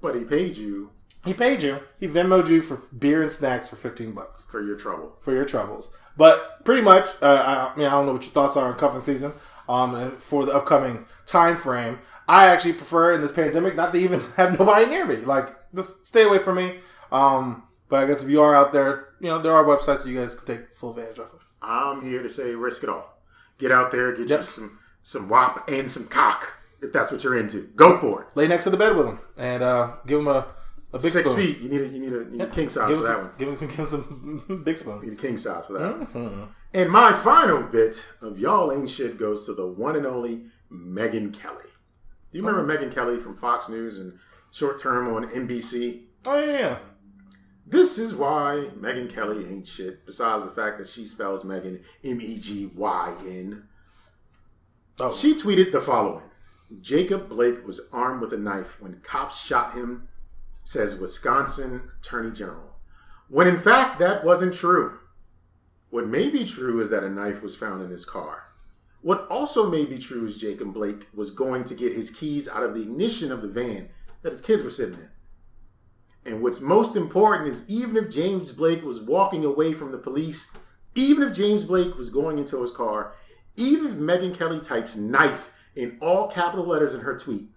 But 0.00 0.16
he 0.16 0.24
paid 0.24 0.56
you 0.56 0.90
He 1.24 1.34
paid 1.34 1.62
you. 1.62 1.80
He 2.00 2.08
Venmoed 2.08 2.48
you 2.48 2.62
for 2.62 2.78
beer 2.98 3.22
and 3.22 3.30
snacks 3.30 3.68
for 3.68 3.76
15 3.76 4.12
bucks 4.12 4.46
for 4.50 4.60
your 4.62 4.76
trouble. 4.76 5.16
for 5.20 5.32
your 5.32 5.44
troubles. 5.44 5.90
But 6.16 6.64
pretty 6.64 6.82
much, 6.82 7.06
uh, 7.22 7.26
I, 7.26 7.72
I 7.72 7.76
mean, 7.76 7.86
I 7.86 7.90
don't 7.90 8.06
know 8.06 8.12
what 8.12 8.24
your 8.24 8.32
thoughts 8.32 8.56
are 8.56 8.66
on 8.72 8.78
cuffing 8.78 9.00
season 9.02 9.32
um, 9.68 9.94
and 9.94 10.12
for 10.14 10.44
the 10.44 10.52
upcoming 10.52 11.06
time 11.26 11.56
frame. 11.56 12.00
I 12.30 12.46
actually 12.46 12.74
prefer 12.74 13.14
in 13.14 13.20
this 13.20 13.32
pandemic 13.32 13.74
not 13.74 13.92
to 13.92 13.98
even 13.98 14.20
have 14.36 14.58
nobody 14.58 14.86
near 14.86 15.04
me. 15.06 15.16
Like, 15.16 15.48
just 15.74 16.06
stay 16.06 16.22
away 16.22 16.38
from 16.38 16.56
me. 16.56 16.76
Um, 17.10 17.64
but 17.88 18.02
I 18.02 18.06
guess 18.06 18.22
if 18.22 18.28
you 18.28 18.40
are 18.42 18.54
out 18.54 18.72
there, 18.72 19.08
you 19.20 19.28
know, 19.28 19.40
there 19.42 19.52
are 19.52 19.64
websites 19.64 20.04
that 20.04 20.06
you 20.06 20.18
guys 20.18 20.34
can 20.34 20.46
take 20.46 20.74
full 20.76 20.90
advantage 20.90 21.18
of. 21.18 21.30
I'm 21.60 22.02
here 22.02 22.22
to 22.22 22.30
say 22.30 22.54
risk 22.54 22.82
it 22.84 22.88
all. 22.88 23.18
Get 23.58 23.72
out 23.72 23.90
there, 23.90 24.12
get 24.16 24.30
Yep. 24.30 24.40
you 24.40 24.44
some 24.46 24.78
some 25.02 25.28
wop 25.28 25.68
and 25.68 25.90
some 25.90 26.06
cock 26.06 26.52
if 26.82 26.92
that's 26.92 27.10
what 27.10 27.22
you're 27.24 27.36
into. 27.38 27.62
Go 27.74 27.98
for 27.98 28.22
it. 28.22 28.28
Lay 28.34 28.46
next 28.48 28.64
to 28.64 28.70
the 28.70 28.76
bed 28.76 28.96
with 28.96 29.06
them 29.06 29.18
and 29.36 29.62
uh, 29.62 29.96
give 30.06 30.18
them 30.18 30.28
a, 30.28 30.46
a 30.92 30.98
big 30.98 31.10
Six 31.12 31.28
spoon. 31.30 31.36
feet. 31.46 31.58
You 31.58 31.68
need 31.68 31.80
a 31.80 31.88
you 31.88 31.98
need 32.00 32.12
a, 32.12 32.18
you 32.18 32.30
need 32.30 32.40
a 32.42 32.46
king 32.46 32.68
size 32.70 32.88
Give 32.90 32.98
for 32.98 33.02
that 33.04 33.16
some, 33.16 33.24
one. 33.26 33.32
give 33.38 33.48
them, 33.58 33.68
give 33.76 33.76
them 33.76 33.86
some 34.48 34.62
big 34.64 34.78
spoons. 34.78 35.02
Need 35.02 35.12
a 35.14 35.16
king 35.16 35.36
size 35.36 35.66
for 35.66 35.72
that. 35.74 35.94
Mm-hmm. 35.96 36.44
And 36.74 36.90
my 36.90 37.12
final 37.12 37.62
bit 37.64 38.06
of 38.22 38.38
y'all 38.38 38.70
ain't 38.72 38.88
shit 38.88 39.18
goes 39.18 39.44
to 39.46 39.52
the 39.54 39.66
one 39.66 39.96
and 39.96 40.06
only 40.06 40.44
Megyn 40.72 41.34
Kelly. 41.34 41.64
Do 42.32 42.38
you 42.38 42.46
remember 42.46 42.72
Megyn 42.72 42.94
Kelly 42.94 43.18
from 43.18 43.36
Fox 43.36 43.68
News 43.68 43.98
and 43.98 44.18
short 44.52 44.80
term 44.80 45.12
on 45.12 45.28
NBC? 45.30 46.02
Oh, 46.26 46.38
yeah, 46.38 46.58
yeah. 46.58 46.78
This 47.66 47.98
is 47.98 48.14
why 48.14 48.68
Megyn 48.78 49.12
Kelly 49.12 49.46
ain't 49.46 49.66
shit, 49.66 50.04
besides 50.06 50.44
the 50.44 50.50
fact 50.50 50.78
that 50.78 50.86
she 50.86 51.06
spells 51.06 51.44
Megan 51.44 51.82
M 52.04 52.20
E 52.20 52.36
G 52.38 52.70
Y 52.74 53.14
N. 53.26 53.68
Oh, 54.98 55.14
She 55.14 55.34
tweeted 55.34 55.72
the 55.72 55.80
following 55.80 56.24
Jacob 56.80 57.28
Blake 57.28 57.66
was 57.66 57.88
armed 57.92 58.20
with 58.20 58.32
a 58.32 58.38
knife 58.38 58.80
when 58.80 59.00
cops 59.00 59.40
shot 59.40 59.74
him, 59.74 60.08
says 60.62 60.98
Wisconsin 60.98 61.82
Attorney 62.00 62.32
General. 62.32 62.76
When 63.28 63.46
in 63.46 63.58
fact, 63.58 63.98
that 64.00 64.24
wasn't 64.24 64.54
true. 64.54 64.98
What 65.90 66.06
may 66.06 66.30
be 66.30 66.44
true 66.44 66.80
is 66.80 66.90
that 66.90 67.04
a 67.04 67.08
knife 67.08 67.42
was 67.42 67.56
found 67.56 67.82
in 67.82 67.90
his 67.90 68.04
car. 68.04 68.49
What 69.02 69.26
also 69.28 69.70
may 69.70 69.86
be 69.86 69.98
true 69.98 70.26
is 70.26 70.36
Jacob 70.36 70.74
Blake 70.74 71.06
was 71.14 71.30
going 71.30 71.64
to 71.64 71.74
get 71.74 71.94
his 71.94 72.10
keys 72.10 72.48
out 72.48 72.62
of 72.62 72.74
the 72.74 72.82
ignition 72.82 73.32
of 73.32 73.40
the 73.40 73.48
van 73.48 73.88
that 74.22 74.30
his 74.30 74.42
kids 74.42 74.62
were 74.62 74.70
sitting 74.70 74.94
in. 74.94 75.10
And 76.26 76.42
what's 76.42 76.60
most 76.60 76.96
important 76.96 77.48
is 77.48 77.64
even 77.68 77.96
if 77.96 78.10
James 78.10 78.52
Blake 78.52 78.84
was 78.84 79.00
walking 79.00 79.44
away 79.44 79.72
from 79.72 79.90
the 79.90 79.98
police, 79.98 80.50
even 80.94 81.26
if 81.26 81.34
James 81.34 81.64
Blake 81.64 81.96
was 81.96 82.10
going 82.10 82.36
into 82.38 82.60
his 82.60 82.72
car, 82.72 83.14
even 83.56 83.86
if 83.86 83.94
Megyn 83.94 84.36
Kelly 84.36 84.60
types 84.60 84.96
knife 84.96 85.54
in 85.74 85.96
all 86.02 86.28
capital 86.28 86.66
letters 86.66 86.94
in 86.94 87.00
her 87.00 87.18
tweet, 87.18 87.48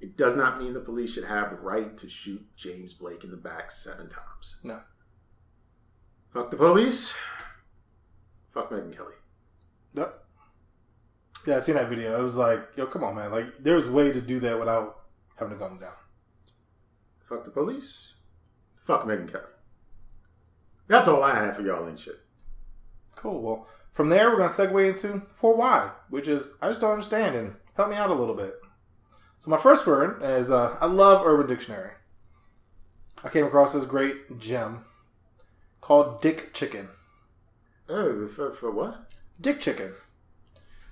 it 0.00 0.16
does 0.16 0.36
not 0.36 0.62
mean 0.62 0.74
the 0.74 0.80
police 0.80 1.12
should 1.12 1.24
have 1.24 1.50
the 1.50 1.56
right 1.56 1.96
to 1.96 2.08
shoot 2.08 2.46
James 2.56 2.92
Blake 2.92 3.24
in 3.24 3.32
the 3.32 3.36
back 3.36 3.70
seven 3.72 4.08
times. 4.08 4.58
no. 4.62 4.80
Fuck 6.32 6.50
the 6.50 6.56
police. 6.58 7.16
Fuck 8.52 8.70
Megan 8.70 8.92
Kelly. 8.92 9.14
Yep. 9.94 10.27
Yeah, 11.46 11.56
I 11.56 11.60
seen 11.60 11.76
that 11.76 11.88
video. 11.88 12.18
It 12.18 12.22
was 12.22 12.36
like, 12.36 12.60
yo, 12.76 12.86
come 12.86 13.04
on, 13.04 13.16
man. 13.16 13.30
Like, 13.30 13.58
there's 13.58 13.86
a 13.86 13.92
way 13.92 14.12
to 14.12 14.20
do 14.20 14.40
that 14.40 14.58
without 14.58 15.00
having 15.36 15.54
to 15.54 15.58
gun 15.58 15.78
down. 15.78 15.92
Fuck 17.28 17.44
the 17.44 17.50
police. 17.50 18.14
Fuck 18.76 19.04
Megyn 19.04 19.30
Kelly. 19.30 19.44
That's 20.88 21.08
all 21.08 21.22
I 21.22 21.34
have 21.34 21.56
for 21.56 21.62
y'all 21.62 21.86
and 21.86 21.98
shit. 21.98 22.20
Cool. 23.14 23.42
Well, 23.42 23.66
from 23.92 24.08
there, 24.08 24.30
we're 24.30 24.38
going 24.38 24.48
to 24.48 24.54
segue 24.54 24.88
into 24.88 25.22
for 25.34 25.54
why, 25.54 25.90
which 26.08 26.28
is 26.28 26.54
I 26.62 26.68
just 26.68 26.80
don't 26.80 26.92
understand 26.92 27.36
and 27.36 27.56
help 27.76 27.90
me 27.90 27.96
out 27.96 28.10
a 28.10 28.14
little 28.14 28.34
bit. 28.34 28.54
So, 29.38 29.50
my 29.50 29.58
first 29.58 29.86
word 29.86 30.22
is 30.22 30.50
uh, 30.50 30.76
I 30.80 30.86
love 30.86 31.26
Urban 31.26 31.46
Dictionary. 31.46 31.92
I 33.22 33.28
came 33.28 33.44
across 33.44 33.72
this 33.72 33.84
great 33.84 34.38
gem 34.38 34.84
called 35.80 36.22
Dick 36.22 36.54
Chicken. 36.54 36.88
Oh, 37.88 38.26
for, 38.26 38.52
for 38.52 38.70
what? 38.70 39.14
Dick 39.40 39.60
Chicken. 39.60 39.92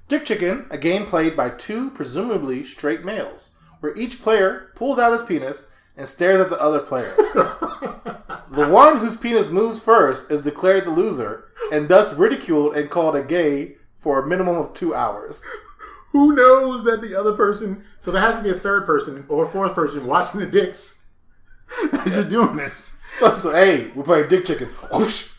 Dick 0.09 0.25
Chicken, 0.25 0.67
a 0.71 0.79
game 0.79 1.05
played 1.05 1.37
by 1.37 1.51
two 1.51 1.91
presumably 1.91 2.63
straight 2.63 3.05
males, 3.05 3.51
where 3.81 3.97
each 3.97 4.23
player 4.23 4.71
pulls 4.77 5.01
out 5.01 5.13
his 5.13 5.23
penis 5.23 5.67
and 5.97 6.07
stares 6.07 6.41
at 6.41 6.49
the 6.49 6.61
other 6.61 6.79
player. 6.79 7.13
the 8.51 8.69
one 8.69 8.99
whose 8.99 9.17
penis 9.17 9.51
moves 9.51 9.81
first 9.81 10.31
is 10.31 10.43
declared 10.43 10.85
the 10.85 10.91
loser 10.91 11.49
and 11.73 11.89
thus 11.89 12.15
ridiculed 12.15 12.77
and 12.77 12.89
called 12.89 13.17
a 13.17 13.23
gay 13.23 13.77
for 13.99 14.23
a 14.23 14.27
minimum 14.29 14.57
of 14.57 14.75
two 14.75 14.95
hours. 14.95 15.43
Who 16.11 16.37
knows 16.37 16.85
that 16.85 17.01
the 17.01 17.19
other 17.19 17.33
person? 17.33 17.85
So 17.99 18.13
there 18.13 18.23
has 18.23 18.37
to 18.37 18.45
be 18.45 18.51
a 18.51 18.55
third 18.55 18.87
person 18.87 19.27
or 19.29 19.45
a 19.45 19.49
fourth 19.49 19.75
person 19.75 20.07
watching 20.07 20.39
the 20.39 20.47
dicks 20.47 21.05
as 22.05 22.15
you're 22.15 22.25
doing 22.25 22.57
this. 22.57 23.01
So, 23.19 23.35
so 23.35 23.53
hey, 23.53 23.91
we're 23.97 24.05
playing 24.05 24.29
Dick 24.29 24.47
Chicken. 24.47 24.69
Whoosh. 24.93 25.33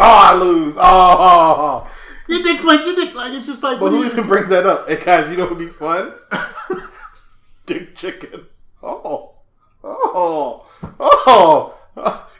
Ah, 0.00 0.30
oh, 0.30 0.36
I 0.36 0.38
lose. 0.38 0.76
Oh, 0.76 0.80
oh, 0.80 1.56
oh. 1.58 1.90
Your 2.28 2.42
dick 2.42 2.60
flinch, 2.60 2.84
your 2.84 2.94
dick 2.94 3.14
like 3.14 3.32
it's 3.32 3.46
just 3.46 3.62
like. 3.62 3.80
But 3.80 3.90
who 3.90 4.04
even 4.04 4.26
brings 4.26 4.50
that 4.50 4.66
up? 4.66 4.88
Hey 4.88 5.02
guys, 5.02 5.30
you 5.30 5.36
know 5.36 5.44
what 5.44 5.56
would 5.56 5.58
be 5.58 5.66
fun? 5.66 6.12
Dick 7.66 7.96
chicken. 7.96 8.46
Oh, 8.82 9.34
oh, 9.82 10.66
oh. 11.00 11.74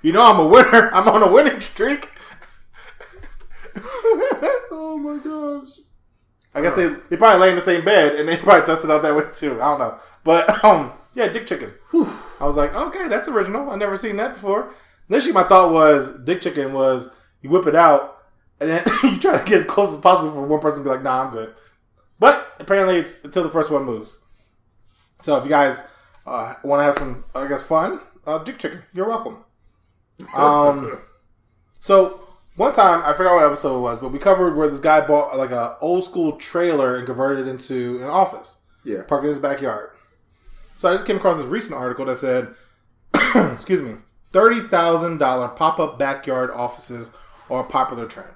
You 0.03 0.13
know 0.13 0.23
I'm 0.23 0.39
a 0.39 0.47
winner. 0.47 0.95
I'm 0.95 1.09
on 1.09 1.23
a 1.23 1.31
winning 1.31 1.61
streak. 1.61 2.11
oh 3.77 4.99
my 5.03 5.19
gosh. 5.19 5.81
I 6.55 6.63
guess 6.63 6.77
they, 6.77 6.89
they 7.11 7.17
probably 7.17 7.41
lay 7.41 7.49
in 7.51 7.57
the 7.57 7.61
same 7.61 7.85
bed 7.85 8.15
and 8.15 8.29
they 8.29 8.37
probably 8.37 8.65
tested 8.65 8.91
out 8.91 9.03
that 9.03 9.17
way 9.17 9.25
too. 9.33 9.61
I 9.61 9.65
don't 9.71 9.79
know. 9.81 9.99
But 10.25 10.65
um, 10.65 10.93
yeah, 11.15 11.29
dick 11.29 11.47
chicken. 11.47 11.73
Whew. 11.91 12.09
I 12.41 12.47
was 12.47 12.57
like, 12.57 12.75
okay, 12.75 13.09
that's 13.09 13.29
original. 13.29 13.71
I've 13.71 13.79
never 13.79 13.97
seen 13.97 14.17
that 14.17 14.35
before. 14.35 14.73
Initially, 15.09 15.33
my 15.33 15.45
thought 15.45 15.73
was 15.73 16.13
dick 16.25 16.41
chicken 16.41 16.73
was 16.73 17.11
you 17.43 17.51
whip 17.51 17.67
it 17.67 17.75
out 17.75 18.18
and 18.61 18.71
then 18.71 18.85
you 19.03 19.19
try 19.19 19.39
to 19.39 19.45
get 19.45 19.59
as 19.61 19.65
close 19.65 19.93
as 19.95 20.01
possible 20.01 20.33
for 20.33 20.43
one 20.47 20.61
person 20.61 20.83
to 20.83 20.85
be 20.85 20.91
like, 20.95 21.03
nah, 21.03 21.25
I'm 21.25 21.33
good. 21.33 21.55
But 22.19 22.47
apparently, 22.59 22.97
it's 22.97 23.17
until 23.23 23.43
the 23.45 23.49
first 23.51 23.71
one 23.71 23.85
moves. 23.85 24.19
So 25.21 25.37
if 25.37 25.45
you 25.45 25.51
guys 25.51 25.85
uh, 26.27 26.55
want 26.65 26.81
to 26.81 26.85
have 26.85 26.97
some, 26.97 27.25
I 27.35 27.47
guess, 27.49 27.63
fun, 27.63 28.01
uh, 28.27 28.39
dick 28.39 28.59
chicken, 28.59 28.83
you're 28.93 29.09
welcome. 29.09 29.45
Um, 30.35 30.99
so 31.79 32.21
one 32.57 32.73
time 32.73 33.03
I 33.05 33.13
forgot 33.13 33.37
what 33.37 33.45
episode 33.47 33.77
it 33.79 33.83
was, 33.83 33.99
but 34.01 34.09
we 34.11 34.19
covered 34.19 34.57
where 34.57 34.69
this 34.69 34.81
guy 34.81 35.01
bought 35.07 35.37
like 35.39 35.53
a 35.53 35.77
old 35.81 36.05
school 36.05 36.33
trailer 36.33 36.97
and 36.97 37.07
converted 37.07 37.47
it 37.47 37.51
into 37.51 37.99
an 37.99 38.09
office, 38.09 38.57
Yeah. 38.85 39.03
parked 39.07 39.23
in 39.25 39.31
his 39.31 39.39
backyard. 39.39 39.91
So 40.77 40.91
I 40.91 40.95
just 40.95 41.07
came 41.07 41.17
across 41.19 41.37
this 41.37 41.47
recent 41.47 41.75
article 41.75 42.05
that 42.07 42.17
said, 42.17 42.53
excuse 43.55 43.81
me, 43.81 43.95
thirty 44.33 44.59
thousand 44.61 45.19
dollar 45.19 45.47
pop 45.49 45.79
up 45.79 46.01
backyard 46.01 46.51
offices 46.51 47.13
are 47.49 47.61
a 47.61 47.69
popular 47.69 48.07
trend. 48.07 48.31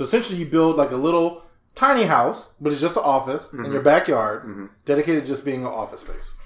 So 0.00 0.04
essentially, 0.04 0.38
you 0.38 0.46
build 0.46 0.78
like 0.78 0.92
a 0.92 0.96
little 0.96 1.42
tiny 1.74 2.04
house, 2.04 2.54
but 2.58 2.72
it's 2.72 2.80
just 2.80 2.96
an 2.96 3.02
office 3.04 3.52
in 3.52 3.58
mm-hmm. 3.58 3.72
your 3.74 3.82
backyard, 3.82 4.44
mm-hmm. 4.44 4.66
dedicated 4.86 5.24
to 5.24 5.28
just 5.28 5.44
being 5.44 5.60
an 5.60 5.66
office 5.66 6.00
space. 6.00 6.36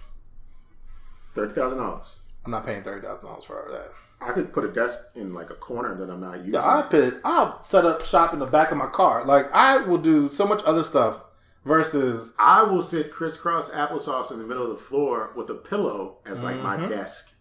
Thirty 1.37 1.55
thousand 1.55 1.79
dollars. 1.79 2.17
I'm 2.45 2.51
not 2.51 2.67
paying 2.67 2.83
thirty 2.83 3.07
thousand 3.07 3.29
dollars 3.29 3.45
for 3.45 3.69
that. 3.71 3.93
I 4.21 4.33
could 4.33 4.53
put 4.53 4.65
a 4.65 4.73
desk 4.73 4.99
in 5.15 5.35
like 5.35 5.51
a 5.51 5.55
corner 5.55 5.95
that 5.95 6.11
I'm 6.11 6.21
not 6.21 6.39
using. 6.39 6.55
Yeah, 6.55 6.67
I 6.67 6.83
put 6.83 7.05
it. 7.05 7.15
I'll 7.23 7.63
set 7.63 7.85
up 7.85 8.05
shop 8.05 8.33
in 8.33 8.41
the 8.41 8.47
back 8.47 8.73
of 8.73 8.77
my 8.77 8.89
car. 8.89 9.25
Like 9.25 9.47
I 9.53 9.77
will 9.87 9.99
do 9.99 10.29
so 10.29 10.49
much 10.49 10.61
other 10.65 10.83
stuff 10.83 11.23
versus 11.65 12.33
I 12.41 12.65
will 12.65 12.83
sit 12.83 13.13
crisscross 13.13 13.71
applesauce 13.71 14.33
in 14.33 14.41
the 14.41 14.49
middle 14.49 14.65
of 14.65 14.77
the 14.77 14.85
floor 14.85 15.33
with 15.37 15.49
a 15.49 15.55
pillow 15.55 16.19
as 16.27 16.43
like 16.43 16.57
my 16.57 16.77
mm-hmm. 16.77 16.89
desk, 16.89 17.37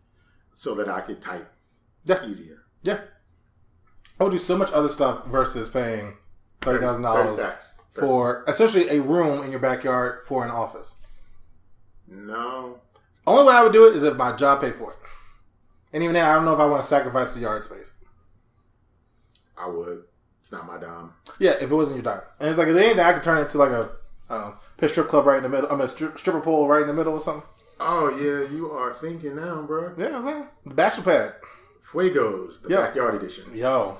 so 0.53 0.75
that 0.75 0.87
I 0.87 1.01
could 1.01 1.23
type 1.23 1.51
yeah, 2.05 2.23
easier. 2.23 2.65
yeah. 2.83 2.99
I 4.19 4.23
would 4.23 4.31
do 4.31 4.37
so 4.37 4.57
much 4.57 4.71
other 4.71 4.89
stuff 4.89 5.25
versus 5.27 5.69
paying 5.69 6.17
thirty 6.61 6.79
thousand 6.79 7.01
dollars 7.03 7.39
for 7.91 8.43
essentially 8.47 8.89
a 8.89 9.01
room 9.01 9.43
in 9.43 9.51
your 9.51 9.59
backyard 9.59 10.21
for 10.27 10.43
an 10.43 10.51
office. 10.51 10.95
No, 12.07 12.79
Only 13.25 13.45
way 13.45 13.53
I 13.53 13.63
would 13.63 13.73
do 13.73 13.87
it 13.87 13.95
is 13.95 14.03
if 14.03 14.15
my 14.15 14.35
job 14.35 14.61
paid 14.61 14.75
for 14.75 14.91
it. 14.91 14.97
And 15.93 16.03
even 16.03 16.13
then, 16.13 16.25
I 16.25 16.33
don't 16.35 16.45
know 16.45 16.53
if 16.53 16.59
I 16.59 16.65
want 16.65 16.81
to 16.81 16.87
sacrifice 16.87 17.33
the 17.33 17.39
yard 17.41 17.63
space. 17.63 17.91
I 19.57 19.67
would. 19.67 20.03
It's 20.41 20.51
not 20.51 20.65
my 20.67 20.77
dime. 20.77 21.13
Yeah, 21.39 21.51
if 21.51 21.71
it 21.71 21.75
wasn't 21.75 21.97
your 21.97 22.03
time. 22.03 22.23
And 22.39 22.49
it's 22.49 22.57
like, 22.57 22.67
if 22.67 22.75
anything, 22.75 22.99
I 22.99 23.13
could 23.13 23.23
turn 23.23 23.37
it 23.37 23.43
into 23.43 23.57
like 23.57 23.69
a, 23.71 23.91
I 24.29 24.37
don't 24.37 24.49
know, 24.51 24.57
pit 24.77 24.89
strip 24.89 25.07
club 25.07 25.25
right 25.25 25.37
in 25.37 25.43
the 25.43 25.49
middle. 25.49 25.69
I 25.69 25.73
mean, 25.73 25.81
a 25.81 25.87
strip, 25.87 26.17
stripper 26.19 26.41
pole 26.41 26.67
right 26.67 26.81
in 26.81 26.87
the 26.87 26.93
middle 26.93 27.13
or 27.13 27.21
something. 27.21 27.47
Oh 27.79 28.09
yeah, 28.09 28.49
you 28.49 28.69
are 28.71 28.93
thinking 28.93 29.35
now, 29.35 29.61
bro. 29.61 29.93
Yeah, 29.97 30.15
I'm 30.15 30.21
saying. 30.21 30.47
Bachelor 30.65 31.03
pad. 31.03 31.35
Fuegos, 31.93 32.61
the 32.61 32.69
Yeah. 32.69 32.77
backyard 32.87 33.15
edition. 33.15 33.55
Yo. 33.55 33.97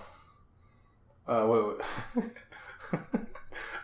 Uh, 1.28 1.46
wait, 1.48 1.78
wait. 2.18 2.26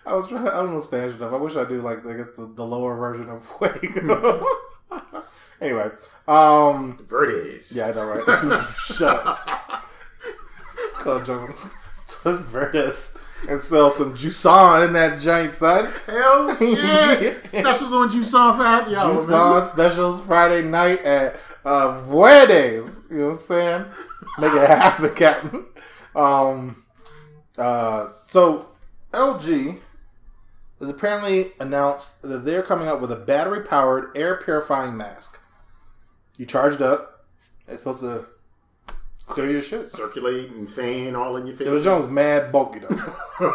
I 0.05 0.13
was 0.13 0.27
trying, 0.27 0.47
I 0.47 0.55
don't 0.55 0.73
know 0.73 0.81
Spanish 0.81 1.15
enough. 1.15 1.31
I 1.33 1.37
wish 1.37 1.55
I 1.55 1.63
do 1.65 1.81
like, 1.81 2.05
I 2.05 2.13
guess 2.13 2.27
the, 2.35 2.51
the 2.55 2.65
lower 2.65 2.95
version 2.97 3.29
of 3.29 3.45
Fuego. 3.81 4.45
anyway. 5.61 5.89
Um, 6.27 6.97
Verdes. 7.07 7.71
yeah, 7.75 7.87
I 7.89 7.91
know, 7.93 8.05
right? 8.05 8.59
Shut 8.77 9.25
up. 9.25 9.85
called 10.95 11.25
John 11.25 11.53
Dos 12.23 12.39
Verdes 12.41 13.11
and 13.47 13.59
sell 13.59 13.89
some 13.89 14.15
Juice 14.17 14.43
in 14.45 14.93
that 14.93 15.19
giant 15.21 15.53
son. 15.53 15.89
Hell 16.07 16.57
yeah! 16.61 17.33
Specials 17.45 17.93
on 17.93 18.09
Juice 18.11 18.33
on 18.33 18.57
for 18.57 18.63
happy 18.63 18.95
hour, 18.95 19.65
specials 19.65 20.19
Friday 20.21 20.61
night 20.67 21.01
at 21.03 21.37
uh, 21.65 22.01
Verdes. 22.01 22.99
You 23.09 23.17
know 23.17 23.23
what 23.25 23.31
I'm 23.31 23.37
saying? 23.37 23.85
Make 24.39 24.53
it 24.53 24.67
happen, 24.67 25.13
Captain. 25.15 25.65
Um, 26.15 26.85
uh, 27.57 28.09
so 28.27 28.69
LG 29.13 29.79
has 30.79 30.89
apparently 30.89 31.51
announced 31.59 32.21
that 32.21 32.45
they're 32.45 32.63
coming 32.63 32.87
up 32.87 33.01
with 33.01 33.11
a 33.11 33.15
battery 33.15 33.63
powered 33.63 34.15
air 34.15 34.35
purifying 34.35 34.95
mask. 34.95 35.39
You 36.37 36.45
charged 36.45 36.81
up. 36.81 37.25
It's 37.67 37.79
supposed 37.79 37.99
to 38.01 38.25
clear 39.25 39.51
your 39.51 39.61
shit. 39.61 39.89
Circulate 39.89 40.49
and 40.51 40.69
fan 40.69 41.15
all 41.15 41.35
in 41.37 41.45
your 41.45 41.55
face. 41.55 41.67
It 41.67 41.71
was 41.71 41.83
Jones 41.83 42.09
mad 42.09 42.51
bulky 42.51 42.79
though. 42.79 42.89
you 43.41 43.49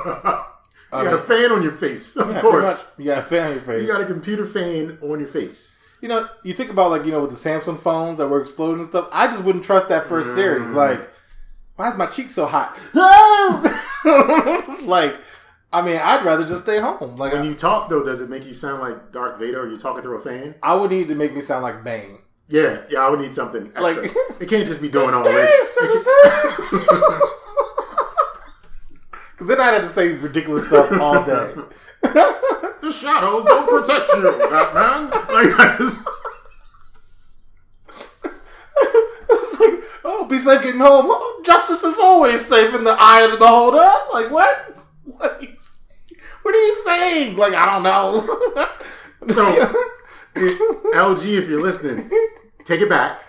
got 0.92 1.14
a 1.14 1.18
fan 1.18 1.50
on 1.50 1.62
your 1.62 1.72
face, 1.72 2.14
of 2.16 2.30
Yeah, 2.30 2.40
course. 2.40 2.64
much. 2.66 2.80
You 2.98 3.06
got 3.06 3.18
a 3.18 3.22
fan 3.22 3.46
on 3.46 3.52
your 3.52 3.60
face. 3.62 3.82
You 3.82 3.88
got 3.88 4.00
a 4.02 4.06
computer 4.06 4.46
fan 4.46 4.98
on 5.02 5.18
your 5.18 5.28
face. 5.28 5.80
You 6.04 6.08
know, 6.08 6.28
you 6.42 6.52
think 6.52 6.68
about 6.68 6.90
like 6.90 7.06
you 7.06 7.12
know 7.12 7.20
with 7.22 7.30
the 7.30 7.36
Samsung 7.36 7.78
phones 7.78 8.18
that 8.18 8.28
were 8.28 8.38
exploding 8.38 8.80
and 8.80 8.86
stuff. 8.86 9.08
I 9.10 9.26
just 9.26 9.42
wouldn't 9.42 9.64
trust 9.64 9.88
that 9.88 10.04
first 10.04 10.34
series. 10.34 10.66
Mm. 10.68 10.74
Like, 10.74 11.10
why 11.76 11.90
is 11.90 11.96
my 11.96 12.04
cheek 12.04 12.28
so 12.28 12.44
hot? 12.44 12.76
like, 14.82 15.16
I 15.72 15.80
mean, 15.80 15.96
I'd 15.96 16.22
rather 16.22 16.46
just 16.46 16.64
stay 16.64 16.78
home. 16.78 17.16
Like, 17.16 17.32
When 17.32 17.46
you 17.46 17.54
talk 17.54 17.88
though, 17.88 18.04
does 18.04 18.20
it 18.20 18.28
make 18.28 18.44
you 18.44 18.52
sound 18.52 18.82
like 18.82 19.12
Darth 19.12 19.38
Vader? 19.38 19.62
Or 19.62 19.70
you 19.70 19.78
talking 19.78 20.02
through 20.02 20.18
a 20.18 20.20
fan? 20.20 20.56
I 20.62 20.74
would 20.74 20.90
need 20.90 21.08
to 21.08 21.14
make 21.14 21.32
me 21.34 21.40
sound 21.40 21.62
like 21.62 21.82
Bane. 21.82 22.18
Yeah, 22.48 22.82
yeah. 22.90 22.98
I 22.98 23.08
would 23.08 23.20
need 23.20 23.32
something. 23.32 23.68
Extra. 23.68 23.82
Like- 23.82 24.12
it 24.40 24.46
can't 24.50 24.66
just 24.68 24.82
be 24.82 24.90
doing 24.90 25.14
all 25.14 25.24
this. 25.24 25.78
Because 29.32 29.48
then 29.48 29.58
I'd 29.58 29.72
have 29.72 29.82
to 29.84 29.88
say 29.88 30.12
ridiculous 30.12 30.66
stuff 30.66 31.00
all 31.00 31.24
day. 31.24 31.54
the 32.82 32.92
shadows 32.92 33.44
don't 33.44 33.68
protect 33.68 34.10
you, 34.12 34.48
Batman. 34.50 35.10
Like 35.10 35.58
I 35.58 35.76
just. 35.78 35.96
It's 39.30 39.60
like, 39.60 39.82
oh, 40.04 40.26
be 40.26 40.36
safe 40.38 40.62
getting 40.62 40.80
home. 40.80 41.06
Oh, 41.08 41.42
justice 41.44 41.82
is 41.82 41.98
always 41.98 42.44
safe 42.44 42.74
in 42.74 42.84
the 42.84 42.96
eye 42.98 43.22
of 43.22 43.32
the 43.32 43.38
beholder. 43.38 43.88
Like, 44.12 44.30
what? 44.30 44.76
What 45.04 45.38
are 45.38 45.42
you, 45.42 45.54
what 46.42 46.54
are 46.54 46.58
you 46.58 46.74
saying? 46.84 47.36
Like, 47.36 47.54
I 47.54 47.66
don't 47.66 47.82
know. 47.82 48.66
So, 49.30 49.42
LG, 50.34 51.38
if 51.38 51.48
you're 51.48 51.62
listening, 51.62 52.10
take 52.64 52.82
it 52.82 52.90
back, 52.90 53.22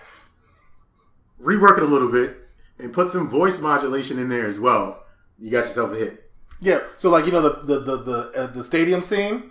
rework 1.40 1.78
it 1.78 1.84
a 1.84 1.86
little 1.86 2.10
bit, 2.10 2.36
and 2.78 2.92
put 2.92 3.08
some 3.08 3.30
voice 3.30 3.62
modulation 3.62 4.18
in 4.18 4.28
there 4.28 4.46
as 4.46 4.60
well. 4.60 5.06
You 5.38 5.50
got 5.50 5.64
yourself 5.64 5.92
a 5.92 5.96
hit. 5.96 6.25
Yeah. 6.60 6.80
So, 6.98 7.10
like, 7.10 7.26
you 7.26 7.32
know, 7.32 7.42
the 7.42 7.60
the 7.64 7.80
the 7.80 7.96
the, 8.02 8.32
uh, 8.36 8.46
the 8.48 8.64
stadium 8.64 9.02
scene. 9.02 9.50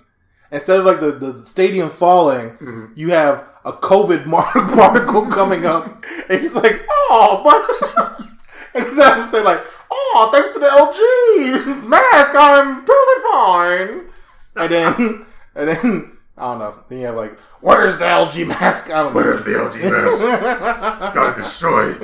Instead 0.51 0.79
of 0.79 0.85
like 0.85 0.99
the, 0.99 1.11
the 1.11 1.45
stadium 1.45 1.89
falling, 1.89 2.91
you 2.95 3.09
have 3.11 3.43
a 3.65 3.73
COVID 3.73 4.25
mar- 4.33 4.43
particle 4.75 5.25
coming 5.25 5.65
up, 5.65 6.03
and 6.29 6.39
he's 6.39 6.53
like, 6.53 6.81
"Oh, 6.87 7.41
but," 7.43 8.27
and 8.75 8.85
he's 8.85 8.95
having 8.95 9.23
to 9.23 9.27
say 9.29 9.41
like, 9.43 9.61
"Oh, 9.89 10.29
thanks 10.31 10.53
to 10.53 10.59
the 10.59 10.67
LG 10.67 11.87
mask, 11.87 12.33
I'm 12.35 12.85
totally 12.85 13.31
fine." 13.31 14.09
And 14.55 14.71
then, 14.71 15.25
and 15.55 15.69
then 15.69 16.17
I 16.37 16.43
don't 16.43 16.59
know. 16.59 16.83
Then 16.89 16.99
you 16.99 17.05
have 17.07 17.15
like, 17.15 17.37
"Where's 17.61 17.97
the 17.97 18.05
LG 18.05 18.47
mask?" 18.47 18.91
I 18.91 19.03
don't 19.03 19.13
know. 19.13 19.21
Where's 19.21 19.43
the 19.45 19.51
LG 19.51 19.81
mask? 19.91 21.13
got 21.15 21.31
it 21.31 21.35
destroyed. 21.35 21.97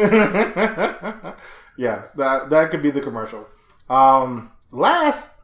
yeah, 1.78 2.06
that 2.16 2.50
that 2.50 2.72
could 2.72 2.82
be 2.82 2.90
the 2.90 3.02
commercial. 3.02 3.46
Um, 3.88 4.52
last, 4.72 5.36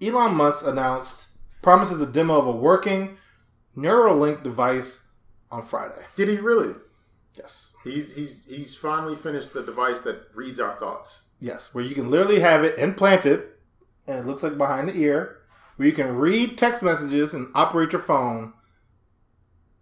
Elon 0.00 0.34
Musk 0.34 0.66
announced 0.66 1.28
promises 1.62 2.00
a 2.00 2.06
demo 2.06 2.38
of 2.38 2.46
a 2.46 2.52
working 2.52 3.16
Neuralink 3.76 4.42
device 4.42 5.00
on 5.50 5.62
Friday. 5.62 6.02
Did 6.16 6.28
he 6.28 6.38
really? 6.38 6.74
Yes, 7.38 7.74
He's 7.84 8.14
he's 8.16 8.46
he's 8.46 8.74
finally 8.74 9.14
finished 9.16 9.52
the 9.52 9.62
device 9.62 10.00
that 10.02 10.26
reads 10.34 10.58
our 10.58 10.74
thoughts. 10.76 11.22
yes, 11.38 11.72
where 11.72 11.84
you 11.84 11.94
can 11.94 12.08
literally 12.08 12.40
have 12.40 12.64
it 12.64 12.78
implanted, 12.78 13.44
and 14.06 14.18
it 14.18 14.26
looks 14.26 14.42
like 14.42 14.58
behind 14.58 14.88
the 14.88 14.96
ear, 14.96 15.38
where 15.76 15.86
you 15.86 15.94
can 15.94 16.16
read 16.16 16.58
text 16.58 16.82
messages 16.82 17.32
and 17.32 17.48
operate 17.54 17.92
your 17.92 18.02
phone 18.02 18.52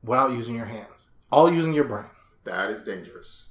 without 0.02 0.32
using 0.32 0.54
your 0.54 0.66
hands, 0.66 1.08
all 1.32 1.52
using 1.52 1.72
your 1.72 1.84
brain. 1.84 2.10
That 2.44 2.70
is 2.70 2.82
dangerous. 2.84 3.46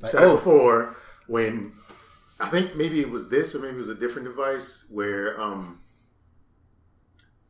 Like, 0.00 0.12
said 0.12 0.22
it 0.22 0.26
oh, 0.26 0.36
before 0.36 0.96
when 1.26 1.72
I 2.40 2.48
think 2.48 2.76
maybe 2.76 3.00
it 3.00 3.10
was 3.10 3.28
this 3.28 3.54
or 3.54 3.60
maybe 3.60 3.74
it 3.74 3.78
was 3.78 3.88
a 3.88 3.94
different 3.94 4.28
device 4.28 4.86
where 4.90 5.40
um 5.40 5.80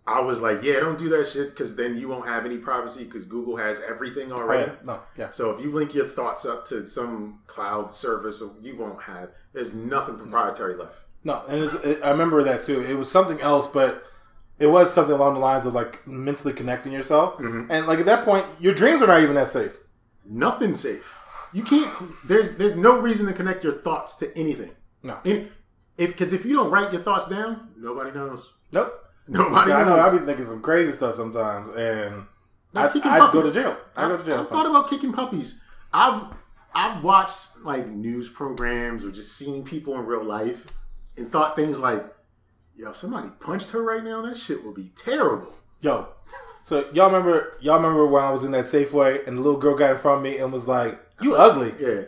I 0.08 0.20
was 0.20 0.40
like, 0.40 0.62
yeah, 0.62 0.80
don't 0.80 0.98
do 0.98 1.10
that 1.10 1.28
shit 1.28 1.50
because 1.50 1.76
then 1.76 1.98
you 1.98 2.08
won't 2.08 2.26
have 2.26 2.46
any 2.46 2.56
privacy 2.56 3.04
because 3.04 3.26
Google 3.26 3.56
has 3.56 3.82
everything 3.86 4.32
oh, 4.32 4.36
already. 4.36 4.72
yeah, 4.72 4.78
no, 4.82 5.00
yeah. 5.18 5.30
So 5.32 5.50
if 5.50 5.62
you 5.62 5.70
link 5.70 5.94
your 5.94 6.06
thoughts 6.06 6.46
up 6.46 6.64
to 6.66 6.86
some 6.86 7.40
cloud 7.46 7.92
service, 7.92 8.42
you 8.62 8.76
won't 8.76 9.02
have. 9.02 9.30
There's 9.52 9.74
nothing 9.74 10.16
proprietary 10.16 10.76
left. 10.76 10.94
No, 11.24 11.42
and 11.46 11.62
it's, 11.62 11.74
it, 11.74 12.00
I 12.02 12.10
remember 12.10 12.42
that 12.44 12.62
too. 12.62 12.80
It 12.80 12.94
was 12.94 13.10
something 13.10 13.38
else, 13.42 13.66
but 13.66 14.02
it 14.58 14.68
was 14.68 14.92
something 14.92 15.14
along 15.14 15.34
the 15.34 15.40
lines 15.40 15.66
of 15.66 15.74
like 15.74 16.06
mentally 16.06 16.54
connecting 16.54 16.90
yourself. 16.90 17.34
Mm-hmm. 17.34 17.70
And 17.70 17.86
like 17.86 17.98
at 17.98 18.06
that 18.06 18.24
point, 18.24 18.46
your 18.58 18.72
dreams 18.72 19.02
are 19.02 19.08
not 19.08 19.22
even 19.22 19.34
that 19.34 19.48
safe. 19.48 19.76
Nothing 20.24 20.74
safe. 20.74 21.14
You 21.52 21.62
can't. 21.62 21.92
There's 22.26 22.56
there's 22.56 22.76
no 22.76 22.98
reason 22.98 23.26
to 23.26 23.34
connect 23.34 23.62
your 23.62 23.74
thoughts 23.74 24.16
to 24.16 24.36
anything. 24.38 24.70
No. 25.02 25.18
Any- 25.24 25.50
if 25.96 26.10
because 26.10 26.32
if 26.32 26.44
you 26.44 26.54
don't 26.54 26.70
write 26.70 26.92
your 26.92 27.02
thoughts 27.02 27.28
down, 27.28 27.70
nobody 27.76 28.12
knows. 28.12 28.52
Nope. 28.72 29.04
Nobody 29.26 29.72
I 29.72 29.84
know. 29.84 29.96
knows. 29.96 29.98
I 30.14 30.18
be 30.18 30.24
thinking 30.24 30.44
some 30.46 30.62
crazy 30.62 30.92
stuff 30.92 31.14
sometimes, 31.16 31.74
and 31.74 32.24
Like 32.72 32.90
I, 32.90 32.92
kicking 32.92 33.10
I'd 33.10 33.32
go 33.32 33.42
to 33.42 33.52
jail. 33.52 33.76
I 33.96 34.08
go 34.08 34.16
to 34.16 34.24
jail. 34.24 34.40
I've 34.40 34.48
thought 34.48 34.66
about 34.66 34.88
kicking 34.88 35.12
puppies. 35.12 35.62
I've 35.92 36.22
I've 36.74 37.02
watched 37.02 37.58
like 37.64 37.88
news 37.88 38.28
programs 38.28 39.04
or 39.04 39.10
just 39.10 39.36
seen 39.36 39.64
people 39.64 39.94
in 39.98 40.06
real 40.06 40.24
life 40.24 40.66
and 41.16 41.30
thought 41.32 41.56
things 41.56 41.78
like, 41.80 42.06
"Yo, 42.76 42.90
if 42.90 42.96
somebody 42.96 43.28
punched 43.40 43.70
her 43.72 43.82
right 43.82 44.04
now, 44.04 44.22
that 44.22 44.36
shit 44.36 44.64
would 44.64 44.74
be 44.76 44.92
terrible." 44.94 45.56
Yo, 45.80 46.08
so 46.62 46.88
y'all 46.92 47.06
remember? 47.06 47.56
Y'all 47.60 47.76
remember 47.76 48.06
when 48.06 48.22
I 48.22 48.30
was 48.30 48.44
in 48.44 48.52
that 48.52 48.64
Safeway 48.66 49.26
and 49.26 49.36
the 49.36 49.40
little 49.42 49.58
girl 49.60 49.76
got 49.76 49.90
in 49.90 49.98
front 49.98 50.18
of 50.18 50.22
me 50.22 50.38
and 50.38 50.52
was 50.52 50.68
like, 50.68 50.98
"You 51.20 51.34
ugly." 51.34 51.74
Yeah, 51.80 52.02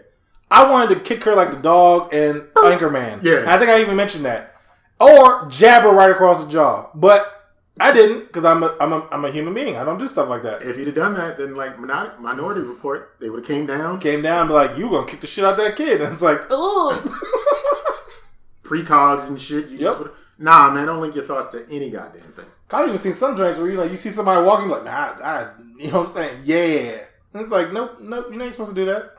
I 0.50 0.68
wanted 0.68 0.94
to 0.94 1.00
kick 1.00 1.22
her 1.24 1.34
like 1.34 1.50
the 1.52 1.58
dog 1.58 2.12
and 2.12 2.40
Anchorman. 2.56 3.22
Yeah. 3.22 3.44
I 3.46 3.58
think 3.58 3.70
I 3.70 3.80
even 3.80 3.96
mentioned 3.96 4.24
that. 4.24 4.56
Or 5.00 5.46
jab 5.48 5.82
her 5.84 5.92
right 5.92 6.10
across 6.10 6.44
the 6.44 6.50
jaw. 6.50 6.90
But 6.94 7.32
I 7.80 7.92
didn't 7.92 8.26
because 8.26 8.44
I'm 8.44 8.62
a, 8.62 8.76
I'm, 8.80 8.92
a, 8.92 9.08
I'm 9.12 9.24
a 9.24 9.30
human 9.30 9.54
being. 9.54 9.76
I 9.76 9.84
don't 9.84 9.98
do 9.98 10.06
stuff 10.08 10.28
like 10.28 10.42
that. 10.42 10.62
if 10.62 10.76
you'd 10.76 10.88
have 10.88 10.96
done 10.96 11.14
that, 11.14 11.38
then 11.38 11.54
like 11.54 11.78
Minority 11.78 12.60
Report, 12.62 13.16
they 13.20 13.30
would 13.30 13.40
have 13.40 13.46
came 13.46 13.64
down. 13.66 14.00
Came 14.00 14.22
down 14.22 14.40
and 14.40 14.48
be 14.48 14.54
like, 14.54 14.76
you 14.76 14.88
going 14.90 15.06
to 15.06 15.10
kick 15.10 15.20
the 15.20 15.26
shit 15.26 15.44
out 15.44 15.56
that 15.56 15.76
kid. 15.76 16.00
And 16.02 16.12
it's 16.12 16.22
like, 16.22 16.40
ugh. 16.50 17.10
precogs 18.62 19.28
and 19.28 19.40
shit. 19.40 19.68
You 19.68 19.78
Yep. 19.78 19.98
just 19.98 20.10
nah, 20.38 20.70
man. 20.70 20.86
Don't 20.86 21.00
link 21.00 21.14
your 21.14 21.24
thoughts 21.24 21.48
to 21.48 21.66
any 21.70 21.90
goddamn 21.90 22.32
thing. 22.32 22.46
I've 22.72 22.86
even 22.86 22.98
seen 22.98 23.12
some 23.14 23.36
joints 23.36 23.58
where 23.58 23.68
you 23.68 23.76
know 23.76 23.82
you 23.82 23.96
see 23.96 24.10
somebody 24.10 24.44
walking 24.44 24.68
like, 24.68 24.84
nah, 24.84 24.90
I, 24.90 25.22
I, 25.22 25.48
you 25.78 25.90
know 25.90 26.00
what 26.00 26.08
I'm 26.08 26.12
saying? 26.14 26.40
Yeah. 26.44 26.98
And 27.32 27.42
it's 27.42 27.50
like, 27.50 27.72
nope, 27.72 27.98
nope, 28.00 28.26
you're 28.30 28.38
not 28.38 28.52
supposed 28.52 28.70
to 28.70 28.74
do 28.76 28.84
that. 28.86 29.14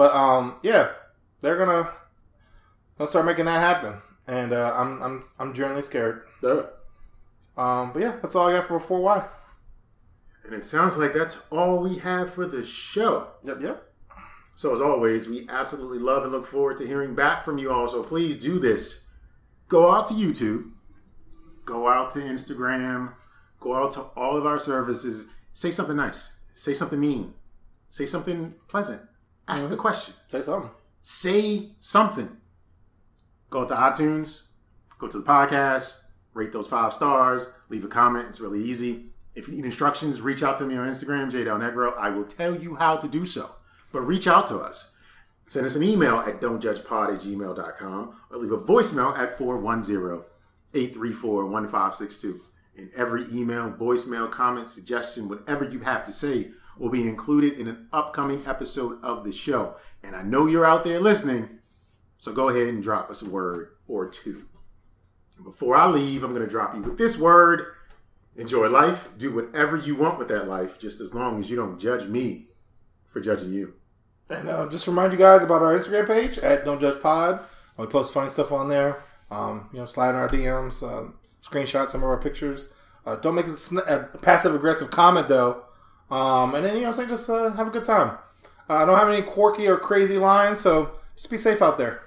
But 0.00 0.14
um, 0.14 0.54
yeah, 0.62 0.92
they're 1.42 1.58
gonna 1.58 1.92
gonna 2.96 3.10
start 3.10 3.26
making 3.26 3.44
that 3.44 3.60
happen, 3.60 4.00
and 4.26 4.50
uh, 4.50 4.72
I'm 4.74 5.02
I'm 5.02 5.24
I'm 5.38 5.52
generally 5.52 5.82
scared. 5.82 6.22
Duh. 6.40 6.68
Um, 7.58 7.92
but 7.92 8.00
yeah, 8.00 8.16
that's 8.22 8.34
all 8.34 8.48
I 8.48 8.56
got 8.56 8.66
for 8.66 8.80
four 8.80 9.02
Y. 9.02 9.28
And 10.46 10.54
it 10.54 10.64
sounds 10.64 10.96
like 10.96 11.12
that's 11.12 11.42
all 11.50 11.82
we 11.82 11.96
have 11.98 12.32
for 12.32 12.46
the 12.46 12.64
show. 12.64 13.28
Yep, 13.44 13.60
yep. 13.60 13.92
So 14.54 14.72
as 14.72 14.80
always, 14.80 15.28
we 15.28 15.46
absolutely 15.50 15.98
love 15.98 16.22
and 16.22 16.32
look 16.32 16.46
forward 16.46 16.78
to 16.78 16.86
hearing 16.86 17.14
back 17.14 17.44
from 17.44 17.58
you 17.58 17.70
all. 17.70 17.86
So 17.86 18.02
please 18.02 18.38
do 18.38 18.58
this. 18.58 19.04
Go 19.68 19.90
out 19.90 20.06
to 20.06 20.14
YouTube, 20.14 20.70
go 21.66 21.90
out 21.90 22.10
to 22.12 22.20
Instagram, 22.20 23.12
go 23.60 23.74
out 23.74 23.92
to 23.92 24.00
all 24.16 24.38
of 24.38 24.46
our 24.46 24.58
services. 24.58 25.28
Say 25.52 25.70
something 25.70 25.96
nice. 25.96 26.38
Say 26.54 26.72
something 26.72 26.98
mean. 26.98 27.34
Say 27.90 28.06
something 28.06 28.54
pleasant. 28.66 29.02
Ask 29.50 29.64
mm-hmm. 29.64 29.74
a 29.74 29.78
question. 29.78 30.14
Say 30.28 30.42
something. 30.42 30.70
Say 31.00 31.72
something. 31.80 32.36
Go 33.50 33.66
to 33.66 33.74
iTunes, 33.74 34.42
go 34.98 35.08
to 35.08 35.18
the 35.18 35.24
podcast, 35.24 35.98
rate 36.34 36.52
those 36.52 36.68
five 36.68 36.94
stars, 36.94 37.48
leave 37.68 37.84
a 37.84 37.88
comment. 37.88 38.28
It's 38.28 38.38
really 38.38 38.62
easy. 38.62 39.06
If 39.34 39.48
you 39.48 39.54
need 39.54 39.64
instructions, 39.64 40.20
reach 40.20 40.44
out 40.44 40.58
to 40.58 40.64
me 40.64 40.76
on 40.76 40.88
Instagram, 40.88 41.32
JDelNegro. 41.32 41.98
I 41.98 42.10
will 42.10 42.26
tell 42.26 42.54
you 42.54 42.76
how 42.76 42.96
to 42.96 43.08
do 43.08 43.26
so. 43.26 43.50
But 43.90 44.02
reach 44.02 44.28
out 44.28 44.46
to 44.48 44.58
us. 44.58 44.92
Send 45.48 45.66
us 45.66 45.74
an 45.74 45.82
email 45.82 46.18
at 46.18 46.40
don'tjudgepod 46.40 47.14
at 47.14 47.20
gmail.com 47.20 48.14
or 48.30 48.38
leave 48.38 48.52
a 48.52 48.58
voicemail 48.58 49.18
at 49.18 49.36
410-834-1562. 50.72 52.40
And 52.76 52.88
every 52.96 53.24
email, 53.32 53.72
voicemail, 53.72 54.30
comment, 54.30 54.68
suggestion, 54.68 55.28
whatever 55.28 55.68
you 55.68 55.80
have 55.80 56.04
to 56.04 56.12
say 56.12 56.52
will 56.80 56.90
be 56.90 57.06
included 57.06 57.58
in 57.58 57.68
an 57.68 57.86
upcoming 57.92 58.42
episode 58.46 58.98
of 59.04 59.22
the 59.22 59.30
show. 59.30 59.76
And 60.02 60.16
I 60.16 60.22
know 60.22 60.46
you're 60.46 60.66
out 60.66 60.82
there 60.82 60.98
listening. 60.98 61.60
So 62.16 62.32
go 62.32 62.48
ahead 62.48 62.68
and 62.68 62.82
drop 62.82 63.10
us 63.10 63.22
a 63.22 63.28
word 63.28 63.76
or 63.86 64.08
two. 64.08 64.46
Before 65.44 65.76
I 65.76 65.86
leave, 65.86 66.24
I'm 66.24 66.34
going 66.34 66.44
to 66.44 66.50
drop 66.50 66.74
you 66.74 66.80
with 66.80 66.98
this 66.98 67.18
word. 67.18 67.66
Enjoy 68.34 68.68
life. 68.68 69.10
Do 69.18 69.32
whatever 69.34 69.76
you 69.76 69.94
want 69.94 70.18
with 70.18 70.28
that 70.28 70.48
life, 70.48 70.78
just 70.78 71.00
as 71.00 71.14
long 71.14 71.38
as 71.38 71.50
you 71.50 71.56
don't 71.56 71.78
judge 71.78 72.08
me 72.08 72.46
for 73.08 73.20
judging 73.20 73.52
you. 73.52 73.74
And 74.30 74.48
uh, 74.48 74.68
just 74.68 74.86
remind 74.86 75.12
you 75.12 75.18
guys 75.18 75.42
about 75.42 75.62
our 75.62 75.76
Instagram 75.76 76.06
page 76.06 76.38
at 76.38 76.64
Don't 76.64 76.80
Judge 76.80 77.00
Pod. 77.02 77.40
We 77.76 77.86
post 77.86 78.14
funny 78.14 78.30
stuff 78.30 78.52
on 78.52 78.68
there. 78.68 79.02
Um, 79.30 79.68
you 79.72 79.80
know, 79.80 79.86
slide 79.86 80.10
in 80.10 80.16
our 80.16 80.28
DMs, 80.28 80.82
um, 80.82 81.14
screenshot 81.42 81.90
some 81.90 82.02
of 82.02 82.08
our 82.08 82.20
pictures. 82.20 82.68
Uh, 83.04 83.16
don't 83.16 83.34
make 83.34 83.46
a, 83.46 83.50
sn- 83.50 83.78
a 83.86 84.00
passive 84.22 84.54
aggressive 84.54 84.90
comment 84.90 85.28
though. 85.28 85.64
Um, 86.10 86.54
and 86.54 86.64
then 86.64 86.76
you 86.76 86.82
know, 86.82 86.92
say 86.92 87.06
just 87.06 87.28
uh, 87.30 87.50
have 87.52 87.68
a 87.68 87.70
good 87.70 87.84
time. 87.84 88.18
Uh, 88.68 88.74
I 88.74 88.84
don't 88.84 88.96
have 88.96 89.08
any 89.08 89.22
quirky 89.22 89.66
or 89.66 89.76
crazy 89.76 90.18
lines, 90.18 90.60
so 90.60 90.92
just 91.16 91.30
be 91.30 91.36
safe 91.36 91.62
out 91.62 91.78
there. 91.78 92.02